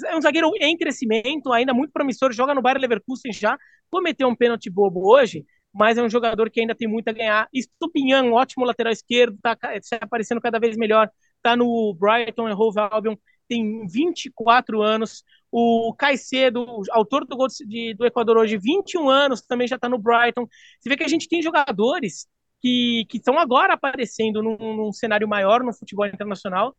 é 0.08 0.18
um 0.18 0.22
zagueiro 0.22 0.52
em 0.60 0.78
crescimento, 0.78 1.52
ainda 1.54 1.74
muito 1.74 1.92
promissor, 1.92 2.32
joga 2.34 2.54
no 2.54 2.62
Bayern 2.62 2.82
Leverkusen 2.82 3.32
já, 3.32 3.58
cometeu 3.90 4.28
um 4.28 4.36
pênalti 4.36 4.70
bobo 4.70 5.08
hoje, 5.08 5.46
mas 5.74 5.98
é 5.98 6.04
um 6.04 6.10
jogador 6.10 6.50
que 6.50 6.60
ainda 6.60 6.76
tem 6.76 6.88
muito 6.88 7.08
a 7.08 7.14
ganhar. 7.14 7.48
Stupinhan, 7.56 8.32
ótimo 8.32 8.66
lateral 8.66 8.92
esquerdo, 8.92 9.36
está 9.36 9.58
se 9.82 9.96
aparecendo 9.96 10.42
cada 10.42 10.60
vez 10.60 10.76
melhor, 10.76 11.10
está 11.38 11.56
no 11.56 11.96
Brighton 11.96 12.50
e 12.50 12.54
Hove 12.54 12.80
Albion, 12.80 13.16
tem 13.48 13.86
24 13.88 14.82
anos. 14.82 15.24
O 15.52 15.94
Caicedo, 15.98 16.66
autor 16.92 17.26
do 17.26 17.36
gol 17.36 17.48
de, 17.48 17.94
do 17.94 18.06
Equador 18.06 18.38
hoje, 18.38 18.58
21 18.58 19.08
anos, 19.10 19.42
também 19.42 19.68
já 19.68 19.76
está 19.76 19.88
no 19.88 20.00
Brighton. 20.00 20.48
Você 20.80 20.90
vê 20.90 20.98
que 20.98 21.04
a 21.04 21.08
gente 21.08 21.28
tem 21.30 21.42
jogadores 21.42 22.28
que 22.62 23.06
estão 23.14 23.38
agora 23.38 23.74
aparecendo 23.74 24.42
num, 24.42 24.58
num, 24.58 24.92
cenário 24.94 25.28
maior 25.28 25.64
no 25.64 25.74
futebol 25.74 26.08
internacional. 26.08 26.76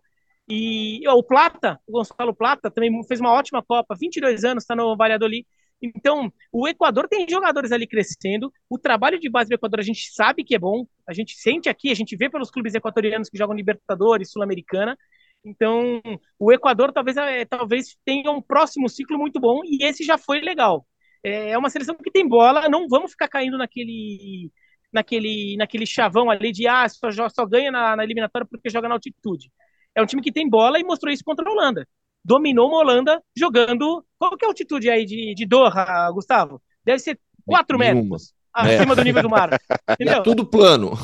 E 0.48 1.06
ó, 1.06 1.14
o 1.14 1.22
Plata, 1.22 1.78
o 1.86 1.92
Gonçalo 1.92 2.34
Plata, 2.34 2.70
também 2.70 2.90
fez 3.04 3.20
uma 3.20 3.32
ótima 3.32 3.62
Copa, 3.62 3.94
22 3.98 4.44
anos, 4.44 4.64
está 4.64 4.74
no 4.74 4.96
Valladolid. 4.96 5.46
Então, 5.82 6.32
o 6.50 6.66
Equador 6.66 7.06
tem 7.08 7.28
jogadores 7.28 7.70
ali 7.70 7.86
crescendo. 7.86 8.52
O 8.70 8.78
trabalho 8.78 9.18
de 9.18 9.28
base 9.28 9.50
do 9.50 9.54
Equador 9.54 9.80
a 9.80 9.82
gente 9.82 10.10
sabe 10.12 10.42
que 10.42 10.54
é 10.54 10.58
bom. 10.58 10.86
A 11.06 11.12
gente 11.12 11.34
sente 11.36 11.68
aqui, 11.68 11.90
a 11.90 11.94
gente 11.94 12.16
vê 12.16 12.30
pelos 12.30 12.50
clubes 12.50 12.74
equatorianos 12.74 13.28
que 13.28 13.36
jogam 13.36 13.54
Libertadores, 13.54 14.32
Sul-Americana. 14.32 14.96
Então, 15.44 16.00
o 16.38 16.52
Equador 16.52 16.92
talvez, 16.92 17.16
é, 17.16 17.44
talvez 17.44 17.96
tenha 18.04 18.30
um 18.30 18.40
próximo 18.40 18.88
ciclo 18.88 19.18
muito 19.18 19.38
bom 19.38 19.60
e 19.64 19.84
esse 19.84 20.02
já 20.02 20.16
foi 20.16 20.40
legal. 20.40 20.86
É, 21.22 21.50
é 21.50 21.58
uma 21.58 21.70
seleção 21.70 21.94
que 21.94 22.10
tem 22.10 22.26
bola, 22.26 22.68
não 22.68 22.88
vamos 22.88 23.10
ficar 23.12 23.28
caindo 23.28 23.58
naquele 23.58 24.50
naquele, 24.92 25.56
naquele 25.56 25.84
chavão 25.84 26.30
ali 26.30 26.52
de 26.52 26.68
ah, 26.68 26.88
só, 26.88 27.10
só 27.28 27.44
ganha 27.44 27.70
na, 27.72 27.96
na 27.96 28.04
eliminatória 28.04 28.46
porque 28.48 28.70
joga 28.70 28.88
na 28.88 28.94
altitude. 28.94 29.50
É 29.92 30.00
um 30.00 30.06
time 30.06 30.22
que 30.22 30.32
tem 30.32 30.48
bola 30.48 30.78
e 30.78 30.84
mostrou 30.84 31.12
isso 31.12 31.24
contra 31.24 31.48
a 31.48 31.52
Holanda. 31.52 31.86
Dominou 32.24 32.68
uma 32.68 32.78
Holanda 32.78 33.20
jogando. 33.36 34.04
Qual 34.16 34.36
que 34.36 34.44
é 34.44 34.48
a 34.48 34.50
altitude 34.50 34.88
aí 34.88 35.04
de, 35.04 35.34
de 35.34 35.44
Doha, 35.44 36.10
Gustavo? 36.12 36.62
Deve 36.84 37.00
ser 37.00 37.18
4 37.44 37.76
metros 37.76 38.32
acima 38.52 38.92
é. 38.92 38.96
do 38.96 39.02
nível 39.02 39.22
do 39.22 39.30
mar. 39.30 39.50
É 40.00 40.20
tudo 40.22 40.46
plano. 40.46 40.92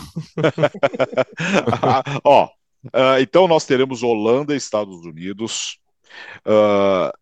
Ó, 2.24 2.48
uh, 2.86 3.20
então 3.20 3.46
nós 3.48 3.64
teremos 3.64 4.02
Holanda 4.02 4.54
e 4.54 4.56
Estados 4.56 5.04
Unidos. 5.04 5.78
Uh, 6.46 7.12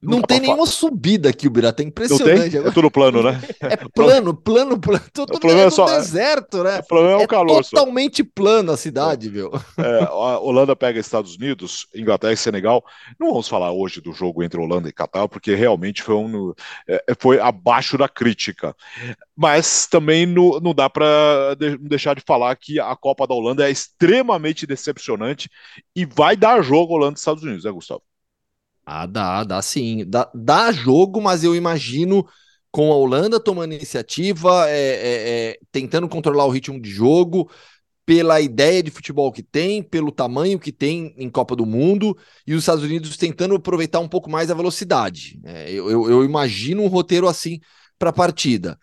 não, 0.00 0.22
tem 0.22 0.38
nenhuma 0.38 0.64
subida 0.64 1.28
aqui, 1.28 1.48
o 1.48 1.50
Birata. 1.50 1.82
É 1.82 1.86
impressionante. 1.86 2.56
É 2.56 2.70
tudo 2.70 2.88
plano, 2.88 3.20
né? 3.20 3.40
É 3.60 3.76
plano, 3.76 4.32
plano, 4.32 4.78
plano. 4.78 5.04
Tudo, 5.12 5.34
o 5.34 5.40
plano 5.40 5.58
é, 5.58 5.64
é 5.64 5.70
só, 5.70 5.86
deserto, 5.86 6.62
né? 6.62 6.78
O 6.78 6.86
problema 6.86 7.20
é 7.20 7.24
o 7.24 7.26
calor. 7.26 7.64
totalmente 7.64 8.22
só. 8.22 8.28
plano 8.32 8.70
a 8.70 8.76
cidade, 8.76 9.28
viu? 9.28 9.50
É, 9.78 10.02
a 10.02 10.38
Holanda 10.38 10.74
pega 10.74 10.98
Estados 10.98 11.36
Unidos, 11.36 11.86
Inglaterra 11.94 12.32
e 12.32 12.36
Senegal. 12.36 12.84
Não 13.18 13.30
vamos 13.30 13.48
falar 13.48 13.72
hoje 13.72 14.00
do 14.00 14.12
jogo 14.12 14.42
entre 14.42 14.60
Holanda 14.60 14.88
e 14.88 14.92
Catar, 14.92 15.28
porque 15.28 15.54
realmente 15.54 16.02
foi, 16.02 16.16
um, 16.16 16.52
é, 16.86 17.02
foi 17.18 17.38
abaixo 17.40 17.96
da 17.96 18.08
crítica. 18.08 18.74
Mas 19.36 19.86
também 19.86 20.26
no, 20.26 20.60
não 20.60 20.74
dá 20.74 20.90
para 20.90 21.54
deixar 21.80 22.14
de 22.14 22.22
falar 22.26 22.54
que 22.56 22.80
a 22.80 22.94
Copa 22.96 23.26
da 23.26 23.34
Holanda 23.34 23.66
é 23.66 23.70
extremamente 23.70 24.66
decepcionante 24.66 25.48
e 25.94 26.04
vai 26.04 26.36
dar 26.36 26.60
jogo 26.60 26.94
Holanda 26.94 27.16
e 27.16 27.18
Estados 27.18 27.42
Unidos, 27.42 27.64
né, 27.64 27.70
Gustavo? 27.70 28.02
Ah, 28.90 29.04
dá, 29.04 29.44
dá 29.44 29.60
sim. 29.60 30.02
Dá, 30.08 30.30
dá 30.34 30.72
jogo, 30.72 31.20
mas 31.20 31.44
eu 31.44 31.54
imagino 31.54 32.26
com 32.70 32.90
a 32.90 32.96
Holanda 32.96 33.38
tomando 33.38 33.74
iniciativa, 33.74 34.66
é, 34.66 34.78
é, 34.78 35.50
é, 35.50 35.58
tentando 35.70 36.08
controlar 36.08 36.46
o 36.46 36.50
ritmo 36.50 36.80
de 36.80 36.88
jogo, 36.88 37.50
pela 38.06 38.40
ideia 38.40 38.82
de 38.82 38.90
futebol 38.90 39.30
que 39.30 39.42
tem, 39.42 39.82
pelo 39.82 40.10
tamanho 40.10 40.58
que 40.58 40.72
tem 40.72 41.14
em 41.18 41.28
Copa 41.28 41.54
do 41.54 41.66
Mundo, 41.66 42.16
e 42.46 42.54
os 42.54 42.60
Estados 42.62 42.82
Unidos 42.82 43.18
tentando 43.18 43.56
aproveitar 43.56 44.00
um 44.00 44.08
pouco 44.08 44.30
mais 44.30 44.50
a 44.50 44.54
velocidade. 44.54 45.38
É, 45.44 45.70
eu, 45.70 45.90
eu, 45.90 46.10
eu, 46.10 46.24
imagino 46.24 46.82
um 46.82 46.88
roteiro 46.88 47.28
assim 47.28 47.60
para 47.98 48.08
a 48.08 48.12
partida. 48.12 48.78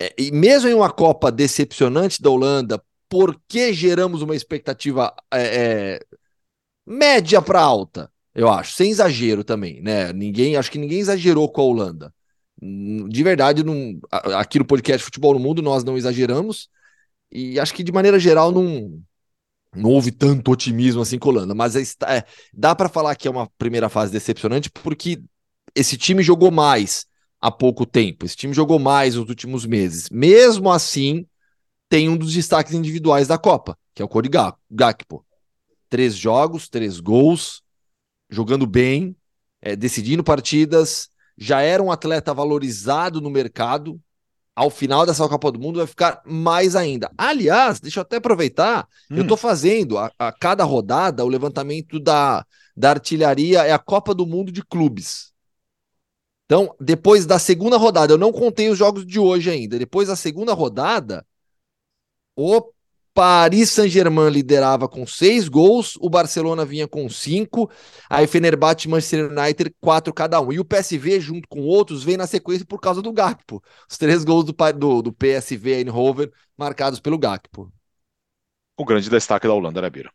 É, 0.00 0.14
e 0.16 0.30
mesmo 0.30 0.68
em 0.68 0.74
uma 0.74 0.92
Copa 0.92 1.32
decepcionante 1.32 2.22
da 2.22 2.30
Holanda, 2.30 2.80
porque 3.08 3.72
geramos 3.72 4.22
uma 4.22 4.36
expectativa 4.36 5.12
é, 5.34 6.00
média 6.86 7.42
para 7.42 7.60
alta? 7.60 8.08
Eu 8.38 8.48
acho, 8.48 8.74
sem 8.74 8.88
exagero 8.88 9.42
também, 9.42 9.82
né? 9.82 10.12
Ninguém, 10.12 10.56
acho 10.56 10.70
que 10.70 10.78
ninguém 10.78 11.00
exagerou 11.00 11.50
com 11.50 11.60
a 11.60 11.64
Holanda. 11.64 12.14
De 12.60 13.22
verdade, 13.24 13.64
não, 13.64 13.98
aqui 14.12 14.60
no 14.60 14.64
podcast 14.64 15.04
Futebol 15.04 15.34
no 15.34 15.40
Mundo 15.40 15.60
nós 15.60 15.82
não 15.82 15.98
exageramos 15.98 16.68
e 17.32 17.58
acho 17.58 17.74
que 17.74 17.82
de 17.82 17.90
maneira 17.90 18.16
geral 18.16 18.52
não, 18.52 19.02
não 19.74 19.90
houve 19.90 20.12
tanto 20.12 20.52
otimismo 20.52 21.02
assim 21.02 21.18
com 21.18 21.30
a 21.30 21.32
Holanda, 21.32 21.52
mas 21.52 21.74
é, 21.74 22.24
dá 22.54 22.76
para 22.76 22.88
falar 22.88 23.16
que 23.16 23.26
é 23.26 23.30
uma 23.30 23.50
primeira 23.58 23.88
fase 23.88 24.12
decepcionante 24.12 24.70
porque 24.70 25.20
esse 25.74 25.96
time 25.96 26.22
jogou 26.22 26.52
mais 26.52 27.06
há 27.40 27.50
pouco 27.50 27.84
tempo, 27.84 28.24
esse 28.24 28.36
time 28.36 28.54
jogou 28.54 28.78
mais 28.78 29.16
nos 29.16 29.28
últimos 29.28 29.66
meses. 29.66 30.08
Mesmo 30.10 30.70
assim, 30.70 31.26
tem 31.88 32.08
um 32.08 32.16
dos 32.16 32.32
destaques 32.32 32.72
individuais 32.72 33.26
da 33.26 33.36
Copa, 33.36 33.76
que 33.92 34.00
é 34.00 34.04
o 34.04 34.08
Cody 34.08 34.30
Gakpo. 34.70 35.26
Três 35.90 36.14
jogos, 36.14 36.68
três 36.68 37.00
gols, 37.00 37.64
jogando 38.28 38.66
bem, 38.66 39.16
é, 39.60 39.74
decidindo 39.74 40.22
partidas, 40.22 41.08
já 41.36 41.60
era 41.60 41.82
um 41.82 41.90
atleta 41.90 42.34
valorizado 42.34 43.20
no 43.20 43.30
mercado. 43.30 44.00
Ao 44.54 44.70
final 44.70 45.06
dessa 45.06 45.28
Copa 45.28 45.52
do 45.52 45.60
Mundo 45.60 45.76
vai 45.76 45.86
ficar 45.86 46.20
mais 46.26 46.74
ainda. 46.74 47.10
Aliás, 47.16 47.78
deixa 47.78 48.00
eu 48.00 48.02
até 48.02 48.16
aproveitar, 48.16 48.88
hum. 49.10 49.16
eu 49.16 49.22
estou 49.22 49.36
fazendo 49.36 49.96
a, 49.96 50.10
a, 50.18 50.32
cada 50.32 50.64
rodada 50.64 51.24
o 51.24 51.28
levantamento 51.28 52.00
da, 52.00 52.44
da 52.76 52.90
artilharia, 52.90 53.62
é 53.62 53.72
a 53.72 53.78
Copa 53.78 54.12
do 54.12 54.26
Mundo 54.26 54.50
de 54.50 54.64
clubes. 54.64 55.32
Então, 56.44 56.74
depois 56.80 57.26
da 57.26 57.38
segunda 57.38 57.76
rodada, 57.76 58.14
eu 58.14 58.18
não 58.18 58.32
contei 58.32 58.68
os 58.70 58.78
jogos 58.78 59.06
de 59.06 59.20
hoje 59.20 59.50
ainda. 59.50 59.78
Depois 59.78 60.08
da 60.08 60.16
segunda 60.16 60.54
rodada, 60.54 61.24
o 62.34 62.72
Paris 63.18 63.70
Saint-Germain 63.70 64.30
liderava 64.30 64.88
com 64.88 65.04
seis 65.04 65.48
gols, 65.48 65.96
o 66.00 66.08
Barcelona 66.08 66.64
vinha 66.64 66.86
com 66.86 67.08
cinco, 67.08 67.68
aí 68.08 68.28
Fenerbahçe 68.28 68.86
e 68.86 68.90
Manchester 68.92 69.32
United, 69.32 69.74
quatro 69.80 70.14
cada 70.14 70.40
um. 70.40 70.52
E 70.52 70.60
o 70.60 70.64
PSV, 70.64 71.18
junto 71.18 71.48
com 71.48 71.62
outros, 71.62 72.04
vem 72.04 72.16
na 72.16 72.28
sequência 72.28 72.64
por 72.64 72.80
causa 72.80 73.02
do 73.02 73.12
Gakpo. 73.12 73.60
Os 73.90 73.98
três 73.98 74.22
gols 74.22 74.44
do, 74.44 74.54
do, 74.72 75.02
do 75.02 75.12
PSV 75.12 75.80
Eindhoven 75.80 76.30
marcados 76.56 77.00
pelo 77.00 77.18
Gakpo. 77.18 77.72
O 78.76 78.84
grande 78.84 79.10
destaque 79.10 79.48
da 79.48 79.52
Holanda, 79.52 79.82
né, 79.82 79.90
Bira? 79.90 80.12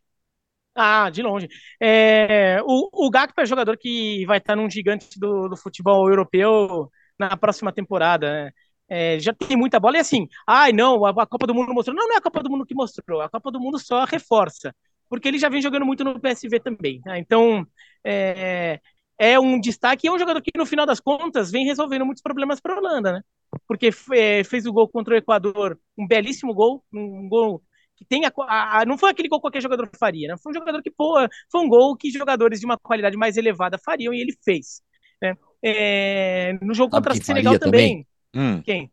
Ah, 0.73 1.09
de 1.09 1.21
longe. 1.21 1.49
É, 1.81 2.61
o, 2.63 3.07
o 3.07 3.09
Gakpo 3.11 3.41
é 3.41 3.45
jogador 3.45 3.75
que 3.77 4.25
vai 4.25 4.37
estar 4.37 4.55
num 4.55 4.69
gigante 4.69 5.19
do, 5.19 5.49
do 5.49 5.57
futebol 5.57 6.07
europeu 6.07 6.89
na 7.19 7.35
próxima 7.35 7.73
temporada. 7.73 8.31
Né? 8.45 8.51
É, 8.93 9.19
já 9.19 9.33
tem 9.33 9.57
muita 9.57 9.79
bola. 9.79 9.97
E 9.97 10.01
assim, 10.01 10.27
ai 10.47 10.71
não, 10.71 11.03
a, 11.03 11.09
a, 11.09 11.25
Copa 11.25 11.47
do 11.47 11.55
Mundo 11.55 11.73
mostrou. 11.73 11.95
Não, 11.95 12.07
não 12.07 12.13
é 12.13 12.17
a 12.19 12.21
Copa 12.21 12.43
do 12.43 12.49
Mundo 12.49 12.63
que 12.65 12.75
mostrou. 12.75 13.21
A 13.21 13.29
Copa 13.29 13.51
do 13.51 13.59
Mundo 13.59 13.79
só 13.79 14.05
reforça. 14.05 14.73
Porque 15.09 15.27
ele 15.27 15.39
já 15.39 15.49
vem 15.49 15.61
jogando 15.61 15.85
muito 15.85 16.03
no 16.03 16.19
PSV 16.19 16.59
também. 16.59 17.01
Né? 17.03 17.17
Então, 17.17 17.65
é, 18.05 18.79
é 19.17 19.39
um 19.39 19.59
destaque. 19.59 20.05
E 20.05 20.09
é 20.09 20.11
um 20.11 20.19
jogador 20.19 20.41
que, 20.43 20.51
no 20.55 20.65
final 20.65 20.85
das 20.85 20.99
contas, 20.99 21.49
vem 21.49 21.65
resolvendo 21.65 22.05
muitos 22.05 22.21
problemas 22.21 22.59
para 22.59 22.75
a 22.75 22.77
Holanda, 22.77 23.13
né? 23.13 23.21
Porque 23.67 23.89
é, 24.13 24.43
fez 24.43 24.67
o 24.67 24.73
gol 24.73 24.87
contra 24.87 25.15
o 25.15 25.17
Equador, 25.17 25.79
um 25.97 26.07
belíssimo 26.07 26.53
gol, 26.53 26.83
um 26.93 27.27
gol 27.27 27.63
que 27.95 28.05
tem 28.05 28.25
a, 28.25 28.31
a, 28.37 28.85
não 28.85 28.97
foi 28.97 29.11
aquele 29.11 29.27
gol 29.27 29.39
que 29.39 29.43
qualquer 29.43 29.61
jogador 29.61 29.89
faria, 29.99 30.27
né? 30.27 30.35
Foi 30.41 30.51
um 30.51 30.55
jogador 30.55 30.81
que 30.81 30.89
pô, 30.89 31.15
foi 31.51 31.61
um 31.61 31.69
gol 31.69 31.95
que 31.95 32.09
jogadores 32.11 32.59
de 32.59 32.65
uma 32.65 32.77
qualidade 32.77 33.15
mais 33.17 33.37
elevada 33.37 33.77
fariam 33.77 34.13
e 34.13 34.21
ele 34.21 34.35
fez. 34.43 34.81
Né? 35.21 35.35
É, 35.63 36.53
no 36.61 36.73
jogo 36.73 36.91
Sabe 36.91 37.07
contra 37.07 37.21
o 37.21 37.23
Senegal 37.23 37.59
também. 37.59 37.97
também 37.97 38.12
Hum. 38.33 38.61
Quem? 38.61 38.91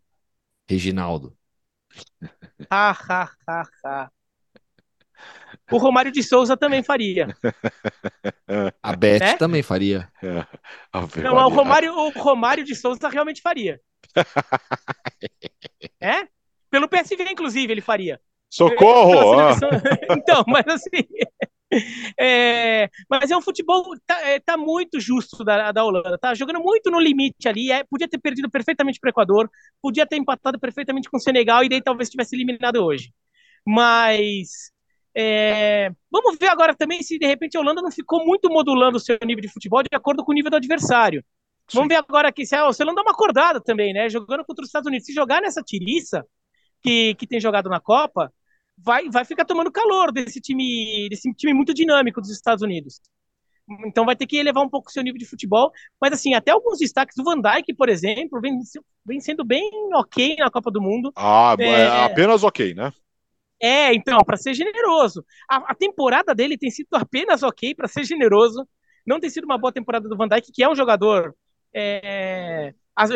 Reginaldo. 0.69 1.37
Ha, 2.71 2.91
ha, 2.91 3.31
ha, 3.47 3.63
ha. 3.85 4.11
O 5.71 5.77
Romário 5.79 6.11
de 6.11 6.23
Souza 6.23 6.57
também 6.57 6.83
faria. 6.83 7.37
A 8.83 8.97
Beth 8.97 9.21
né? 9.21 9.37
também 9.37 9.63
faria. 9.63 10.11
É. 10.23 10.47
Não, 11.23 11.37
o 11.37 11.49
Romário, 11.49 11.95
o 11.95 12.11
Romário 12.11 12.65
de 12.65 12.75
Souza 12.75 13.09
realmente 13.09 13.41
faria. 13.41 13.81
é? 16.01 16.27
Pelo 16.71 16.89
PSV, 16.89 17.23
inclusive, 17.31 17.73
ele 17.73 17.81
faria. 17.81 18.21
Socorro! 18.49 19.53
então, 20.11 20.45
mas 20.47 20.67
assim. 20.67 21.07
É, 22.19 22.91
mas 23.09 23.31
é 23.31 23.37
um 23.37 23.41
futebol 23.41 23.95
tá, 24.07 24.21
é, 24.23 24.41
tá 24.41 24.57
muito 24.57 25.01
justo 25.01 25.45
da, 25.45 25.71
da 25.71 25.85
Holanda, 25.85 26.19
tá 26.19 26.35
jogando 26.35 26.61
muito 26.61 26.91
no 26.91 26.99
limite 26.99 27.49
ali. 27.49 27.71
É, 27.71 27.85
podia 27.85 28.09
ter 28.09 28.19
perdido 28.19 28.51
perfeitamente 28.51 28.99
para 28.99 29.09
o 29.09 29.11
Equador, 29.11 29.51
podia 29.81 30.07
ter 30.07 30.17
empatado 30.17 30.59
perfeitamente 30.59 31.09
com 31.09 31.17
o 31.17 31.21
Senegal 31.21 31.65
e 31.65 31.69
daí 31.69 31.83
talvez 31.83 32.11
tivesse 32.11 32.35
eliminado 32.35 32.77
hoje. 32.77 33.13
Mas 33.67 34.73
é, 35.15 35.91
vamos 36.11 36.39
ver 36.39 36.49
agora 36.49 36.75
também 36.75 37.03
se 37.03 37.19
de 37.19 37.27
repente 37.27 37.57
a 37.57 37.61
Holanda 37.61 37.83
não 37.83 37.91
ficou 37.91 38.25
muito 38.25 38.49
modulando 38.49 38.97
o 38.97 39.01
seu 39.01 39.19
nível 39.25 39.43
de 39.43 39.49
futebol 39.49 39.83
de 39.83 39.89
acordo 39.93 40.25
com 40.25 40.33
o 40.33 40.35
nível 40.35 40.51
do 40.51 40.57
adversário. 40.57 41.25
Sim. 41.69 41.79
Vamos 41.79 41.89
ver 41.89 41.97
agora 41.97 42.29
aqui 42.29 42.45
se 42.45 42.55
a 42.57 42.65
Holanda 42.65 42.95
dá 42.95 43.03
uma 43.03 43.13
acordada 43.13 43.61
também, 43.61 43.93
né? 43.93 44.09
Jogando 44.09 44.45
contra 44.45 44.63
os 44.63 44.69
Estados 44.69 44.89
Unidos. 44.89 45.07
Se 45.07 45.13
jogar 45.13 45.41
nessa 45.41 45.63
tiriça 45.63 46.27
que, 46.83 47.15
que 47.15 47.27
tem 47.27 47.41
jogado 47.41 47.69
na 47.69 47.81
Copa, 47.81 48.33
vai, 48.85 49.09
vai 49.09 49.25
ficar 49.25 49.45
tomando 49.45 49.71
calor 49.71 50.13
desse 50.13 50.41
time, 50.41 51.09
desse 51.09 51.33
time 51.35 51.53
muito 51.53 51.75
dinâmico 51.75 52.21
dos 52.21 52.31
Estados 52.31 52.63
Unidos. 52.63 53.01
Então 53.87 54.05
vai 54.05 54.17
ter 54.17 54.27
que 54.27 54.37
elevar 54.37 54.65
um 54.65 54.69
pouco 54.69 54.89
o 54.89 54.93
seu 54.93 55.03
nível 55.03 55.19
de 55.19 55.27
futebol. 55.27 55.71
Mas 56.01 56.13
assim, 56.13 56.35
até 56.35 56.51
alguns 56.51 56.79
destaques 56.79 57.15
do 57.17 57.23
Van 57.23 57.41
Dijk, 57.41 57.75
por 57.75 57.89
exemplo, 57.89 58.41
vem, 58.41 58.59
vem 59.05 59.21
sendo 59.21 59.45
bem 59.45 59.71
ok 59.95 60.37
na 60.37 60.51
Copa 60.51 60.71
do 60.71 60.81
Mundo. 60.81 61.13
Ah, 61.17 61.55
é, 61.59 61.65
é 61.65 62.05
apenas 62.05 62.43
ok, 62.43 62.75
né? 62.75 62.93
É, 63.63 63.93
então, 63.95 64.19
para 64.25 64.39
ser 64.39 64.55
generoso. 64.55 65.25
A, 65.49 65.73
a, 65.73 65.75
temporada 65.75 66.35
dele 66.35 66.57
tem 66.57 66.71
sido 66.71 66.89
apenas 66.95 67.43
ok, 67.43 67.75
para 67.75 67.87
ser 67.87 68.05
generoso. 68.05 68.67
Não 69.07 69.21
tem 69.21 69.29
sido 69.29 69.45
uma 69.45 69.59
boa 69.59 69.73
temporada 69.73 70.09
do 70.09 70.17
Van 70.17 70.27
Dijk, 70.27 70.51
que 70.53 70.63
é 70.63 70.69
um 70.69 70.75
jogador 70.75 71.35
é, 71.75 72.73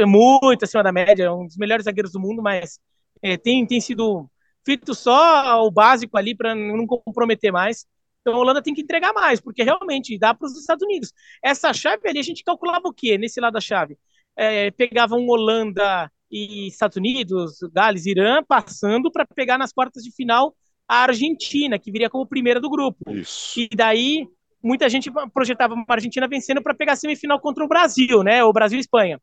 muito 0.07 0.65
acima 0.65 0.83
da 0.83 0.93
média, 0.93 1.33
um 1.33 1.47
dos 1.47 1.57
melhores 1.57 1.85
zagueiros 1.85 2.13
do 2.13 2.21
mundo, 2.21 2.43
mas 2.43 2.79
é, 3.23 3.37
tem, 3.37 3.67
tem 3.67 3.81
sido 3.81 4.29
feito 4.65 4.95
só 4.95 5.65
o 5.65 5.71
básico 5.71 6.17
ali 6.17 6.35
para 6.35 6.55
não 6.55 6.87
comprometer 6.87 7.53
mais. 7.53 7.87
Então 8.21 8.35
a 8.35 8.39
Holanda 8.39 8.63
tem 8.63 8.73
que 8.73 8.81
entregar 8.81 9.13
mais, 9.13 9.41
porque 9.41 9.63
realmente 9.63 10.19
dá 10.19 10.33
para 10.33 10.47
os 10.47 10.59
Estados 10.59 10.83
Unidos. 10.83 11.13
Essa 11.43 11.73
chave 11.75 12.09
ali, 12.09 12.19
a 12.19 12.23
gente 12.23 12.43
calculava 12.43 12.83
o 12.85 12.93
quê 12.93 13.19
nesse 13.19 13.41
lado 13.41 13.53
da 13.53 13.61
chave? 13.61 13.99
É, 14.37 14.71
pegava 14.71 15.15
um 15.15 15.29
Holanda 15.29 16.11
e 16.31 16.67
Estados 16.67 16.97
Unidos, 16.97 17.59
Gales, 17.73 18.07
Irã, 18.07 18.43
passando 18.43 19.13
para 19.13 19.27
pegar 19.27 19.59
nas 19.59 19.73
quartas 19.73 20.03
de 20.03 20.11
final 20.11 20.55
a 20.89 21.03
Argentina, 21.03 21.79
que 21.79 21.93
viria 21.93 22.11
como 22.11 22.27
primeira 22.27 22.61
do 22.61 22.71
grupo. 22.71 23.11
Isso. 23.11 23.61
E 23.61 23.69
daí 23.75 24.27
muita 24.63 24.89
gente 24.89 25.11
projetava 25.33 25.75
a 25.75 25.93
Argentina 25.93 26.27
vencendo 26.27 26.63
para 26.63 26.75
pegar 26.75 26.95
a 26.95 26.97
semifinal 26.97 27.39
contra 27.41 27.63
o 27.63 27.69
Brasil, 27.69 28.23
né? 28.23 28.43
O 28.43 28.53
Brasil 28.53 28.79
e 28.79 28.81
Espanha. 28.81 29.21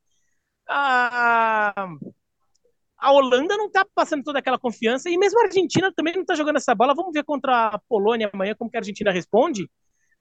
A, 0.70 1.88
a 3.02 3.12
Holanda 3.12 3.58
não 3.58 3.66
está 3.66 3.86
passando 3.96 4.24
toda 4.24 4.40
aquela 4.40 4.60
confiança 4.60 5.10
e 5.10 5.18
mesmo 5.18 5.40
a 5.42 5.46
Argentina 5.46 5.92
também 5.94 6.14
não 6.14 6.22
está 6.22 6.36
jogando 6.36 6.58
essa 6.58 6.76
bola. 6.76 6.94
Vamos 6.94 7.12
ver 7.12 7.24
contra 7.24 7.70
a 7.70 7.80
Polônia 7.90 8.30
amanhã 8.32 8.54
como 8.58 8.70
que 8.70 8.78
a 8.78 8.80
Argentina 8.80 9.12
responde. 9.12 9.68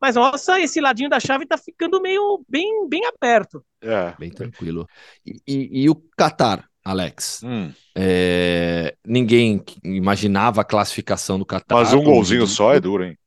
Mas 0.01 0.16
nossa, 0.16 0.59
esse 0.59 0.81
ladinho 0.81 1.11
da 1.11 1.20
chave 1.20 1.45
está 1.45 1.59
ficando 1.59 2.01
meio 2.01 2.43
bem, 2.49 2.89
bem 2.89 3.03
aberto. 3.05 3.62
É. 3.83 4.14
Bem 4.18 4.31
tranquilo. 4.31 4.87
E, 5.26 5.43
e, 5.47 5.83
e 5.83 5.91
o 5.91 5.95
Qatar, 6.18 6.66
Alex? 6.83 7.43
Hum. 7.45 7.70
É, 7.95 8.97
ninguém 9.05 9.62
imaginava 9.85 10.62
a 10.62 10.64
classificação 10.64 11.39
do 11.39 11.45
Qatar. 11.45 11.76
Mas 11.76 11.93
um 11.93 12.03
golzinho 12.03 12.47
só 12.47 12.72
é 12.72 12.81
duro, 12.81 13.05
hein? 13.05 13.18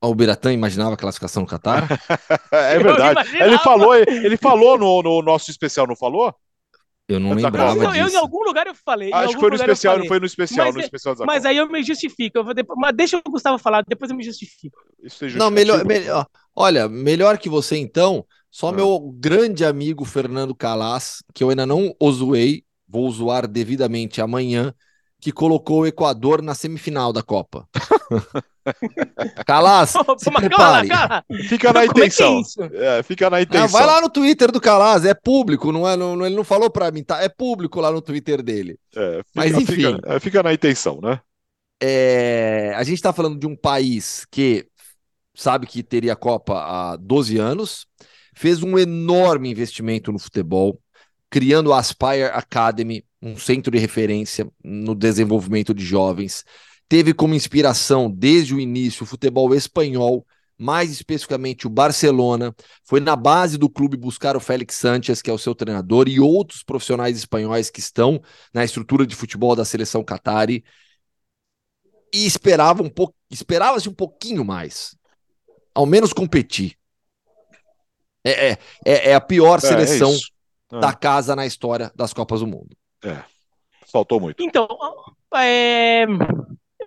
O 0.00 0.14
Biratã 0.14 0.52
imaginava 0.52 0.94
a 0.94 0.98
classificação 0.98 1.42
no 1.42 1.48
Qatar? 1.48 1.86
é 2.52 2.78
verdade. 2.78 3.36
Ele 3.36 3.58
falou, 3.58 3.94
ele 3.94 4.36
falou 4.36 4.78
no, 4.78 5.02
no, 5.02 5.22
nosso 5.22 5.50
especial, 5.50 5.86
não 5.86 5.96
falou? 5.96 6.34
Eu 7.06 7.20
não 7.20 7.34
lembrava 7.34 7.74
disso. 7.74 7.96
Eu, 7.96 8.08
em 8.08 8.16
algum 8.16 8.42
lugar 8.44 8.66
eu 8.66 8.74
falei. 8.74 9.12
Acho 9.12 9.34
que 9.34 9.40
foi 9.40 9.50
no 9.50 9.56
especial, 9.56 9.98
não 9.98 10.06
foi 10.06 10.20
no 10.20 10.26
especial, 10.26 10.66
mas, 10.66 10.74
no 10.74 10.80
especial 10.80 11.16
Mas 11.26 11.44
aí 11.44 11.56
eu 11.58 11.68
me 11.68 11.82
justifico. 11.82 12.38
Eu 12.38 12.44
vou 12.44 12.54
depois, 12.54 12.78
mas 12.78 12.96
deixa 12.96 13.18
o 13.18 13.30
Gustavo 13.30 13.58
falar, 13.58 13.84
depois 13.86 14.10
eu 14.10 14.16
me 14.16 14.24
justifico. 14.24 14.78
Isso 15.02 15.24
é 15.26 15.30
não, 15.32 15.50
melhor, 15.50 15.84
melhor. 15.84 16.26
Olha, 16.56 16.88
melhor 16.88 17.36
que 17.36 17.48
você 17.48 17.76
então, 17.76 18.24
só 18.50 18.68
ah. 18.68 18.72
meu 18.72 18.98
grande 19.18 19.64
amigo 19.64 20.04
Fernando 20.04 20.54
Calas, 20.54 21.22
que 21.34 21.44
eu 21.44 21.50
ainda 21.50 21.66
não 21.66 21.94
o 22.00 22.12
zoei, 22.12 22.64
vou 22.88 23.10
zoar 23.10 23.46
devidamente 23.46 24.22
amanhã, 24.22 24.74
que 25.24 25.32
colocou 25.32 25.80
o 25.80 25.86
Equador 25.86 26.42
na 26.42 26.54
semifinal 26.54 27.10
da 27.10 27.22
Copa. 27.22 27.66
Calas, 29.46 29.94
se 30.18 30.30
prepare. 30.30 30.88
Fica 31.48 31.72
na 31.72 31.80
é 31.80 31.86
intenção. 31.86 32.42
É, 32.74 33.02
fica 33.02 33.30
na 33.30 33.40
intenção. 33.40 33.68
vai 33.68 33.86
lá 33.86 34.02
no 34.02 34.10
Twitter 34.10 34.52
do 34.52 34.60
Calas, 34.60 35.06
é 35.06 35.14
público, 35.14 35.72
não 35.72 35.88
é? 35.88 35.96
Não, 35.96 36.26
ele 36.26 36.36
não 36.36 36.44
falou 36.44 36.68
para 36.68 36.90
mim, 36.90 37.02
tá? 37.02 37.22
É 37.22 37.30
público 37.30 37.80
lá 37.80 37.90
no 37.90 38.02
Twitter 38.02 38.42
dele. 38.42 38.78
É, 38.94 39.16
fica, 39.16 39.24
Mas 39.34 39.52
enfim. 39.54 39.72
Fica, 39.76 40.00
é, 40.04 40.20
fica, 40.20 40.42
na 40.42 40.52
intenção, 40.52 41.00
né? 41.00 41.18
É, 41.82 42.74
a 42.76 42.84
gente 42.84 42.96
está 42.96 43.10
falando 43.10 43.38
de 43.38 43.46
um 43.46 43.56
país 43.56 44.26
que 44.30 44.66
sabe 45.34 45.66
que 45.66 45.82
teria 45.82 46.14
Copa 46.14 46.52
há 46.52 46.96
12 46.96 47.38
anos, 47.38 47.86
fez 48.34 48.62
um 48.62 48.78
enorme 48.78 49.50
investimento 49.50 50.12
no 50.12 50.18
futebol, 50.18 50.78
criando 51.30 51.72
a 51.72 51.78
Aspire 51.78 52.24
Academy, 52.24 53.02
um 53.24 53.38
centro 53.38 53.72
de 53.72 53.78
referência 53.78 54.46
no 54.62 54.94
desenvolvimento 54.94 55.72
de 55.72 55.82
jovens 55.82 56.44
teve 56.86 57.14
como 57.14 57.34
inspiração 57.34 58.10
desde 58.10 58.54
o 58.54 58.60
início 58.60 59.04
o 59.04 59.06
futebol 59.06 59.54
espanhol, 59.54 60.26
mais 60.58 60.90
especificamente 60.90 61.66
o 61.66 61.70
Barcelona. 61.70 62.54
Foi 62.84 63.00
na 63.00 63.16
base 63.16 63.56
do 63.56 63.70
clube 63.70 63.96
buscar 63.96 64.36
o 64.36 64.40
Félix 64.40 64.76
Sanches, 64.76 65.22
que 65.22 65.30
é 65.30 65.32
o 65.32 65.38
seu 65.38 65.54
treinador, 65.54 66.06
e 66.06 66.20
outros 66.20 66.62
profissionais 66.62 67.16
espanhóis 67.16 67.70
que 67.70 67.80
estão 67.80 68.20
na 68.52 68.62
estrutura 68.62 69.06
de 69.06 69.16
futebol 69.16 69.56
da 69.56 69.64
seleção 69.64 70.04
Qatari. 70.04 70.62
E 72.12 72.26
esperava 72.26 72.82
um 72.82 72.90
pouco, 72.90 73.14
esperava-se 73.30 73.88
um 73.88 73.94
pouquinho 73.94 74.44
mais. 74.44 74.94
Ao 75.74 75.86
menos 75.86 76.12
competir. 76.12 76.76
É, 78.22 78.50
é, 78.50 78.58
é, 78.84 79.10
é 79.10 79.14
a 79.14 79.20
pior 79.20 79.58
é, 79.62 79.66
é 79.66 79.68
seleção 79.68 80.14
é 80.70 80.78
da 80.78 80.92
casa 80.92 81.34
na 81.34 81.46
história 81.46 81.90
das 81.96 82.12
Copas 82.12 82.40
do 82.40 82.46
Mundo. 82.46 82.76
É. 83.04 83.24
Faltou 83.90 84.20
muito. 84.20 84.42
Então, 84.42 84.66
é, 85.36 86.04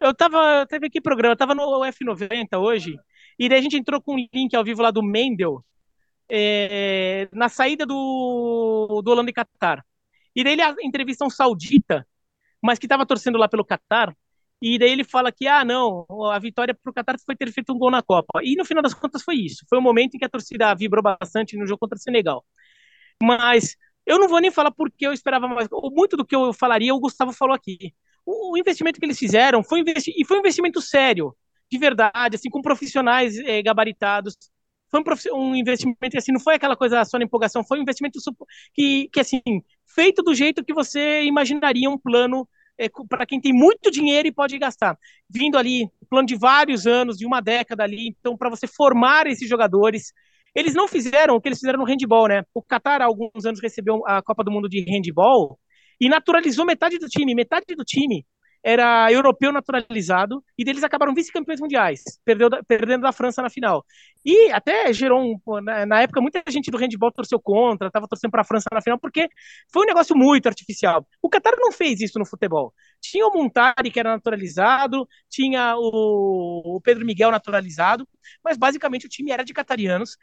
eu 0.02 0.14
tava, 0.14 0.66
teve 0.68 0.88
aqui 0.88 1.00
programa, 1.00 1.34
eu 1.34 1.38
tava 1.38 1.56
no 1.56 1.82
F90 1.82 2.60
hoje, 2.60 2.98
e 3.40 3.48
daí 3.48 3.60
a 3.60 3.62
gente 3.62 3.78
entrou 3.78 4.02
com 4.02 4.16
um 4.16 4.28
link 4.34 4.56
ao 4.56 4.64
vivo 4.64 4.82
lá 4.82 4.92
do 4.92 5.04
Mendel, 5.04 5.64
é, 6.30 7.30
na 7.32 7.48
saída 7.48 7.86
do, 7.86 9.02
do 9.04 9.12
Holanda 9.12 9.30
e 9.30 9.34
Qatar. 9.34 9.86
E 10.36 10.44
daí 10.44 10.54
ele 10.54 10.64
entrevista 10.84 11.26
um 11.26 11.30
saudita, 11.30 12.06
mas 12.62 12.78
que 12.78 12.86
estava 12.86 13.06
torcendo 13.06 13.38
lá 13.38 13.48
pelo 13.48 13.66
Qatar, 13.66 14.16
e 14.62 14.80
daí 14.80 14.92
ele 14.92 15.04
fala 15.04 15.32
que, 15.32 15.48
ah, 15.48 15.64
não, 15.64 16.06
a 16.32 16.40
vitória 16.40 16.74
para 16.74 16.90
o 16.90 16.94
Qatar 16.94 17.16
foi 17.24 17.36
ter 17.36 17.52
feito 17.52 17.72
um 17.72 17.78
gol 17.78 17.92
na 17.92 18.02
Copa. 18.02 18.42
E 18.44 18.56
no 18.56 18.66
final 18.66 18.82
das 18.82 18.94
contas 18.94 19.22
foi 19.22 19.36
isso. 19.36 19.64
Foi 19.70 19.78
um 19.78 19.82
momento 19.82 20.16
em 20.16 20.18
que 20.18 20.26
a 20.26 20.30
torcida 20.30 20.74
vibrou 20.74 21.04
bastante 21.04 21.56
no 21.56 21.66
jogo 21.68 21.80
contra 21.80 21.96
o 21.96 22.02
Senegal. 22.02 22.44
Mas 23.22 23.76
eu 24.08 24.18
não 24.18 24.28
vou 24.28 24.40
nem 24.40 24.50
falar 24.50 24.72
porque 24.72 25.06
eu 25.06 25.14
esperava 25.14 25.48
mais. 25.48 25.68
Muito 25.92 26.18
do 26.18 26.26
que 26.26 26.36
eu 26.36 26.54
falaria, 26.54 26.96
o 26.96 27.00
Gustavo 27.00 27.32
falou 27.32 27.54
aqui 27.54 27.94
o 28.28 28.58
investimento 28.58 29.00
que 29.00 29.06
eles 29.06 29.18
fizeram 29.18 29.64
foi 29.64 29.80
investi 29.80 30.14
e 30.18 30.26
foi 30.26 30.38
um 30.38 30.40
investimento 30.42 30.82
sério, 30.82 31.34
de 31.72 31.78
verdade, 31.78 32.36
assim, 32.36 32.50
com 32.50 32.62
profissionais 32.62 33.38
é, 33.38 33.62
gabaritados. 33.62 34.36
Foi 34.90 35.02
um, 35.02 35.38
um, 35.38 35.56
investimento 35.56 36.18
assim, 36.18 36.34
não 36.34 36.40
foi 36.40 36.56
aquela 36.56 36.76
coisa 36.76 37.04
só 37.06 37.18
na 37.18 37.24
empolgação, 37.24 37.64
foi 37.64 37.80
um 37.80 37.82
investimento 37.82 38.20
que, 38.74 39.10
que 39.12 39.20
assim, 39.20 39.42
feito 39.86 40.22
do 40.22 40.36
jeito 40.36 40.64
que 40.64 40.74
você 40.74 41.24
imaginaria 41.24 41.90
um 41.90 41.98
plano 41.98 42.48
é, 42.78 42.90
para 43.10 43.26
quem 43.26 43.40
tem 43.40 43.54
muito 43.54 43.90
dinheiro 43.90 44.28
e 44.28 44.32
pode 44.32 44.58
gastar. 44.58 44.98
Vindo 45.30 45.58
ali, 45.58 45.90
plano 46.10 46.28
de 46.28 46.36
vários 46.36 46.86
anos, 46.86 47.18
de 47.18 47.26
uma 47.26 47.42
década 47.42 47.84
ali, 47.84 48.10
então, 48.10 48.38
para 48.38 48.50
você 48.50 48.68
formar 48.68 49.26
esses 49.28 49.48
jogadores. 49.48 50.14
Eles 50.58 50.74
não 50.74 50.88
fizeram 50.88 51.36
o 51.36 51.42
que 51.42 51.48
eles 51.48 51.60
fizeram 51.60 51.78
no 51.78 51.86
handball, 51.86 52.28
né? 52.28 52.44
O 52.52 52.64
Qatar, 52.64 53.02
há 53.02 53.06
alguns 53.06 53.46
anos, 53.46 53.62
recebeu 53.62 54.02
a 54.08 54.24
Copa 54.24 54.44
do 54.44 54.52
Mundo 54.52 54.68
de 54.68 54.82
handball, 54.90 55.60
e 56.00 56.10
naturalizou 56.10 56.66
metade 56.66 56.98
do 56.98 57.08
time. 57.08 57.36
Metade 57.36 57.76
do 57.76 57.84
time 57.84 58.26
era 58.64 59.12
europeu 59.12 59.52
naturalizado 59.52 60.44
e 60.58 60.66
deles 60.66 60.84
acabaram 60.84 61.14
vice-campeões 61.14 61.62
mundiais, 61.62 62.02
perdeu, 62.26 62.50
perdendo 62.68 63.04
da 63.04 63.12
França 63.12 63.42
na 63.42 63.50
final. 63.50 63.86
E 64.26 64.52
até 64.52 64.92
gerou 64.92 65.22
um. 65.22 65.62
Na, 65.62 65.86
na 65.86 66.02
época, 66.02 66.20
muita 66.20 66.44
gente 66.50 66.72
do 66.72 66.78
handball 66.78 67.12
torceu 67.12 67.40
contra, 67.40 67.88
estava 67.88 68.08
torcendo 68.08 68.32
para 68.32 68.42
a 68.42 68.46
França 68.46 68.66
na 68.74 68.82
final, 68.82 69.00
porque 69.00 69.30
foi 69.72 69.84
um 69.84 69.88
negócio 69.88 70.18
muito 70.18 70.48
artificial. 70.48 71.08
O 71.22 71.30
Qatar 71.30 71.54
não 71.58 71.72
fez 71.72 72.02
isso 72.02 72.20
no 72.20 72.26
futebol. 72.26 72.74
Tinha 73.02 73.28
o 73.28 73.34
Montari, 73.34 73.92
que 73.92 74.00
era 74.00 74.12
naturalizado, 74.12 75.08
tinha 75.30 75.76
o, 75.78 76.80
Pedro 76.84 77.06
Miguel 77.06 77.32
naturalizado, 77.32 78.08
mas 78.44 78.58
basicamente 78.58 79.06
o 79.06 79.10
time 79.10 79.32
era 79.32 79.44
de 79.44 79.54
catarianos. 79.54 80.18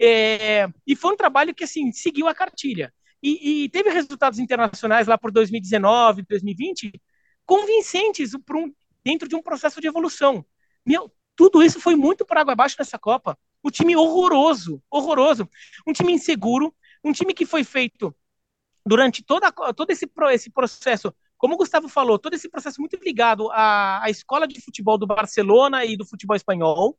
É, 0.00 0.68
e 0.86 0.94
foi 0.94 1.14
um 1.14 1.16
trabalho 1.16 1.54
que 1.54 1.64
assim 1.64 1.90
seguiu 1.92 2.28
a 2.28 2.34
cartilha 2.34 2.92
e, 3.22 3.64
e 3.64 3.68
teve 3.68 3.90
resultados 3.90 4.38
internacionais 4.38 5.06
lá 5.06 5.18
por 5.18 5.30
2019, 5.32 6.22
2020, 6.28 6.92
convincentes 7.44 8.34
um, 8.34 8.72
dentro 9.04 9.28
de 9.28 9.34
um 9.34 9.42
processo 9.42 9.80
de 9.80 9.86
evolução. 9.88 10.44
Meu, 10.86 11.12
tudo 11.34 11.62
isso 11.62 11.80
foi 11.80 11.96
muito 11.96 12.24
por 12.24 12.36
água 12.36 12.52
abaixo 12.52 12.76
nessa 12.78 12.98
Copa. 12.98 13.38
O 13.62 13.70
time 13.70 13.96
horroroso, 13.96 14.82
horroroso. 14.90 15.48
Um 15.86 15.92
time 15.92 16.12
inseguro, 16.12 16.74
um 17.02 17.12
time 17.12 17.34
que 17.34 17.46
foi 17.46 17.64
feito 17.64 18.14
durante 18.86 19.22
toda, 19.22 19.52
todo 19.52 19.90
esse, 19.90 20.08
esse 20.32 20.50
processo, 20.50 21.14
como 21.38 21.54
o 21.54 21.56
Gustavo 21.56 21.88
falou, 21.88 22.18
todo 22.18 22.34
esse 22.34 22.48
processo 22.48 22.80
muito 22.80 22.98
ligado 23.02 23.48
à, 23.52 24.04
à 24.04 24.10
escola 24.10 24.46
de 24.46 24.60
futebol 24.60 24.98
do 24.98 25.06
Barcelona 25.06 25.84
e 25.84 25.96
do 25.96 26.04
futebol 26.04 26.36
espanhol. 26.36 26.98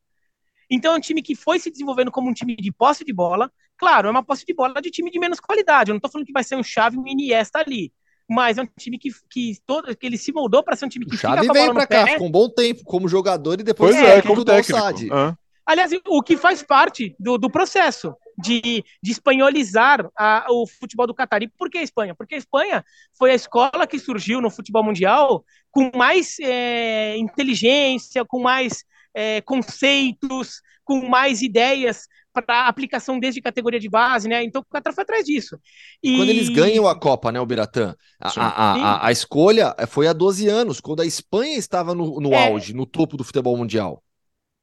Então 0.71 0.93
é 0.93 0.97
um 0.97 1.01
time 1.01 1.21
que 1.21 1.35
foi 1.35 1.59
se 1.59 1.69
desenvolvendo 1.69 2.09
como 2.09 2.29
um 2.29 2.33
time 2.33 2.55
de 2.55 2.71
posse 2.71 3.03
de 3.03 3.11
bola. 3.11 3.51
Claro, 3.77 4.07
é 4.07 4.11
uma 4.11 4.23
posse 4.23 4.45
de 4.45 4.53
bola 4.53 4.81
de 4.81 4.89
time 4.89 5.11
de 5.11 5.19
menos 5.19 5.39
qualidade. 5.39 5.91
Eu 5.91 5.93
não 5.93 5.97
estou 5.97 6.09
falando 6.09 6.25
que 6.25 6.33
vai 6.33 6.43
ser 6.43 6.55
um 6.55 6.63
Chave 6.63 6.97
um 6.97 7.05
Iniesta 7.05 7.59
ali. 7.59 7.91
Mas 8.29 8.57
é 8.57 8.61
um 8.61 8.67
time 8.77 8.97
que, 8.97 9.09
que, 9.29 9.57
todo, 9.65 9.95
que 9.95 10.05
ele 10.05 10.17
se 10.17 10.31
moldou 10.31 10.63
para 10.63 10.75
ser 10.75 10.85
um 10.85 10.89
time 10.89 11.05
que 11.05 11.15
o 11.15 11.17
Chave 11.17 11.41
fica 11.41 11.53
veio 11.53 11.73
para 11.73 11.87
cá, 11.87 12.07
ficou 12.07 12.27
um 12.27 12.31
bom 12.31 12.47
tempo 12.47 12.83
como 12.83 13.07
jogador 13.07 13.59
e 13.59 13.63
depois 13.63 13.95
pois 13.95 14.07
é, 14.07 14.19
é 14.19 14.21
como 14.21 14.45
técnico. 14.45 15.13
Ah. 15.13 15.35
Aliás, 15.65 15.91
o 16.07 16.21
que 16.21 16.37
faz 16.37 16.63
parte 16.63 17.15
do, 17.19 17.37
do 17.37 17.49
processo 17.49 18.15
de, 18.41 18.83
de 19.01 19.11
espanholizar 19.11 20.09
a, 20.17 20.45
o 20.49 20.65
futebol 20.67 21.05
do 21.05 21.13
Catar. 21.13 21.43
E 21.43 21.47
por 21.47 21.69
que 21.69 21.77
a 21.77 21.83
Espanha? 21.83 22.15
Porque 22.15 22.35
a 22.35 22.37
Espanha 22.37 22.83
foi 23.17 23.31
a 23.31 23.35
escola 23.35 23.87
que 23.87 23.99
surgiu 23.99 24.41
no 24.41 24.49
futebol 24.49 24.83
mundial 24.83 25.43
com 25.71 25.91
mais 25.95 26.37
é, 26.39 27.17
inteligência, 27.17 28.23
com 28.25 28.39
mais 28.41 28.83
é, 29.13 29.41
conceitos, 29.41 30.61
com 30.83 31.07
mais 31.07 31.41
ideias 31.41 32.07
para 32.33 32.67
aplicação 32.67 33.19
desde 33.19 33.41
categoria 33.41 33.79
de 33.79 33.89
base, 33.89 34.29
né? 34.29 34.43
Então 34.43 34.61
o 34.61 34.73
Qatar 34.73 34.93
foi 34.93 35.03
atrás 35.03 35.25
disso. 35.25 35.59
E... 36.01 36.15
Quando 36.15 36.29
eles 36.29 36.49
ganham 36.49 36.87
a 36.87 36.97
Copa, 36.97 37.31
né, 37.31 37.39
o 37.39 37.45
Biratã? 37.45 37.95
A, 38.19 38.29
a, 38.29 38.73
a, 38.73 39.07
a, 39.07 39.11
escolha 39.11 39.75
foi 39.87 40.07
há 40.07 40.13
12 40.13 40.47
anos, 40.47 40.79
quando 40.79 41.01
a 41.01 41.05
Espanha 41.05 41.57
estava 41.57 41.93
no, 41.93 42.21
no 42.21 42.33
é... 42.33 42.47
auge, 42.47 42.73
no 42.73 42.85
topo 42.85 43.17
do 43.17 43.23
futebol 43.23 43.57
mundial. 43.57 44.03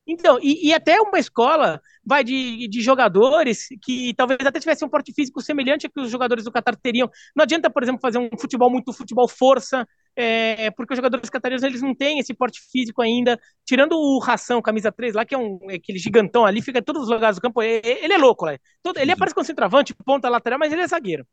Então, 0.06 0.38
e, 0.40 0.68
e, 0.68 0.72
até 0.72 1.00
uma 1.00 1.18
escola 1.18 1.80
vai 2.04 2.22
de, 2.22 2.68
de 2.68 2.80
jogadores 2.80 3.66
que 3.82 4.14
talvez 4.14 4.38
até 4.46 4.60
tivesse 4.60 4.84
um 4.84 4.88
porte 4.88 5.12
físico 5.12 5.42
semelhante 5.42 5.86
a 5.86 5.90
que 5.90 6.00
os 6.00 6.10
jogadores 6.10 6.44
do 6.44 6.52
Qatar 6.52 6.76
teriam. 6.76 7.10
Não 7.34 7.42
adianta, 7.42 7.68
por 7.68 7.82
exemplo, 7.82 8.00
fazer 8.00 8.18
um 8.18 8.28
futebol 8.38 8.70
muito 8.70 8.92
futebol 8.92 9.26
força, 9.26 9.86
é, 10.14 10.70
porque 10.70 10.94
os 10.94 10.96
jogadores 10.96 11.28
catarinenses 11.28 11.66
eles 11.68 11.82
não 11.82 11.94
têm 11.94 12.20
esse 12.20 12.32
porte 12.32 12.60
físico 12.70 13.02
ainda. 13.02 13.38
Tirando 13.64 13.94
o 13.94 14.20
Ração, 14.20 14.62
camisa 14.62 14.92
3 14.92 15.14
lá, 15.14 15.24
que 15.24 15.34
é 15.34 15.38
um 15.38 15.58
aquele 15.68 15.98
gigantão 15.98 16.46
ali, 16.46 16.62
fica 16.62 16.78
em 16.78 16.82
todos 16.82 17.02
os 17.02 17.08
lugares 17.08 17.36
do 17.36 17.42
campo. 17.42 17.60
Ele 17.60 18.12
é 18.12 18.18
louco 18.18 18.46
lá. 18.46 18.56
Ele 18.96 19.12
aparece 19.12 19.34
como 19.34 19.44
centroavante, 19.44 19.92
ponta 20.04 20.28
lateral, 20.28 20.58
mas 20.58 20.72
ele 20.72 20.82
é 20.82 20.86
zagueiro. 20.86 21.26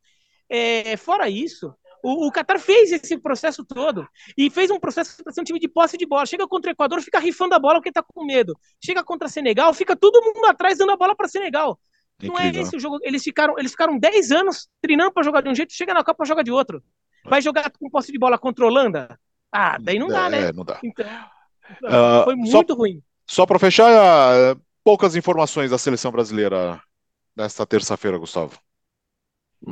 É, 0.48 0.96
fora 0.96 1.28
isso, 1.28 1.74
o, 2.04 2.26
o 2.26 2.30
Qatar 2.30 2.58
fez 2.60 2.92
esse 2.92 3.16
processo 3.18 3.64
todo 3.64 4.06
e 4.36 4.50
fez 4.50 4.70
um 4.70 4.78
processo 4.78 5.22
para 5.24 5.32
ser 5.32 5.40
um 5.40 5.44
time 5.44 5.58
de 5.58 5.68
posse 5.68 5.96
de 5.96 6.06
bola. 6.06 6.26
Chega 6.26 6.46
contra 6.46 6.70
o 6.70 6.72
Equador, 6.72 7.00
fica 7.00 7.18
rifando 7.18 7.54
a 7.54 7.58
bola 7.58 7.76
porque 7.76 7.90
tá 7.90 8.02
com 8.02 8.24
medo. 8.24 8.54
Chega 8.84 9.02
contra 9.02 9.26
Senegal, 9.28 9.72
fica 9.72 9.96
todo 9.96 10.22
mundo 10.22 10.44
atrás 10.46 10.78
dando 10.78 10.92
a 10.92 10.96
bola 10.96 11.16
para 11.16 11.28
Senegal. 11.28 11.78
Não 12.22 12.38
é 12.38 12.48
esse 12.50 12.76
o 12.76 12.80
jogo. 12.80 12.98
Eles 13.02 13.22
ficaram, 13.22 13.58
eles 13.58 13.72
ficaram 13.72 13.98
10 13.98 14.30
anos 14.30 14.68
treinando 14.80 15.12
para 15.12 15.22
jogar 15.22 15.40
de 15.40 15.48
um 15.48 15.54
jeito, 15.54 15.72
chega 15.72 15.92
na 15.94 16.04
Copa 16.04 16.24
joga 16.24 16.44
de 16.44 16.52
outro. 16.52 16.82
Vai 17.24 17.40
jogar 17.40 17.70
com 17.70 17.88
posse 17.88 18.12
de 18.12 18.18
bola 18.18 18.38
contra 18.38 18.64
a 18.64 18.68
Holanda? 18.68 19.18
Ah, 19.50 19.78
daí 19.80 19.98
não 19.98 20.08
dá, 20.08 20.26
é, 20.26 20.30
né? 20.30 20.52
não 20.52 20.64
dá. 20.64 20.78
Então, 20.82 21.06
Uh, 21.82 22.24
foi 22.24 22.34
só- 22.46 22.56
muito 22.58 22.74
ruim. 22.74 23.02
Só 23.26 23.46
para 23.46 23.58
fechar, 23.58 24.54
poucas 24.84 25.16
informações 25.16 25.70
da 25.70 25.78
seleção 25.78 26.12
brasileira 26.12 26.78
nesta 27.34 27.64
terça-feira, 27.64 28.18
Gustavo. 28.18 28.58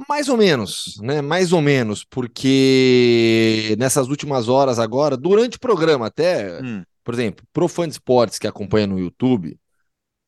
Mais 0.08 0.28
ou 0.28 0.36
menos, 0.36 0.98
né? 1.02 1.20
Mais 1.20 1.52
ou 1.52 1.60
menos, 1.60 2.04
porque 2.04 3.76
nessas 3.78 4.08
últimas 4.08 4.48
horas 4.48 4.78
agora, 4.78 5.16
durante 5.16 5.56
o 5.56 5.60
programa 5.60 6.06
até, 6.06 6.60
Hum. 6.62 6.82
por 7.04 7.14
exemplo, 7.14 7.44
pro 7.52 7.68
fã 7.68 7.86
de 7.86 7.92
esportes 7.94 8.38
que 8.38 8.46
acompanha 8.46 8.86
no 8.86 8.98
YouTube, 8.98 9.56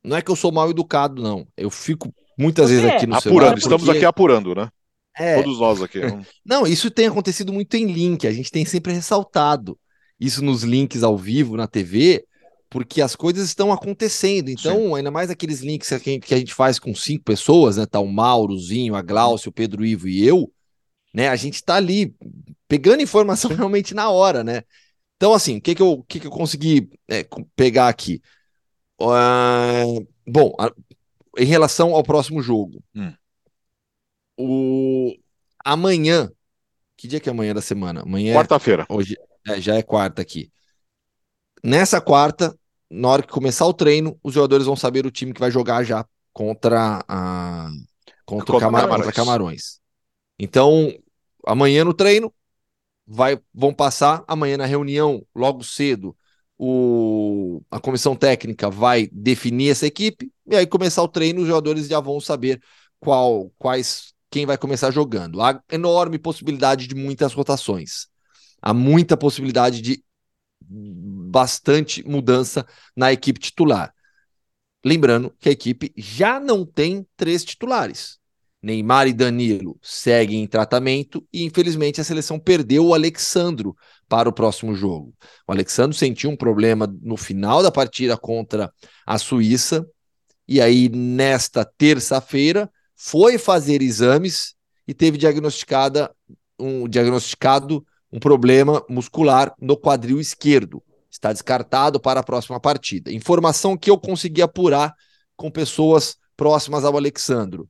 não 0.03 0.17
é 0.17 0.21
que 0.21 0.29
eu 0.31 0.35
sou 0.35 0.51
mal 0.51 0.69
educado, 0.69 1.21
não. 1.21 1.47
Eu 1.57 1.69
fico 1.69 2.13
muitas 2.37 2.67
Você 2.69 2.75
vezes 2.75 2.89
é. 2.91 2.95
aqui 2.95 3.07
no 3.07 3.15
Apurando, 3.15 3.33
celular 3.39 3.57
estamos 3.57 3.83
porque- 3.85 3.97
aqui 3.97 4.05
apurando, 4.05 4.55
né? 4.55 4.69
É, 5.17 5.41
Todos 5.41 5.59
nós 5.59 5.81
aqui. 5.81 5.99
Não, 6.45 6.67
isso 6.67 6.91
tem 6.91 7.07
acontecido 7.07 7.53
muito 7.53 7.73
em 7.75 7.85
link. 7.85 8.27
A 8.27 8.33
gente 8.33 8.51
tem 8.51 8.65
sempre 8.65 8.91
ressaltado 8.91 9.79
isso 10.19 10.43
nos 10.43 10.61
links 10.63 11.03
ao 11.03 11.17
vivo 11.17 11.55
na 11.55 11.67
TV, 11.67 12.25
porque 12.69 13.01
as 13.01 13.15
coisas 13.15 13.47
estão 13.47 13.71
acontecendo. 13.71 14.49
Então, 14.49 14.95
ainda 14.95 15.11
mais 15.11 15.29
aqueles 15.29 15.61
links 15.61 15.89
que 16.01 16.19
a 16.33 16.37
gente, 16.37 16.53
faz 16.53 16.79
com 16.79 16.93
cinco 16.93 17.23
pessoas, 17.23 17.77
né? 17.77 17.85
Tá 17.85 17.99
o 17.99 18.07
Maurozinho, 18.07 18.95
a 18.95 19.01
Glaucio, 19.01 19.49
o 19.49 19.53
Pedro 19.53 19.85
Ivo 19.85 20.07
e 20.07 20.25
eu, 20.25 20.51
né? 21.13 21.29
A 21.29 21.35
gente 21.35 21.63
tá 21.63 21.75
ali 21.75 22.15
pegando 22.67 23.01
informação 23.01 23.49
realmente 23.55 23.93
na 23.93 24.09
hora, 24.09 24.43
né? 24.43 24.63
Então, 25.17 25.33
assim, 25.33 25.57
o 25.57 25.61
que 25.61 25.75
que 25.75 25.81
eu, 25.81 26.03
que 26.07 26.19
que 26.19 26.27
eu 26.27 26.31
consegui 26.31 26.89
é, 27.07 27.25
pegar 27.55 27.87
aqui? 27.87 28.21
Ah, 29.01 29.83
bom, 30.27 30.53
a- 30.59 30.71
em 31.37 31.45
relação 31.45 31.93
ao 31.95 32.03
próximo 32.03 32.41
jogo, 32.41 32.81
Hum. 32.95 33.13
o 34.37 35.15
amanhã, 35.63 36.31
que 36.97 37.07
dia 37.07 37.19
que 37.19 37.29
é 37.29 37.31
amanhã 37.31 37.53
da 37.53 37.61
semana? 37.61 38.01
Amanhã 38.01 38.33
é- 38.33 38.35
Quarta-feira. 38.35 38.85
hoje 38.89 39.15
é, 39.47 39.61
já 39.61 39.75
é 39.75 39.81
quarta 39.81 40.21
aqui. 40.21 40.51
Nessa 41.65 41.99
quarta, 41.99 42.55
na 42.89 43.09
hora 43.09 43.23
que 43.23 43.29
começar 43.29 43.65
o 43.65 43.73
treino, 43.73 44.19
os 44.23 44.33
jogadores 44.33 44.65
vão 44.67 44.75
saber 44.75 45.05
o 45.05 45.11
time 45.11 45.33
que 45.33 45.39
vai 45.39 45.49
jogar 45.49 45.83
já 45.83 46.05
contra 46.31 47.03
a 47.07 47.69
contra, 48.25 48.45
Contra 48.45 48.59
Cama- 48.59 48.79
Camarões. 48.81 48.97
contra 48.97 49.11
Camarões. 49.13 49.79
Então, 50.37 50.93
amanhã 51.45 51.83
no 51.83 51.93
treino 51.93 52.33
vai 53.07 53.39
vão 53.53 53.73
passar 53.73 54.23
amanhã 54.27 54.57
na 54.57 54.65
reunião 54.65 55.25
logo 55.35 55.63
cedo 55.63 56.15
o, 56.57 57.61
a 57.69 57.79
comissão 57.79 58.15
técnica 58.15 58.69
vai 58.69 59.07
definir 59.11 59.69
essa 59.71 59.85
equipe 59.85 60.31
e 60.47 60.55
aí 60.55 60.65
começar 60.65 61.03
o 61.03 61.07
treino 61.07 61.41
os 61.41 61.47
jogadores 61.47 61.87
já 61.87 61.99
vão 61.99 62.19
saber 62.19 62.61
qual 62.99 63.51
quais 63.57 64.13
quem 64.29 64.45
vai 64.45 64.57
começar 64.57 64.91
jogando. 64.91 65.41
Há 65.41 65.61
enorme 65.71 66.19
possibilidade 66.19 66.87
de 66.87 66.95
muitas 66.95 67.33
rotações. 67.33 68.07
Há 68.61 68.73
muita 68.73 69.15
possibilidade 69.17 69.81
de 69.81 70.03
bastante 71.35 72.01
mudança 72.07 72.65
na 72.95 73.11
equipe 73.11 73.41
titular. 73.41 73.93
Lembrando 74.85 75.35
que 75.37 75.49
a 75.49 75.51
equipe 75.51 75.91
já 75.97 76.39
não 76.39 76.65
tem 76.65 77.05
três 77.17 77.43
titulares. 77.43 78.17
Neymar 78.63 79.05
e 79.05 79.13
Danilo 79.13 79.77
seguem 79.81 80.41
em 80.41 80.47
tratamento 80.47 81.27
e, 81.33 81.43
infelizmente, 81.43 81.99
a 81.99 82.05
seleção 82.05 82.39
perdeu 82.39 82.85
o 82.85 82.93
Alexandro 82.93 83.75
para 84.07 84.29
o 84.29 84.31
próximo 84.31 84.73
jogo. 84.73 85.13
O 85.45 85.51
Alexandro 85.51 85.93
sentiu 85.93 86.29
um 86.29 86.37
problema 86.37 86.87
no 87.01 87.17
final 87.17 87.61
da 87.61 87.69
partida 87.69 88.15
contra 88.15 88.71
a 89.05 89.17
Suíça 89.17 89.85
e 90.47 90.61
aí, 90.61 90.87
nesta 90.87 91.65
terça-feira, 91.65 92.71
foi 92.95 93.37
fazer 93.37 93.81
exames 93.81 94.55
e 94.87 94.93
teve 94.93 95.17
diagnosticada 95.17 96.15
um 96.57 96.87
diagnosticado 96.87 97.85
um 98.15 98.19
problema 98.19 98.81
muscular 98.87 99.53
no 99.59 99.75
quadril 99.75 100.21
esquerdo. 100.21 100.81
Está 101.25 101.33
descartado 101.33 101.99
para 101.99 102.19
a 102.19 102.23
próxima 102.23 102.59
partida. 102.59 103.11
Informação 103.11 103.75
que 103.75 103.89
eu 103.89 103.97
consegui 103.97 104.43
apurar 104.43 104.93
com 105.35 105.49
pessoas 105.49 106.17
próximas 106.37 106.85
ao 106.85 106.95
Alexandro. 106.95 107.67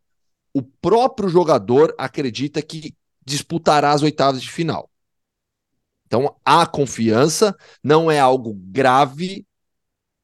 O 0.53 0.61
próprio 0.61 1.29
jogador 1.29 1.95
acredita 1.97 2.61
que 2.61 2.93
disputará 3.25 3.91
as 3.93 4.01
oitavas 4.01 4.41
de 4.41 4.51
final. 4.51 4.89
Então 6.05 6.35
há 6.43 6.67
confiança, 6.67 7.55
não 7.81 8.11
é 8.11 8.19
algo 8.19 8.53
grave, 8.53 9.47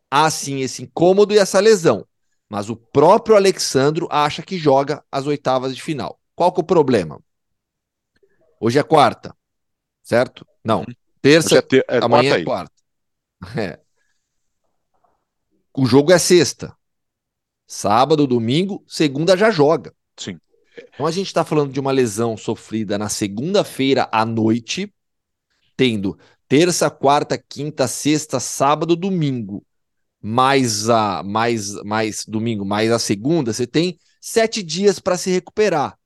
há 0.09 0.29
sim 0.29 0.59
esse 0.59 0.83
incômodo 0.83 1.33
e 1.33 1.37
essa 1.37 1.61
lesão. 1.61 2.05
Mas 2.49 2.69
o 2.69 2.75
próprio 2.75 3.37
Alexandro 3.37 4.09
acha 4.11 4.43
que 4.43 4.57
joga 4.57 5.01
as 5.09 5.25
oitavas 5.25 5.73
de 5.73 5.81
final. 5.81 6.19
Qual 6.35 6.51
que 6.51 6.59
é 6.59 6.63
o 6.63 6.67
problema? 6.67 7.17
Hoje 8.59 8.77
é 8.77 8.83
quarta, 8.83 9.33
certo? 10.03 10.45
Não, 10.65 10.85
terça, 11.21 11.47
Hoje 11.47 11.57
é 11.59 11.61
ter- 11.61 11.85
é 11.87 11.97
amanhã 11.99 12.31
quarta 12.31 12.41
é 12.41 12.43
quarta. 12.43 12.80
É. 13.57 13.79
O 15.75 15.85
jogo 15.85 16.11
é 16.11 16.19
sexta. 16.19 16.75
Sábado, 17.65 18.27
domingo, 18.27 18.83
segunda 18.87 19.37
já 19.37 19.49
joga. 19.49 19.93
Sim. 20.17 20.37
Então 20.93 21.05
a 21.05 21.11
gente 21.11 21.27
está 21.27 21.45
falando 21.45 21.71
de 21.71 21.79
uma 21.79 21.91
lesão 21.91 22.35
sofrida 22.35 22.97
na 22.97 23.09
segunda-feira 23.09 24.09
à 24.11 24.25
noite, 24.25 24.93
tendo 25.75 26.17
terça, 26.47 26.89
quarta, 26.89 27.37
quinta, 27.37 27.87
sexta, 27.87 28.39
sábado, 28.39 28.95
domingo, 28.95 29.65
mais 30.21 30.89
a 30.89 31.23
mais 31.23 31.73
mais 31.83 32.25
domingo, 32.25 32.65
mais 32.65 32.91
a 32.91 32.99
segunda, 32.99 33.53
você 33.53 33.65
tem 33.65 33.97
sete 34.19 34.61
dias 34.61 34.99
para 34.99 35.17
se 35.17 35.31
recuperar, 35.31 35.97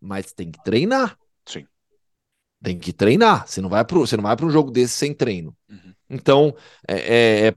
mas 0.00 0.32
tem 0.32 0.50
que 0.50 0.62
treinar. 0.62 1.16
Tem 2.62 2.78
que 2.78 2.92
treinar. 2.92 3.46
Você 3.46 3.60
não 3.60 3.68
vai 3.68 3.84
para 3.84 3.98
você 3.98 4.16
não 4.16 4.22
vai 4.24 4.36
para 4.36 4.46
um 4.46 4.50
jogo 4.50 4.70
desse 4.70 4.94
sem 4.94 5.12
treino. 5.12 5.56
Uhum. 5.68 5.92
Então, 6.08 6.54
é, 6.86 6.94
é- 6.96 7.46
é- 7.48 7.54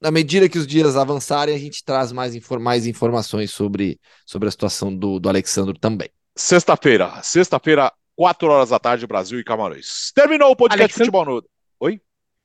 na 0.00 0.10
medida 0.10 0.48
que 0.48 0.58
os 0.58 0.66
dias 0.66 0.96
avançarem, 0.96 1.54
a 1.54 1.58
gente 1.58 1.82
traz 1.82 2.12
mais, 2.12 2.34
infor- 2.34 2.60
mais 2.60 2.86
informações 2.86 3.50
sobre, 3.50 3.98
sobre 4.26 4.48
a 4.48 4.50
situação 4.50 4.94
do, 4.94 5.18
do 5.18 5.28
Alexandro 5.28 5.72
também. 5.78 6.10
Sexta-feira. 6.36 7.22
Sexta-feira, 7.22 7.90
4 8.14 8.48
horas 8.50 8.68
da 8.68 8.78
tarde, 8.78 9.06
Brasil 9.06 9.40
e 9.40 9.44
Camarões. 9.44 10.12
Terminou 10.14 10.50
o 10.50 10.56
podcast 10.56 10.82
Alexandre- 10.82 11.06
Futebol 11.06 11.42
no. 11.42 11.48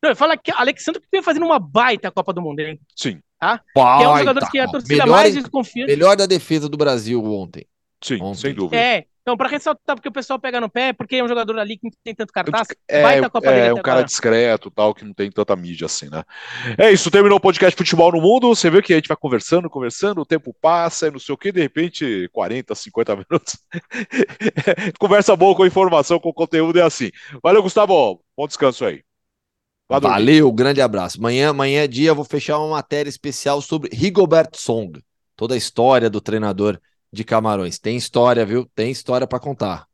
Não, 0.01 0.15
fala 0.15 0.37
que 0.37 0.49
Alexandre 0.51 1.01
que 1.01 1.07
vem 1.11 1.21
fazendo 1.21 1.45
uma 1.45 1.59
baita 1.59 2.09
Copa 2.09 2.31
do 2.31 2.41
Mundo, 2.41 2.61
hein? 2.61 2.79
Sim, 2.95 3.15
Que 3.37 3.45
é 3.45 3.51
um 3.51 3.59
Baita, 3.75 4.19
jogador 4.19 4.49
que 4.49 4.57
a 4.59 4.65
torcida 4.65 4.93
melhor, 5.03 5.07
mais 5.09 5.33
desconfia. 5.35 5.85
melhor 5.85 6.15
da 6.15 6.25
defesa 6.25 6.69
do 6.69 6.77
Brasil 6.77 7.21
ontem. 7.25 7.65
sim, 8.01 8.17
Ontem. 8.21 8.39
sem 8.39 8.53
dúvida. 8.53 8.77
É, 8.81 9.05
então, 9.29 9.37
pra 9.37 9.47
ressaltar, 9.47 9.95
porque 9.95 10.09
o 10.09 10.11
pessoal 10.11 10.39
pega 10.39 10.59
no 10.59 10.67
pé, 10.67 10.91
porque 10.91 11.17
é 11.17 11.23
um 11.23 11.27
jogador 11.27 11.59
ali 11.59 11.77
que 11.77 11.85
não 11.85 11.91
tem 12.03 12.15
tanto 12.15 12.33
cartaz. 12.33 12.67
É, 12.87 13.03
baita 13.03 13.29
Copa 13.29 13.51
dele 13.51 13.59
é 13.59 13.69
até 13.69 13.73
um 13.73 13.83
cara 13.83 13.97
agora. 13.97 14.07
discreto, 14.07 14.71
tal, 14.71 14.91
que 14.91 15.05
não 15.05 15.13
tem 15.13 15.29
tanta 15.29 15.55
mídia 15.55 15.85
assim, 15.85 16.09
né? 16.09 16.23
É 16.75 16.91
isso, 16.91 17.11
terminou 17.11 17.37
o 17.37 17.41
podcast 17.41 17.77
Futebol 17.77 18.11
no 18.11 18.19
Mundo. 18.19 18.47
Você 18.47 18.71
vê 18.71 18.81
que 18.81 18.91
a 18.91 18.95
gente 18.95 19.07
vai 19.07 19.15
conversando, 19.15 19.69
conversando, 19.69 20.21
o 20.21 20.25
tempo 20.25 20.51
passa 20.59 21.07
e 21.07 21.11
não 21.11 21.19
sei 21.19 21.35
o 21.35 21.37
que, 21.37 21.51
de 21.51 21.61
repente, 21.61 22.27
40, 22.33 22.73
50 22.73 23.15
minutos. 23.29 23.57
Conversa 24.99 25.35
boa 25.35 25.55
com 25.55 25.63
informação, 25.63 26.19
com 26.19 26.33
conteúdo 26.33 26.79
é 26.79 26.81
assim. 26.81 27.11
Valeu, 27.43 27.61
Gustavo. 27.61 28.23
Bom 28.35 28.47
descanso 28.47 28.83
aí. 28.83 29.03
Dormir. 29.87 30.07
Valeu, 30.07 30.51
grande 30.51 30.81
abraço. 30.81 31.19
Amanhã, 31.19 31.51
amanhã 31.51 31.83
é 31.83 31.87
dia, 31.87 32.09
eu 32.09 32.15
vou 32.15 32.25
fechar 32.25 32.57
uma 32.57 32.69
matéria 32.69 33.09
especial 33.09 33.61
sobre 33.61 33.95
Rigobert 33.95 34.55
Song. 34.55 34.99
Toda 35.35 35.53
a 35.53 35.57
história 35.57 36.09
do 36.09 36.19
treinador 36.19 36.79
de 37.11 37.23
Camarões. 37.23 37.79
Tem 37.79 37.97
história, 37.97 38.45
viu? 38.45 38.65
Tem 38.75 38.91
história 38.91 39.27
para 39.27 39.39
contar. 39.39 39.87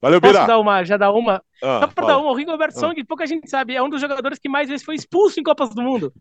Valeu, 0.00 0.20
Posso 0.20 0.34
Bira. 0.34 0.46
dar 0.46 0.58
uma, 0.58 0.84
já 0.84 0.96
dar 0.96 1.12
uma? 1.12 1.42
Ah, 1.62 1.80
Só 1.80 1.86
pra 1.88 2.02
fala. 2.04 2.06
dar 2.08 2.18
uma, 2.18 2.30
o 2.30 2.34
Rigobert 2.34 2.72
Song, 2.72 3.02
pouca 3.04 3.26
gente 3.26 3.48
sabe, 3.48 3.74
é 3.74 3.82
um 3.82 3.88
dos 3.88 4.00
jogadores 4.00 4.38
que 4.38 4.48
mais 4.48 4.68
vezes 4.68 4.84
foi 4.84 4.94
expulso 4.94 5.40
em 5.40 5.42
Copas 5.42 5.70
do 5.74 5.82
Mundo. 5.82 6.12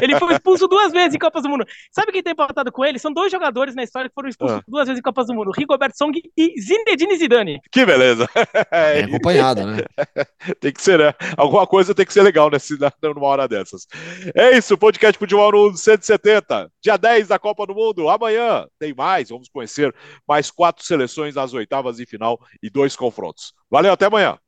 Ele 0.00 0.18
foi 0.18 0.34
expulso 0.34 0.66
duas 0.68 0.92
vezes 0.92 1.14
em 1.14 1.18
Copas 1.18 1.42
do 1.42 1.48
Mundo. 1.48 1.64
Sabe 1.90 2.12
quem 2.12 2.22
tem 2.22 2.32
empatado 2.32 2.70
com 2.70 2.84
ele? 2.84 2.98
São 2.98 3.12
dois 3.12 3.30
jogadores 3.32 3.74
na 3.74 3.82
história 3.82 4.08
que 4.08 4.14
foram 4.14 4.28
expulsos 4.28 4.58
Ah. 4.58 4.62
duas 4.66 4.86
vezes 4.86 4.98
em 5.00 5.02
Copas 5.02 5.26
do 5.26 5.34
Mundo: 5.34 5.50
Rigobert 5.50 5.92
Song 5.96 6.20
e 6.36 6.60
Zinedine 6.60 7.16
Zidane. 7.16 7.60
Que 7.70 7.84
beleza. 7.84 8.28
Bem 8.94 9.04
acompanhada, 9.04 9.66
né? 9.66 9.82
Tem 10.60 10.72
que 10.72 10.82
ser, 10.82 10.98
né? 10.98 11.12
Alguma 11.36 11.66
coisa 11.66 11.94
tem 11.94 12.06
que 12.06 12.12
ser 12.12 12.22
legal 12.22 12.48
nesse, 12.50 12.76
numa 13.02 13.26
hora 13.26 13.48
dessas. 13.48 13.86
É 14.34 14.56
isso, 14.56 14.76
podcast 14.78 15.18
Futebol 15.18 15.50
no 15.52 15.76
170. 15.76 16.70
Dia 16.82 16.96
10 16.96 17.28
da 17.28 17.38
Copa 17.38 17.66
do 17.66 17.74
Mundo. 17.74 18.08
Amanhã 18.08 18.66
tem 18.78 18.94
mais. 18.94 19.28
Vamos 19.30 19.48
conhecer 19.48 19.94
mais 20.28 20.50
quatro 20.50 20.84
seleções 20.84 21.34
nas 21.34 21.52
oitavas 21.54 21.96
de 21.96 22.06
final 22.06 22.38
e 22.62 22.70
dois 22.70 22.94
confrontos. 22.96 23.52
Valeu, 23.70 23.92
até 23.92 24.06
amanhã. 24.06 24.38